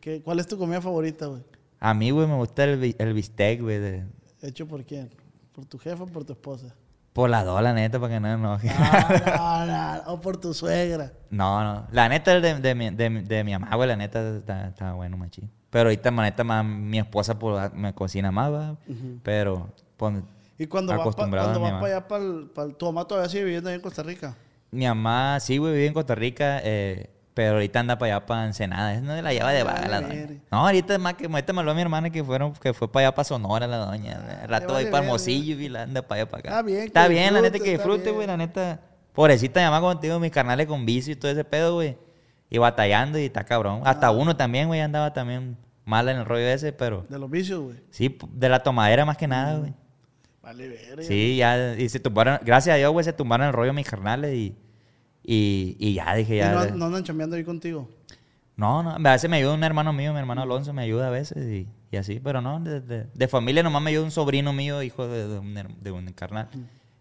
[0.00, 1.42] ¿Qué- ¿Cuál es tu comida favorita, güey?
[1.80, 3.78] A mí, güey, me gusta el, el bistec, güey.
[3.78, 4.04] de-
[4.42, 5.10] ¿Hecho por quién?
[5.52, 6.74] ¿Por tu jefa o por tu esposa?
[7.12, 8.70] Por la dos, la neta, para que no enoje.
[8.70, 11.12] Ah, no, no, O por tu suegra.
[11.30, 11.86] No, no.
[11.92, 14.92] La neta, de, de, mi, de, mi- de mi mamá, güey, la neta está, está
[14.94, 15.50] bueno, machín.
[15.70, 18.76] Pero ahorita, la neta, más, mi esposa pues, me cocina más, va.
[19.22, 20.14] Pero, pues,
[20.58, 23.68] Y cuando vas, pa- cuando vas para allá, para el- tu mamá todavía sigue viviendo
[23.68, 24.34] ahí en Costa Rica.
[24.70, 28.46] Mi mamá, sí, güey, vive en Costa Rica, eh, pero ahorita anda para allá, para
[28.46, 28.94] Ensenada.
[28.94, 30.40] Es no la lleva de vaga la vale doña.
[30.50, 33.14] No, ahorita más que, ahorita me habló mi hermana que fueron, que fue para allá,
[33.14, 34.40] para Sonora, la doña.
[34.42, 35.04] El rato vale ahí para.
[35.04, 36.48] Hermosillo y la anda para allá, para acá.
[36.50, 38.80] Está bien, Está bien, la neta, que disfrute, güey, la neta.
[39.12, 41.96] Pobrecita mi mamá contigo, mis carnales con vicio y todo ese pedo, güey.
[42.50, 43.82] Y batallando y está cabrón.
[43.84, 44.10] Hasta Ah.
[44.10, 47.06] uno también, güey, andaba también mal en el rollo ese, pero...
[47.08, 47.76] De los vicios, güey.
[47.90, 49.74] Sí, de la tomadera más que nada, güey.
[50.42, 51.02] Vale, verga.
[51.02, 54.34] Sí, ya, y se tumbaron, gracias a Dios, güey, se tumbaron el rollo mis carnales
[54.34, 54.56] y,
[55.24, 56.52] y, y ya dije, ¿Y ya.
[56.52, 57.88] no, no andan chambeando ahí contigo?
[58.56, 61.10] no, no, a veces me ayuda un hermano mío, mi hermano Alonso me ayuda a
[61.10, 64.52] veces y, y así, pero no, de, de- de familia nomás me ayuda un sobrino
[64.52, 66.48] mío, hijo de, de un, de un carnal.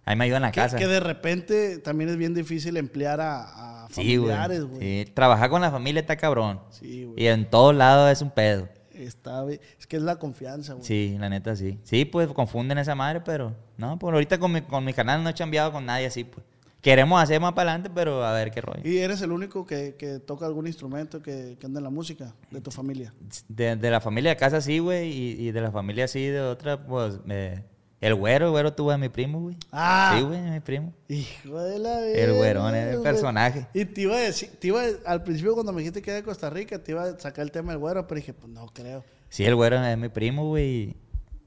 [0.03, 0.77] Ahí me ayuda en la Que, casa.
[0.77, 4.79] que de repente también es bien difícil emplear a, familiares, güey.
[5.05, 6.59] Sí, trabajar con la familia está cabrón.
[6.71, 7.23] Sí, güey.
[7.23, 8.67] Y en todos lados es un pedo.
[8.95, 9.59] Está, bien.
[9.79, 10.85] es que es la confianza, güey.
[10.85, 11.77] Sí, la neta sí.
[11.83, 15.29] Sí, pues confunden esa madre, pero no, pues ahorita con mi, con mi canal no
[15.29, 16.45] he chambeado con nadie así, pues.
[16.81, 18.81] Queremos hacer más para adelante, pero a ver qué rollo.
[18.83, 22.33] ¿Y eres el único que, que toca algún instrumento que, que anda en la música
[22.49, 23.13] de tu familia?
[23.47, 26.41] De, de la familia de casa sí, güey, y, y de la familia sí, de
[26.41, 27.63] otra, pues, eh,
[27.99, 29.57] el güero, el güero tuvo a mi primo, güey.
[29.71, 30.15] Ah.
[30.17, 30.91] Sí, güey, mi primo.
[31.07, 33.67] Hijo de la El güerón, verga, el personaje.
[33.75, 36.17] Y te iba a decir, te iba a- al principio cuando me dijiste que era
[36.17, 38.65] de Costa Rica, te iba a sacar el tema del güero, pero dije, pues no
[38.73, 39.03] creo.
[39.29, 40.95] Sí, el güero es mi primo, güey,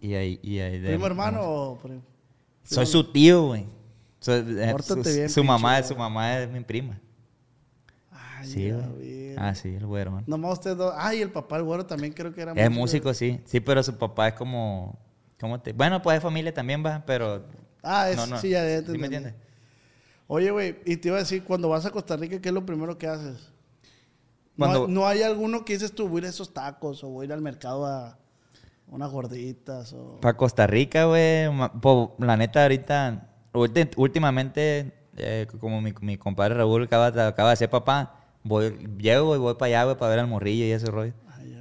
[0.00, 0.38] y, y ahí...
[0.44, 2.02] Y ahí de- ¿Primo hermano o primo?
[2.62, 3.66] Soy su tío, güey.
[4.32, 7.00] Eh, su, bien, su mamá, su mamá es mi prima.
[8.10, 9.34] Ay, Sí, güey.
[9.36, 10.22] Ah, sí, el güero.
[10.26, 10.94] Nomás ustedes dos.
[10.96, 13.40] Ay, el papá del güero también creo que era Es músico, sí.
[13.44, 14.98] Sí, pero su papá es como...
[15.40, 15.72] ¿Cómo te...?
[15.72, 17.44] Bueno, pues es familia también, va, pero...
[17.82, 18.38] Ah, es, no, no.
[18.38, 19.16] sí, ya, ya te ¿Sí me entendí.
[19.16, 19.34] entiendes?
[20.26, 22.64] Oye, güey, y te iba a decir, cuando vas a Costa Rica, ¿qué es lo
[22.64, 23.50] primero que haces?
[24.56, 27.02] No, Cuando- hay- no hay alguno que dices tú, voy a ir a esos tacos
[27.04, 28.16] o voy a ir al mercado a
[28.86, 30.20] unas gorditas o...
[30.20, 31.46] Para Costa Rica, güey,
[32.18, 37.70] la neta ahorita, últimamente, eh, como mi, mi compadre Raúl acaba, de- acaba de ser
[37.70, 41.12] papá, voy, llego y voy para allá, güey, para ver al morrillo y ese rollo.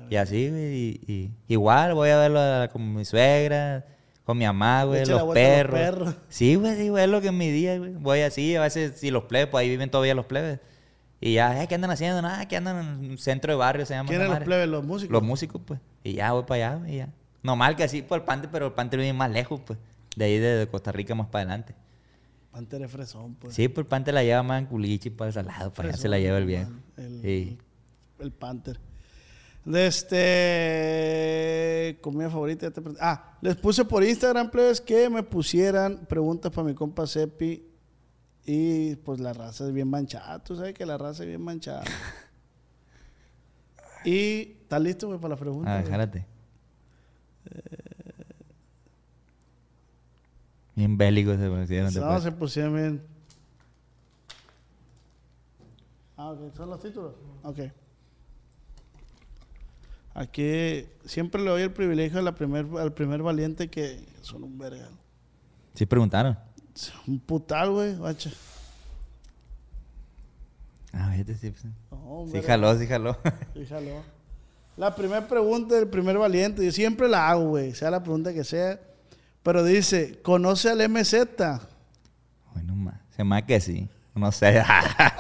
[0.10, 3.86] y así, güey, y, y- igual voy a verlo a- con mi suegra,
[4.26, 6.16] con mi mamá, güey, los perros.
[6.30, 7.94] Sí, güey, sí, güey, es lo que es mi día, güey.
[7.94, 10.60] Voy así, a veces, si los plebes, pues ahí viven todavía los plebes.
[11.20, 12.22] Y ya, eh, ¿qué andan haciendo?
[12.22, 13.86] Nada, ¿qué andan en un centro de barrio?
[13.86, 14.10] Se llama.
[14.10, 15.12] ¿Quiénes los plebes, los músicos?
[15.14, 15.80] Los músicos, pues.
[16.04, 17.10] Y ya voy para allá, y ya.
[17.44, 19.80] Normal que así por el Pante, pero el Pante vive más lejos, pues.
[20.16, 21.76] De ahí de Costa Rica más para adelante.
[22.54, 23.56] Pantera de fresón, pues.
[23.56, 26.08] Sí, pues el Pante la lleva más en Culichi, para el salado, para allá se
[26.08, 26.72] la lleva el viejo.
[26.96, 27.58] El, Sí.
[28.20, 28.80] el Panther.
[29.66, 31.98] De este.
[32.02, 32.72] Comida favorita.
[33.00, 37.66] Ah, les puse por Instagram, plebes, que me pusieran preguntas para mi compa Sepi.
[38.46, 40.44] Y pues la raza es bien manchada.
[40.44, 41.84] Tú sabes que la raza es bien manchada.
[44.06, 44.58] y.
[44.64, 45.76] ¿Estás listo, güey, para la pregunta?
[45.76, 45.92] Ah, güey?
[45.92, 46.26] jálate.
[50.76, 51.94] Bien bélicos se pusieron.
[51.94, 52.24] No, después.
[52.24, 53.04] se pusieron bien.
[56.18, 56.56] Ah, ok.
[56.56, 57.14] ¿Son los títulos?
[57.44, 57.60] Ok.
[60.16, 64.58] Aquí siempre le doy el privilegio a la primer, al primer valiente que son un
[64.58, 64.88] verga.
[65.74, 66.38] Sí preguntaron.
[67.08, 68.32] Un putal, güey, guacha.
[70.92, 71.50] Ah, vete, sí.
[71.50, 71.66] pues.
[71.92, 73.18] No, Sí jaló, sí jaló.
[73.56, 74.04] Sí, jaló.
[74.78, 78.44] La primera pregunta del primer valiente, yo siempre la hago, güey, sea la pregunta que
[78.44, 78.80] sea.
[79.44, 81.16] Pero dice, ¿conoce al MZ?
[82.54, 83.90] Bueno, ma, se hace que sí.
[84.16, 84.64] No sé.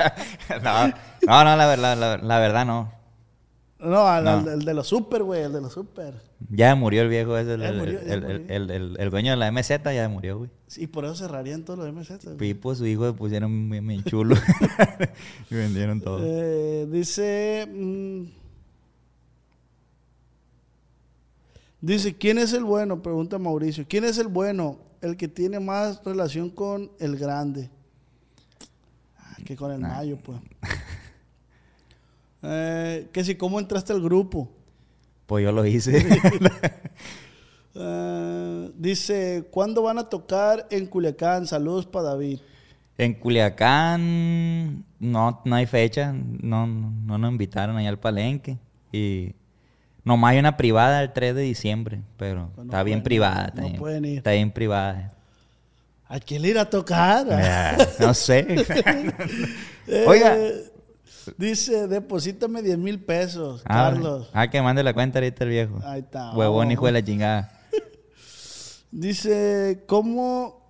[0.64, 2.92] no, no, no, la verdad, la, la verdad no.
[3.80, 4.30] No, al, No.
[4.32, 6.14] al- el de los super, güey, el de los super.
[6.50, 10.38] Ya murió el viejo ese, el, murió, el- el- dueño de la MZ ya murió,
[10.38, 10.50] güey.
[10.78, 12.24] Y por eso cerrarían todos los MZ.
[12.26, 12.38] güey.
[12.38, 14.36] Pipo, su hijo, le pusieron bien, bien chulo.
[15.50, 16.20] y vendieron todo.
[16.24, 17.68] Eh, dice.
[17.70, 18.24] mm,
[21.84, 23.02] dice, ¿quién es el bueno?
[23.02, 23.86] Pregunta Mauricio.
[23.88, 24.78] ¿Quién es el bueno?
[25.02, 27.70] El que tiene más relación con el grande.
[29.18, 30.40] Ah, que con el mayo, pues.
[32.46, 34.52] Eh, que si, ¿cómo entraste al grupo?
[35.28, 36.06] Pues yo lo hice.
[37.76, 41.48] Eh, dice, ¿cuándo van a tocar en Culiacán?
[41.48, 42.38] Saludos para David.
[43.00, 46.14] en Culiacán no, no hay fecha.
[46.14, 48.60] No, no, no nos invitaron allá al palenque.
[48.92, 49.34] Y
[50.04, 52.02] nomás hay una privada el 3 de diciembre.
[52.18, 53.46] Pero Pues no está bien pueden- privada.
[53.48, 54.18] Está, no bien, pueden ir.
[54.18, 55.14] está bien privada.
[56.08, 57.26] ¿A quién le irá a tocar?
[57.32, 58.46] Ah, no sé.
[59.88, 60.38] Eh, Oiga.
[61.38, 64.30] Dice, deposítame 10 mil pesos, Ah, Carlos.
[64.34, 65.80] Ah, que mande la cuenta ahorita el viejo.
[65.86, 66.32] Ahí está.
[66.34, 66.72] Huevón, Oh.
[66.72, 67.52] hijo de la chingada.
[68.92, 70.70] Dice, ¿cómo,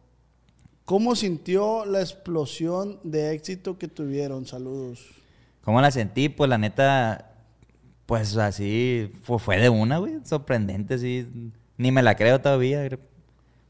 [0.86, 4.46] ¿cómo sintió la explosión de éxito que tuvieron?
[4.46, 5.06] Saludos.
[5.64, 6.30] ¿Cómo la sentí?
[6.30, 7.33] Pues la neta,
[8.06, 10.20] pues así, fue, fue de una, güey.
[10.24, 11.28] Sorprendente, sí.
[11.78, 12.88] Ni me la creo todavía.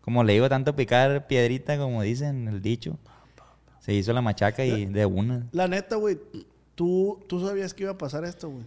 [0.02, 2.98] Como le digo, tanto picar piedrita, como dicen el dicho.
[3.80, 5.48] Se hizo la machaca y de una.
[5.52, 6.18] La neta, güey,
[6.76, 8.66] ¿tú, tú sabías que iba a pasar esto, güey.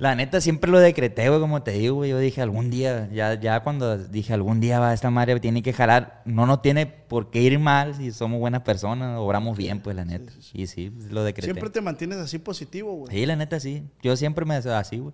[0.00, 2.08] La neta siempre lo decreté, güey, como te digo, güey.
[2.08, 5.74] Yo dije algún día, ya, ya cuando dije algún día va esta madre tiene que
[5.74, 6.22] jalar.
[6.24, 10.06] No nos tiene por qué ir mal si somos buenas personas, obramos bien, pues la
[10.06, 10.32] neta.
[10.54, 11.52] Y sí, lo decreté.
[11.52, 13.14] Siempre te mantienes así positivo, güey.
[13.14, 13.82] Sí, la neta sí.
[14.02, 15.12] Yo siempre me así, güey.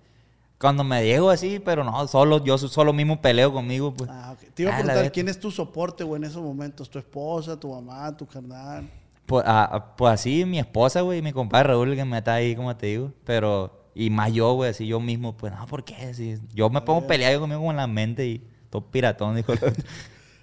[0.59, 4.09] Cuando me llego así, pero no, solo, yo solo mismo peleo conmigo, pues.
[4.09, 4.55] Ah, ok.
[4.55, 5.11] Te iba a Ah, preguntar.
[5.11, 6.89] ¿quién es tu soporte, güey, en esos momentos?
[6.89, 8.89] ¿Tu esposa, tu mamá, tu carnal?
[9.27, 12.55] Pues, ah, ah, pues así, mi esposa, güey, mi compadre Raúl, que me está ahí,
[12.55, 13.13] como te digo.
[13.25, 16.13] Pero, y más yo, güey, así yo mismo, pues, no, ¿por qué?
[16.13, 19.55] Si yo me pongo a pelear yo conmigo con la mente y todo piratón, dijo.
[19.55, 19.85] el otro.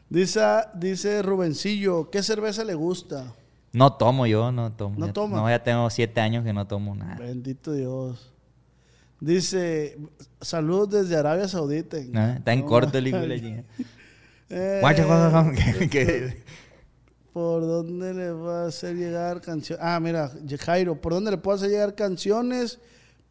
[0.10, 0.42] Dice,
[0.74, 3.36] dice Rubencillo, ¿qué cerveza le gusta?
[3.72, 4.96] No tomo yo, no tomo.
[4.98, 5.38] ¿No toma?
[5.38, 7.18] No, ya tengo siete años que no tomo nada.
[7.18, 8.34] Bendito Dios.
[9.20, 10.00] Dice,
[10.42, 11.98] saludos desde Arabia Saudita.
[12.16, 13.64] Ah, Está en No, corto el hijo de la.
[14.56, 14.82] Eh,
[17.34, 19.84] ¿Por dónde le va a hacer llegar canciones?
[19.84, 22.80] Ah, mira, Jairo, ¿por dónde le puedo hacer llegar canciones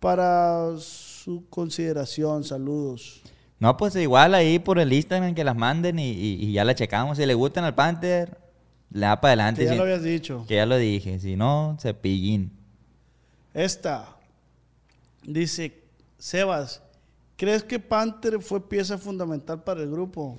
[0.02, 2.42] para su consideración?
[2.42, 3.22] Saludos.
[3.60, 6.74] No, pues igual ahí por el Instagram que las manden y, y- y ya la
[6.74, 7.16] checamos.
[7.18, 8.36] Si le gustan al Panther,
[8.90, 9.60] le da para adelante.
[9.60, 10.44] Que ya Si- lo habías dicho.
[10.48, 11.20] que ya lo dije.
[11.20, 12.50] Si no, cepillín.
[13.54, 14.08] Esta
[15.22, 15.80] dice,
[16.18, 16.82] Sebas,
[17.36, 20.36] ¿crees que Panther fue pieza fundamental para el grupo?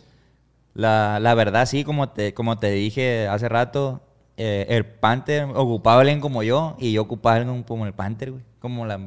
[0.74, 4.01] La, la verdad, sí, como te, como te dije hace rato,
[4.36, 7.93] eh, el Panther ocupaba a alguien como yo y yo ocupaba a alguien como el
[7.93, 8.43] Panther, güey.
[8.59, 8.99] Como la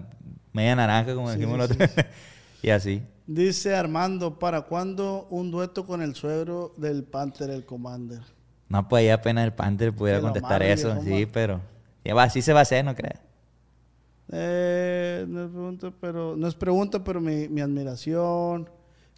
[0.57, 2.07] media naranja, como Sí, decimos sí, nosotros.
[2.63, 3.03] y así.
[3.27, 8.21] Dice Armando, ¿para cuándo un dueto con el suegro del Panther, el Commander?
[8.69, 11.61] No, pues ahí apenas el Panther pudiera contestar eso, sí, pero
[12.05, 13.21] ya va, así se va a hacer, ¿no crees?
[14.33, 18.69] Eh, no es pregunta, pero, no es pregunta, pero mi, mi admiración,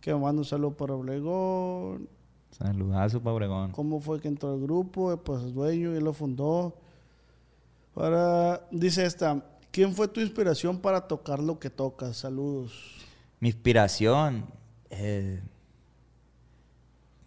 [0.00, 2.08] que me manda un saludo para Obregón,
[2.50, 3.70] Saludazo pa' Obregón.
[3.72, 6.74] cómo fue que entró al grupo, Eh, pues es dueño, él lo fundó.
[7.94, 12.16] Para, dice esta, ¿quién fue tu inspiración para tocar lo que tocas?
[12.16, 12.72] Saludos.
[13.40, 14.46] Mi inspiración,
[14.90, 15.40] eh,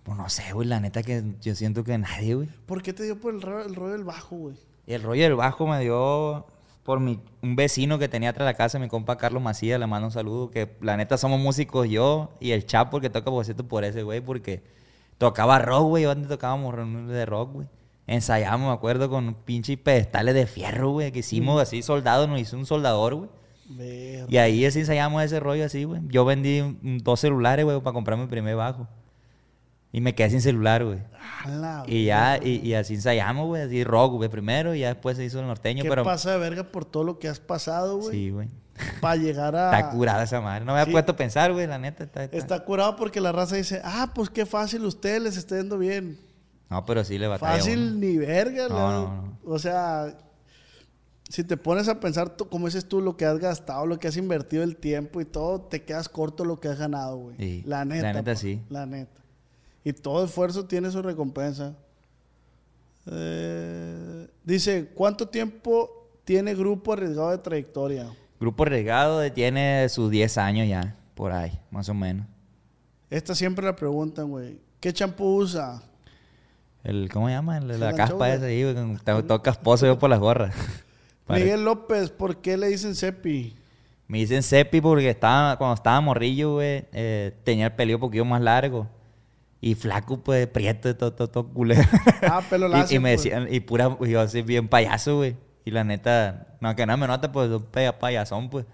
[0.03, 2.49] pues no sé, güey, la neta que yo siento que nadie, güey.
[2.65, 4.55] ¿Por qué te dio por el, ro- el rollo del bajo, güey?
[4.87, 6.45] El rollo del bajo me dio
[6.83, 9.85] por mi, un vecino que tenía atrás de la casa, mi compa Carlos Macías, le
[9.85, 13.67] mando un saludo, que la neta somos músicos yo y el Chapo que toca boceto
[13.67, 14.63] por ese güey, porque
[15.19, 17.67] tocaba rock, güey, yo antes tocábamos reuniones de rock, güey.
[18.07, 22.57] Ensayamos, me acuerdo, con pinches pedestales de fierro, güey, que hicimos así, soldados, nos hizo
[22.57, 23.29] un soldador, güey.
[24.27, 26.01] Y ahí así ensayamos ese rollo así, güey.
[26.07, 28.87] Yo vendí dos celulares, güey, para comprar mi primer bajo.
[29.93, 30.99] Y me quedé sin celular, güey.
[31.87, 35.23] Y ya, y, y así ensayamos, güey, así rock, güey, primero, y ya después se
[35.25, 36.03] hizo el norteño, ¿Qué pero...
[36.03, 38.11] pasa de verga por todo lo que has pasado, güey?
[38.11, 38.49] Sí, güey.
[38.99, 39.77] Para llegar a...
[39.77, 40.65] Está curada esa madre.
[40.65, 40.91] No me había Sí.
[40.91, 42.03] puesto a pensar, güey, la neta.
[42.05, 45.57] Está, está- Está curado porque la raza dice, ah, pues qué fácil, ustedes les está
[45.57, 46.17] yendo bien.
[46.71, 49.01] No, pero sí le batalla Fácil ni verga, No, ¿no?
[49.23, 49.37] no.
[49.43, 50.17] O sea,
[51.27, 54.15] si te pones a pensar, como dices tú, lo que has gastado, lo que has
[54.15, 57.35] invertido el tiempo y todo, te quedas corto lo que has ganado, güey.
[57.37, 58.07] Sí, La neta.
[58.07, 58.61] la neta sí.
[58.69, 59.21] La neta.
[59.83, 61.75] Y todo esfuerzo tiene su recompensa.
[63.07, 65.89] Eh, dice, ¿cuánto tiempo
[66.23, 68.13] tiene Grupo Arriesgado de trayectoria?
[68.39, 72.25] Grupo Regado tiene sus 10 años ya, por ahí, más o menos.
[73.09, 74.59] Esta siempre la preguntan, güey.
[74.79, 75.83] ¿Qué champú usa?
[76.83, 77.57] El, ¿Cómo se llama?
[77.57, 78.75] El- la caspa esa ahí, güey,
[79.27, 80.55] todo, casposo yo por las gorras.
[81.29, 83.55] Miguel López, ¿por qué le dicen Cepi?
[84.07, 88.25] Me dicen Cepi porque estaba, cuando estaba morrillo, güey, eh, tenía el pelillo un poquito
[88.25, 88.87] más largo.
[89.61, 91.83] Y flaco, pues, prieto, todo, todo, todo culero.
[92.23, 93.23] Ah, pelo y, lacio, y me pues.
[93.23, 95.37] decían, y pura, yo así bien payaso, güey.
[95.63, 97.63] Y la neta, no, que no me nota, pues, un
[97.99, 98.65] payasón, pues.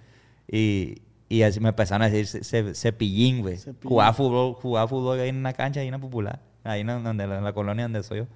[0.49, 3.57] Y, y así me empezaron a decir ce- ce- cepillín, güey.
[3.84, 6.39] Jugaba fútbol, jugaba fútbol ahí en una cancha, ahí en la popular.
[6.68, 8.27] Ahí en, donde, la, en la colonia donde soy yo.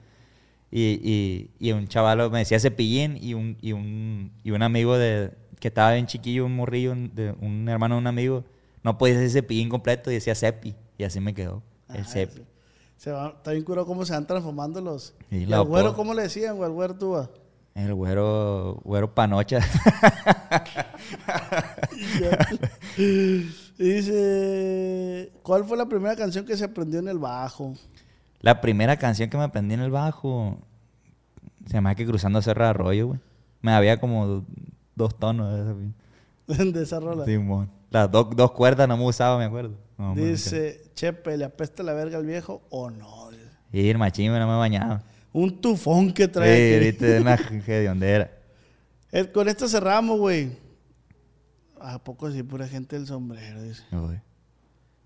[0.71, 4.97] Y, y, y un chaval me decía cepillín y un, y un, y un amigo
[4.97, 8.45] de, que estaba bien chiquillo, un morrillo, un, de, un hermano de un amigo,
[8.83, 10.75] no podía decir cepillín completo y decía cepi.
[10.97, 12.41] Y así me quedó, el Ah, cepi.
[12.95, 15.13] Se va, está bien curado cómo se van transformando los...
[15.29, 16.67] ¿Y al güero cómo le decían, güey?
[16.67, 17.29] Al güero tú, ah?
[17.73, 19.59] El güero, güero panocha.
[23.77, 27.73] Dice, ¿cuál fue la primera canción que se aprendió en el bajo?
[28.41, 30.57] La primera canción que me aprendí en el bajo
[31.67, 33.19] se llama que Cruzando Cerro de Arroyo, güey.
[33.61, 34.45] Me había como do-
[34.95, 35.53] dos tonos
[36.47, 37.25] de esa, de esa rola.
[37.25, 37.69] Simón.
[37.91, 39.75] Las dos dos cuerdas no me usaba, me acuerdo.
[39.97, 43.29] No, Dice, Chepe, ¿le apesta la verga al viejo o no?
[43.71, 45.03] Y el machín no me bañaba.
[45.31, 46.75] Un tufón que Sí, trae.
[46.77, 46.85] aquí.
[46.85, 47.35] viste, una
[47.67, 48.31] hediondera.
[49.33, 50.51] Con esto cerramos, güey.
[51.79, 53.61] ¿A poco sí, pura gente del sombrero?
[53.61, 53.83] Dice.
[53.91, 54.19] Uy.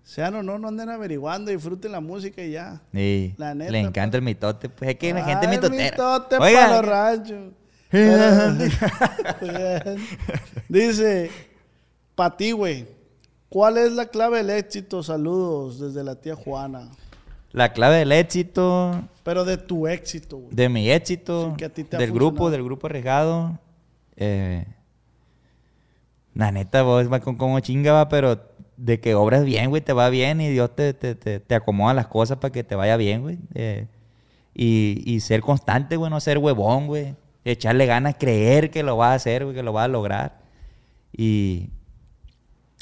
[0.06, 2.80] Sean o no, no anden averiguando, disfruten la música y ya.
[2.94, 4.16] Sí, La neta, le encanta pa.
[4.18, 4.68] el mitote.
[4.68, 5.90] Pues es que la gente mitotera.
[5.90, 7.52] mitote para los ranchos.
[7.90, 8.54] Pero-
[10.68, 11.30] Dice,
[12.14, 12.86] para ti, güey,
[13.48, 15.02] ¿cuál es la clave del éxito?
[15.02, 16.88] Saludos desde la tía Juana.
[17.52, 20.54] la clave del éxito, Pero de tu éxito, güey.
[20.54, 23.58] de mi éxito, Sí, que a ti te del grupo, del grupo arriesgado.
[24.16, 24.66] Eh,
[26.34, 28.40] la neta, vos con como chinga, va, pero
[28.76, 31.94] de que obras bien, güey, te va bien y Dios te, te, te, te acomoda
[31.94, 33.38] las cosas para que te vaya bien, güey.
[33.54, 33.86] Eh,
[34.54, 37.14] y, y ser constante, güey, no ser huevón, güey.
[37.44, 40.40] Echarle ganas, creer que lo vas a hacer, güey, que lo vas a lograr.
[41.12, 41.70] Y,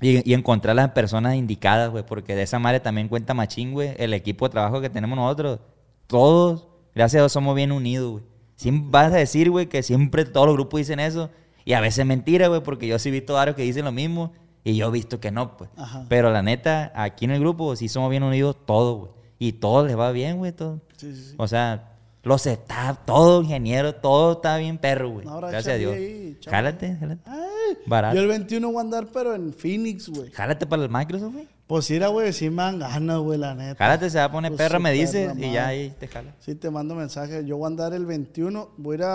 [0.00, 3.94] y, encontrar las personas indicadas, güey, porque de esa madre también cuenta machín, güey.
[3.96, 5.60] El equipo de trabajo que tenemos nosotros,
[6.06, 8.24] todos, gracias a Dios, somos bien unidos, güey.
[8.56, 11.30] Siempre vas a decir, güey, que siempre todos los grupos dicen eso.
[11.64, 13.92] Y a veces es mentira, güey, porque yo sí he visto varios que dicen lo
[13.92, 14.32] mismo
[14.64, 15.70] y yo he visto que no, pues.
[15.76, 16.04] Ajá.
[16.08, 19.10] Pero la neta, aquí en el grupo sí somos bien unidos todos, güey.
[19.38, 20.80] Y todos les va bien, güey, todo.
[20.96, 21.34] Sí, sí, sí.
[21.38, 21.90] O sea,
[22.22, 25.26] los está, todo ingeniero, todo está bien perro, güey.
[25.26, 25.94] No, ahora Gracias a Dios.
[25.94, 27.20] ahí, jálate, jálate.
[27.30, 28.14] Ay, Barato.
[28.16, 30.30] yo el 21 voy a andar, pero en Phoenix, güey.
[30.30, 31.48] Jálate para el Microsoft, güey.
[31.66, 33.82] Pues ir güey, sí me dan ganas, güey, la neta.
[33.82, 36.34] Jálate, se va a poner Pues perra, me dices, perra y ya ahí te jala.
[36.38, 37.44] Sí, te mando mensaje.
[37.46, 38.70] Yo voy a andar el 21.
[38.76, 39.06] Voy a ir a.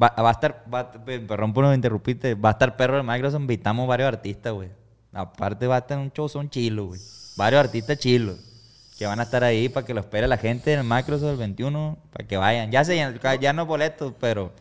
[0.00, 3.40] Va, va a estar, va, pe- perdón por interrumpirte, va a estar perro el Microsoft,
[3.40, 4.70] invitamos varios artistas, güey.
[5.14, 7.00] Aparte va a estar un show, son chilos, güey.
[7.36, 8.38] Varios artistas chilos.
[8.98, 11.36] Que van a estar ahí para que lo espere la gente en el Microsoft el
[11.36, 12.70] 21, para que vayan.
[12.70, 12.96] Ya se
[13.40, 14.52] ya, no boletos, pero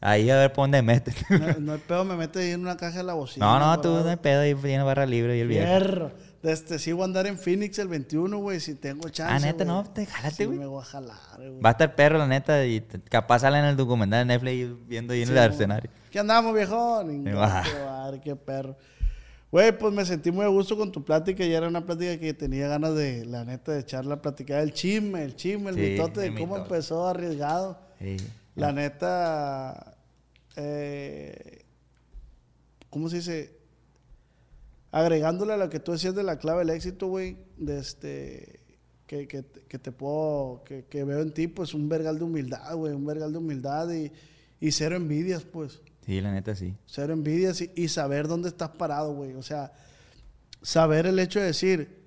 [0.00, 1.14] ahí a ver por dónde meten.
[1.28, 3.44] No, no hay pedo, me mete ahí en una caja de la bocina.
[3.44, 5.66] no, no, tú no hay pedo, ahí tiene barra libre y el viejo.
[5.66, 6.10] Fierro.
[6.42, 9.32] Este, sí voy a andar en Phoenix el 21, güey, si tengo chance.
[9.34, 10.58] Ah, neta, no, te jálate, Sí, güey.
[10.58, 11.60] me voy a jalar, güey.
[11.60, 15.12] Va a estar perro, la neta, y capaz sale en el documental de Netflix viendo
[15.12, 15.90] ahí en Sí, el escenario.
[16.10, 17.24] ¿Qué andamos, viejón?
[17.24, 18.76] Qué qué perro.
[19.56, 22.34] Güey, pues me sentí muy a gusto con tu plática y era una plática que
[22.34, 25.80] tenía ganas de, la neta, de echar la plática del chisme, el chisme, el Sí,
[25.80, 26.74] mitote de el cómo mitote.
[26.74, 27.78] empezó arriesgado.
[27.98, 28.18] Sí.
[28.54, 29.96] La neta,
[30.56, 31.62] eh,
[32.90, 33.56] ¿cómo se dice?
[34.92, 38.60] Agregándole a lo que tú decías de la clave del éxito, güey, de este,
[39.06, 42.76] que, que, que te puedo, que, que veo en ti, pues un vergal de humildad,
[42.76, 44.12] güey, un vergal de humildad y,
[44.60, 46.74] y cero envidias, pues, Sí, la neta, sí.
[46.86, 49.72] cero envidias y, y saber dónde estás parado, güey, o sea,
[50.62, 51.98] saber el hecho de decir,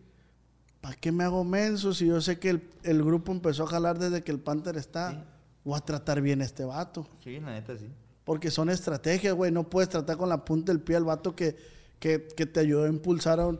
[0.82, 4.00] ¿para qué me hago menso si yo sé que el, el grupo empezó a jalar
[4.00, 5.26] desde que el Panther está?
[5.64, 7.08] Voy a tratar bien a este vato.
[7.24, 7.88] Sí, la neta, sí.
[8.24, 9.52] Porque son estrategias, güey.
[9.52, 11.58] No puedes tratar con la punta del pie al vato que,
[12.00, 13.60] que, que te ayudó a impulsar a un...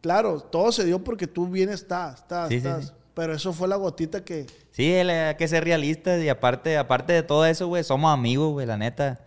[0.00, 2.86] Claro, todo se dio porque tú bien estás, estás, Sí, estás.
[2.86, 2.92] sí.
[3.14, 4.46] Pero eso fue la gotita que...
[4.70, 8.52] Sí, el- hay que ser realistas y aparte, aparte de todo eso, güey, somos amigos,
[8.52, 9.20] güey, la neta.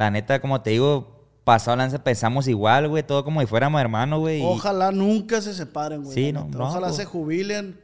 [0.00, 4.20] La neta, como te digo, pasado lanza pensamos igual, güey, todo como si fuéramos hermanos,
[4.20, 4.40] güey.
[4.40, 6.14] y- Ojalá nunca se separen, güey.
[6.14, 6.96] Sí, no, no, Ojalá pues.
[6.96, 7.78] se jubilen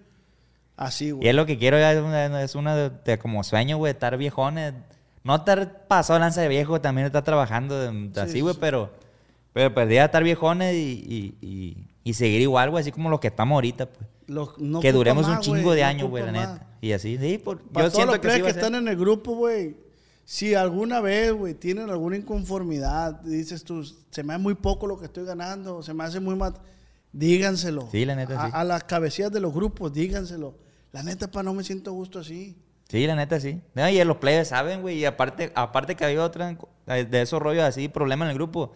[0.79, 1.29] así, Y güey.
[1.29, 4.73] es lo que quiero, es una, es una de, de como sueño, güey, estar viejones.
[5.25, 8.91] no estar pasado lanza de viejo, también está trabajando de- de así, güey, pero,
[9.53, 13.21] pero pues ya estar viejones y, y, y, y seguir igual, güey, así como los
[13.21, 14.09] que estamos ahorita, pues.
[14.27, 16.67] Los- no que duremos un más, chingo güey, de no años, güey, la neta.
[16.81, 18.97] Y así, sí, por, Para yo todos siento los que sí que están en el
[18.97, 19.77] grupo, güey,
[20.29, 24.99] si alguna vez, güey, tienen alguna inconformidad, dices tú, se me hace muy poco lo
[24.99, 26.55] que estoy ganando, se me hace muy mal,
[27.13, 27.89] díganselo.
[27.93, 28.53] Sí, la neta, a, sí.
[28.53, 30.59] a las cabecillas de los grupos, díganselo.
[30.91, 32.57] La neta, pa, no me siento gusto así.
[32.89, 33.61] Sí, la neta, sí.
[33.75, 34.99] No, y los players saben, güey.
[34.99, 36.57] Y aparte, aparte que había otra
[36.89, 38.73] eh, de esos rollos así, problemas en el grupo.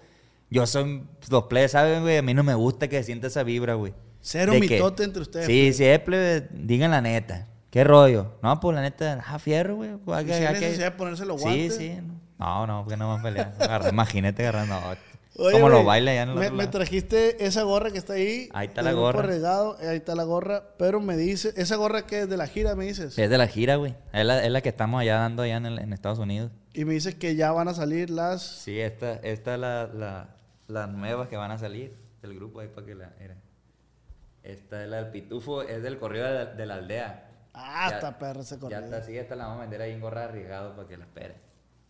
[0.50, 2.16] Yo soy, los players saben, güey.
[2.16, 3.92] A mí no me gusta que se sienta esa vibra, güey.
[4.20, 5.46] Cero De que- mitote entre ustedes.
[5.46, 5.76] Sí, pues.
[5.76, 7.48] sí, es plebe, digan la neta.
[7.70, 8.32] ¿Qué rollo?
[8.42, 9.96] No, pues la neta, ah, fierro, güey.
[10.04, 11.76] Pues, hay ¿Y que- si hay necesidad de ponerse los Sí, guantes?
[11.76, 11.98] sí.
[12.38, 13.54] No, no, porque no vamos a pelear.
[13.92, 14.76] Imagínate agarrando.
[15.36, 16.70] Oye, como los bailes allá en el me, otro me lado.
[16.78, 18.48] trajiste esa gorra que está ahí.
[18.52, 19.22] Ahí está la gorra.
[19.22, 20.64] Regado, ahí está la gorra.
[20.76, 23.16] Pero me dice, ¿esa gorra que es de la gira, me dices?
[23.16, 23.94] Es de la gira, güey.
[24.12, 26.50] Es la, es la que estamos allá dando allá en, el- en Estados Unidos.
[26.74, 28.42] Y me dices que ya van a salir las...
[28.42, 30.28] Sí, esta, esta es la, la,
[30.66, 33.12] las nuevas que van a salir del grupo ahí para que la...
[33.20, 33.36] Era.
[34.42, 37.29] Esta es la del pitufo, es del correo de la, de la aldea.
[37.54, 40.00] Ah, Ya- está perra ese Ya está, sí, esta la vamos a vender ahí en
[40.00, 41.34] gorra arriesgado para que la espere.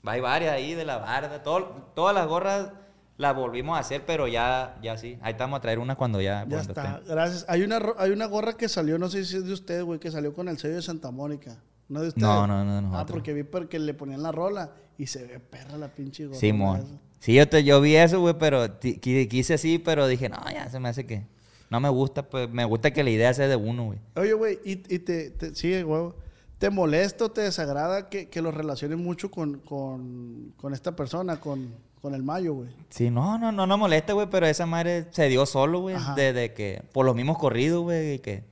[0.04, 2.70] Hay varias ahí de la barda, todo- todas las gorras
[3.18, 5.18] las volvimos a hacer, pero ya, ya sí.
[5.20, 6.44] Ahí estamos a traer una cuando ya...
[6.44, 7.10] Ya cuando está, esté.
[7.12, 7.44] gracias.
[7.48, 10.10] Hay una, hay una gorra que salió, no sé si es de usted, güey, que
[10.10, 11.58] salió con el sello de Santa Mónica.
[11.88, 12.22] ¿No de usted?
[12.22, 13.10] No, no, no, Ah, nosotros.
[13.10, 16.38] porque vi porque le ponían la rola y se ve perra la pinche gorra.
[16.40, 17.00] Simón.
[17.18, 20.80] Sí, yo, te, yo vi eso, güey, pero quise así, pero dije, no, ya se
[20.80, 21.26] me hace que...
[21.70, 23.98] No me gusta, pues me gusta que la idea sea de uno, güey.
[24.16, 26.16] Oye, güey, y, y te, te, sigue, huevo.
[26.59, 31.40] ¿Te molesta o te desagrada que, que lo relaciones mucho con, con, con esta persona,
[31.40, 31.72] con,
[32.02, 32.68] con el Mayo, güey?
[32.90, 36.52] Sí, no, no, no nos molesta, güey, pero esa madre se dio solo, güey, desde
[36.52, 38.44] que, por los mismos corridos, güey, y que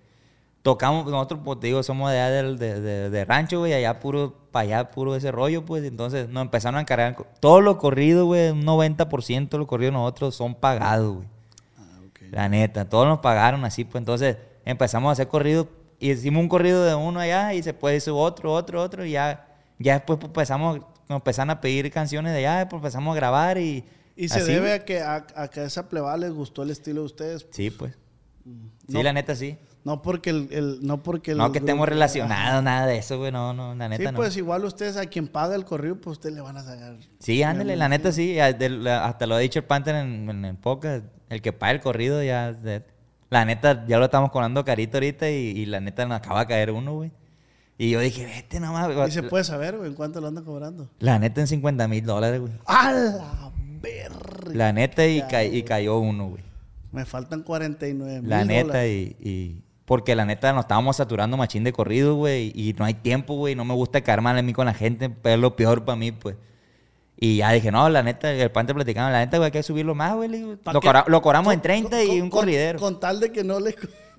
[0.62, 4.35] tocamos, nosotros, pues, digo, somos de allá del, de, de- de rancho, güey, allá puro,
[4.53, 8.51] para allá puro ese rollo, pues, entonces nos empezaron a encargar, todos los corridos, güey,
[8.53, 11.28] un 90% de los corridos nosotros son pagados, güey.
[12.31, 15.67] La neta, todos nos pagaron así, pues, entonces empezamos a hacer corridos,
[15.99, 19.13] y hicimos un corrido de uno allá, y se puede hizo otro, otro, otro, y
[19.13, 19.49] ya,
[19.79, 23.59] ya después pues, empezamos, nos empezaron a pedir canciones de allá, pues, empezamos a grabar,
[23.59, 23.85] y...
[24.21, 26.71] Y se así, debe a que a, a que a esa plebada les gustó el
[26.71, 27.47] estilo de ustedes.
[27.53, 27.93] Sí, pues.
[28.43, 29.03] Sí, No.
[29.05, 29.57] la neta sí.
[29.89, 33.32] No porque el, el- no porque el No que estemos relacionados, nada de eso, güey.
[33.32, 34.16] No, no, la Sí, neta no.
[34.16, 36.97] pues igual ustedes a quien paga el corrido, pues ustedes le van a sacar.
[37.20, 38.39] Sí, ándale, la neta sí.
[38.39, 41.06] Hasta lo ha dicho el Panther en, en el podcast.
[41.31, 42.55] El que paga el corrido ya.
[43.31, 46.47] la neta, ya lo estamos cobrando carito ahorita y, y la neta nos acaba de
[46.48, 47.10] caer uno, güey.
[47.78, 48.94] Y yo dije, vete nomás.
[48.94, 49.09] güey.
[49.09, 50.90] Y se puede saber, güey, en cuánto lo andan cobrando.
[50.98, 52.52] La neta en 50 mil dólares, güey.
[52.66, 53.51] ¡A la
[53.81, 54.52] verga!
[54.52, 56.43] La neta y, ca- y cayó uno, güey.
[56.90, 59.15] Me faltan 49 mil La neta dólares.
[59.20, 62.52] y, y- Porque la neta nos estábamos saturando machín de corrido, güey.
[62.55, 63.55] Y no hay tiempo, güey.
[63.55, 65.09] No me gusta caer mal en mí con la gente.
[65.09, 66.36] Pero es lo peor para mí, pues.
[67.19, 69.62] Y ya dije, no, la neta, el pan te platicando, la neta, güey, hay que
[69.62, 70.28] subirlo más, güey.
[70.28, 70.56] le digo.
[70.62, 72.78] ¿Pa' Lo, lo cobramos en Con- 30 y un con- corridero.
[72.78, 73.74] Con tal de que no le...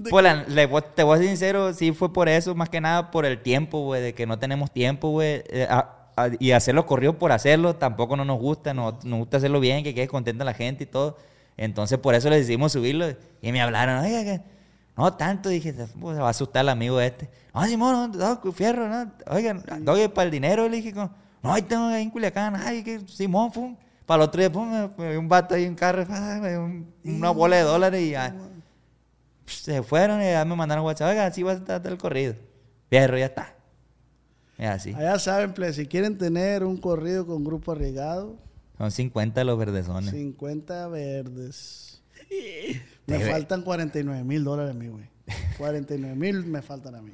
[0.09, 2.81] Pues la- le voy- te voy a ser sincero, sí fue por eso, más que
[2.81, 5.43] nada por el tiempo, güey, de que no tenemos tiempo, güey.
[5.49, 9.37] eh, a- a- y hacerlo corrido por hacerlo tampoco no nos gusta, no- nos gusta
[9.37, 11.17] hacerlo bien, que quede contenta la gente y todo.
[11.57, 13.05] Entonces por eso le decidimos subirlo
[13.41, 14.41] y me hablaron, oiga, que
[14.97, 17.29] no tanto, dije, se pues, se va a asustar el amigo este.
[17.53, 21.09] No, Simón, no, no, fierro, no, oigan, doy para el dinero, le dije, como,
[21.41, 23.75] no, ahí tengo ahí en Culiacán, ay, que Simón, pum.
[24.05, 26.93] Para el otro día, pum, me- me dio un vato ahí en carro, dio un-
[27.05, 28.35] una bola de dólares y ya.
[29.45, 31.09] Se fueron y ya me mandaron WhatsApp.
[31.09, 32.35] Oiga, así va a estar el corrido.
[32.89, 33.55] Fierro, ya está.
[34.57, 34.93] Y así.
[34.93, 38.35] Allá saben, ple, si quieren tener un corrido con grupo arriesgado,
[38.77, 40.11] Son 50 los verdezones.
[40.11, 41.88] 50 verdes.
[43.07, 45.05] Me Debe- faltan 49 mil dólares a mí, güey.
[45.57, 47.11] 49 mil me faltan a mí.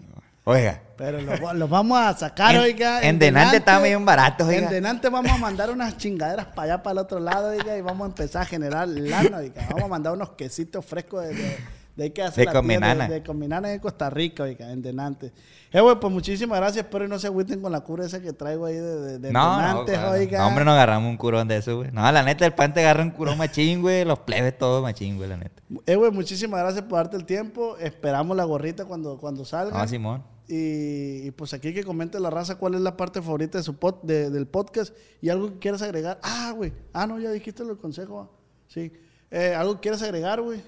[0.47, 0.79] Oiga.
[0.97, 3.01] Pero los, los vamos a sacar, En- oiga.
[3.01, 4.63] en Denante está bien barato, oiga.
[4.65, 7.81] En Denante vamos a mandar unas chingaderas para allá, para el otro lado, oiga, y
[7.81, 9.65] vamos a empezar a generar lana, oiga.
[9.69, 11.57] Vamos a mandar unos quesitos frescos de, de,
[11.95, 13.07] de que hace De Cominana.
[13.07, 15.31] De, de Cominana en Costa Rica, oiga, en Denante.
[15.71, 16.85] Eh, güey, pues muchísimas gracias.
[16.85, 19.31] Espero y no se agüiten con la cura esa que traigo ahí de, de, de
[19.31, 20.11] No, no, Denante, claro.
[20.11, 20.39] oiga.
[20.39, 21.91] No, hombre, no agarramos un curón de eso, güey.
[21.91, 24.03] No, la neta, el pan te agarra un curón machín, güey.
[24.05, 25.61] Los plebes todos machín, güey, la neta.
[25.85, 27.77] Eh, güey, muchísimas gracias por darte el tiempo.
[27.77, 29.77] Esperamos la gorrita cuando, cuando salga.
[29.77, 30.23] No, Simón.
[30.47, 33.79] Y, y, pues aquí que comente la raza cuál es la parte favorita de su
[33.79, 36.19] pod- de- del podcast y algo que quieras agregar.
[36.21, 36.71] Ah, güey.
[36.93, 38.19] Ah, no, ya dijiste el consejo.
[38.19, 38.37] ah.
[38.67, 38.91] Sí.
[39.31, 40.61] Eh, ¿Algo que quieras agregar, güey?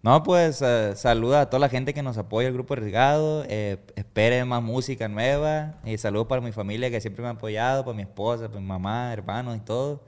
[0.00, 3.44] No, pues eh, saluda a toda la gente que nos apoya, el grupo Arriesgado.
[3.48, 5.80] Eh, esperen más música nueva.
[5.84, 8.66] Y saludos para mi familia que siempre me ha apoyado, para mi esposa, para mi
[8.66, 10.04] mamá, hermanos y todo.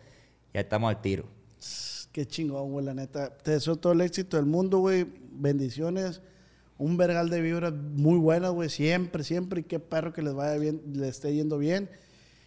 [0.54, 1.24] Ya estamos al tiro.
[2.12, 3.36] Qué chingón, güey, la neta.
[3.36, 5.06] Te deseo todo el éxito del mundo, güey.
[5.32, 6.22] Bendiciones.
[6.78, 8.68] Un vergal de vibras muy buenas, güey.
[8.68, 9.60] Siempre, siempre.
[9.60, 11.90] Y qué perro que les vaya bien, les esté yendo bien.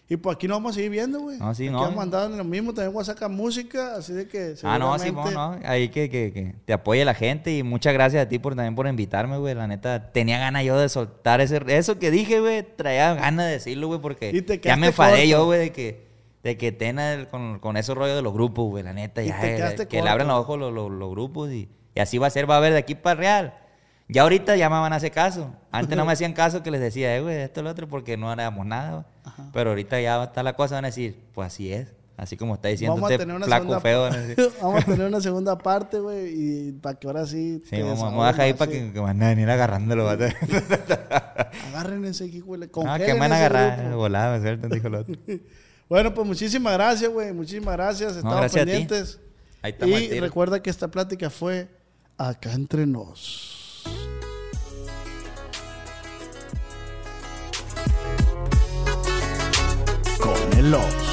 [0.09, 1.39] Y pues aquí nos vamos a seguir viendo, güey.
[1.39, 1.80] No, sí, aquí no.
[1.81, 2.73] vamos a andar en lo mismo.
[2.73, 4.53] También voy a sacar música, así de que.
[4.63, 7.93] Ah, no, sí, seguramente- no, Ahí que, que, que te apoye la gente y muchas
[7.93, 9.55] gracias a ti por también por invitarme, güey.
[9.55, 12.63] La neta, tenía ganas yo de soltar ese, eso que dije, güey.
[12.75, 14.31] Traía ganas de decirlo, güey, porque
[14.61, 15.25] ya me enfadé corto.
[15.30, 16.07] yo, güey, de que,
[16.43, 18.84] de que tenga el- con, con esos rollos de los grupos, güey.
[18.84, 21.49] La neta, Y ya, te eh, que le abran los ojos los, los- los grupos
[21.49, 23.53] y, y así va a ser, va a haber de aquí para real.
[24.07, 25.53] Ya ahorita ya me van a hacer caso.
[25.71, 28.17] Antes no me hacían caso que les decía, eh, güey, esto y lo otro, porque
[28.17, 29.05] no haríamos nada.
[29.53, 31.93] Pero ahorita ya está la cosa, van a decir, pues así es.
[32.15, 34.09] Así como está diciendo Vamos una flaco feo.
[34.61, 37.63] vamos a tener una segunda parte, güey, y para que ahora sí.
[37.67, 38.77] Sí, vamos, a dejar ahí para sí.
[38.77, 40.07] que, que van a venir agarrándolo.
[41.69, 42.59] Agarren ese aquí, güey.
[42.61, 43.95] No, que me van a agarrar.
[43.95, 45.15] Volado, sueltan, dijo el otro.
[45.89, 47.34] Bueno, pues muchísimas gracias, güey.
[47.34, 48.15] Muchísimas gracias.
[48.15, 48.71] Estamos gracias a ti.
[48.71, 49.19] pendientes.
[49.61, 51.67] Ahí estamos Y recuerda que esta plática fue
[52.17, 53.52] acá entre nos.
[60.64, 61.12] Con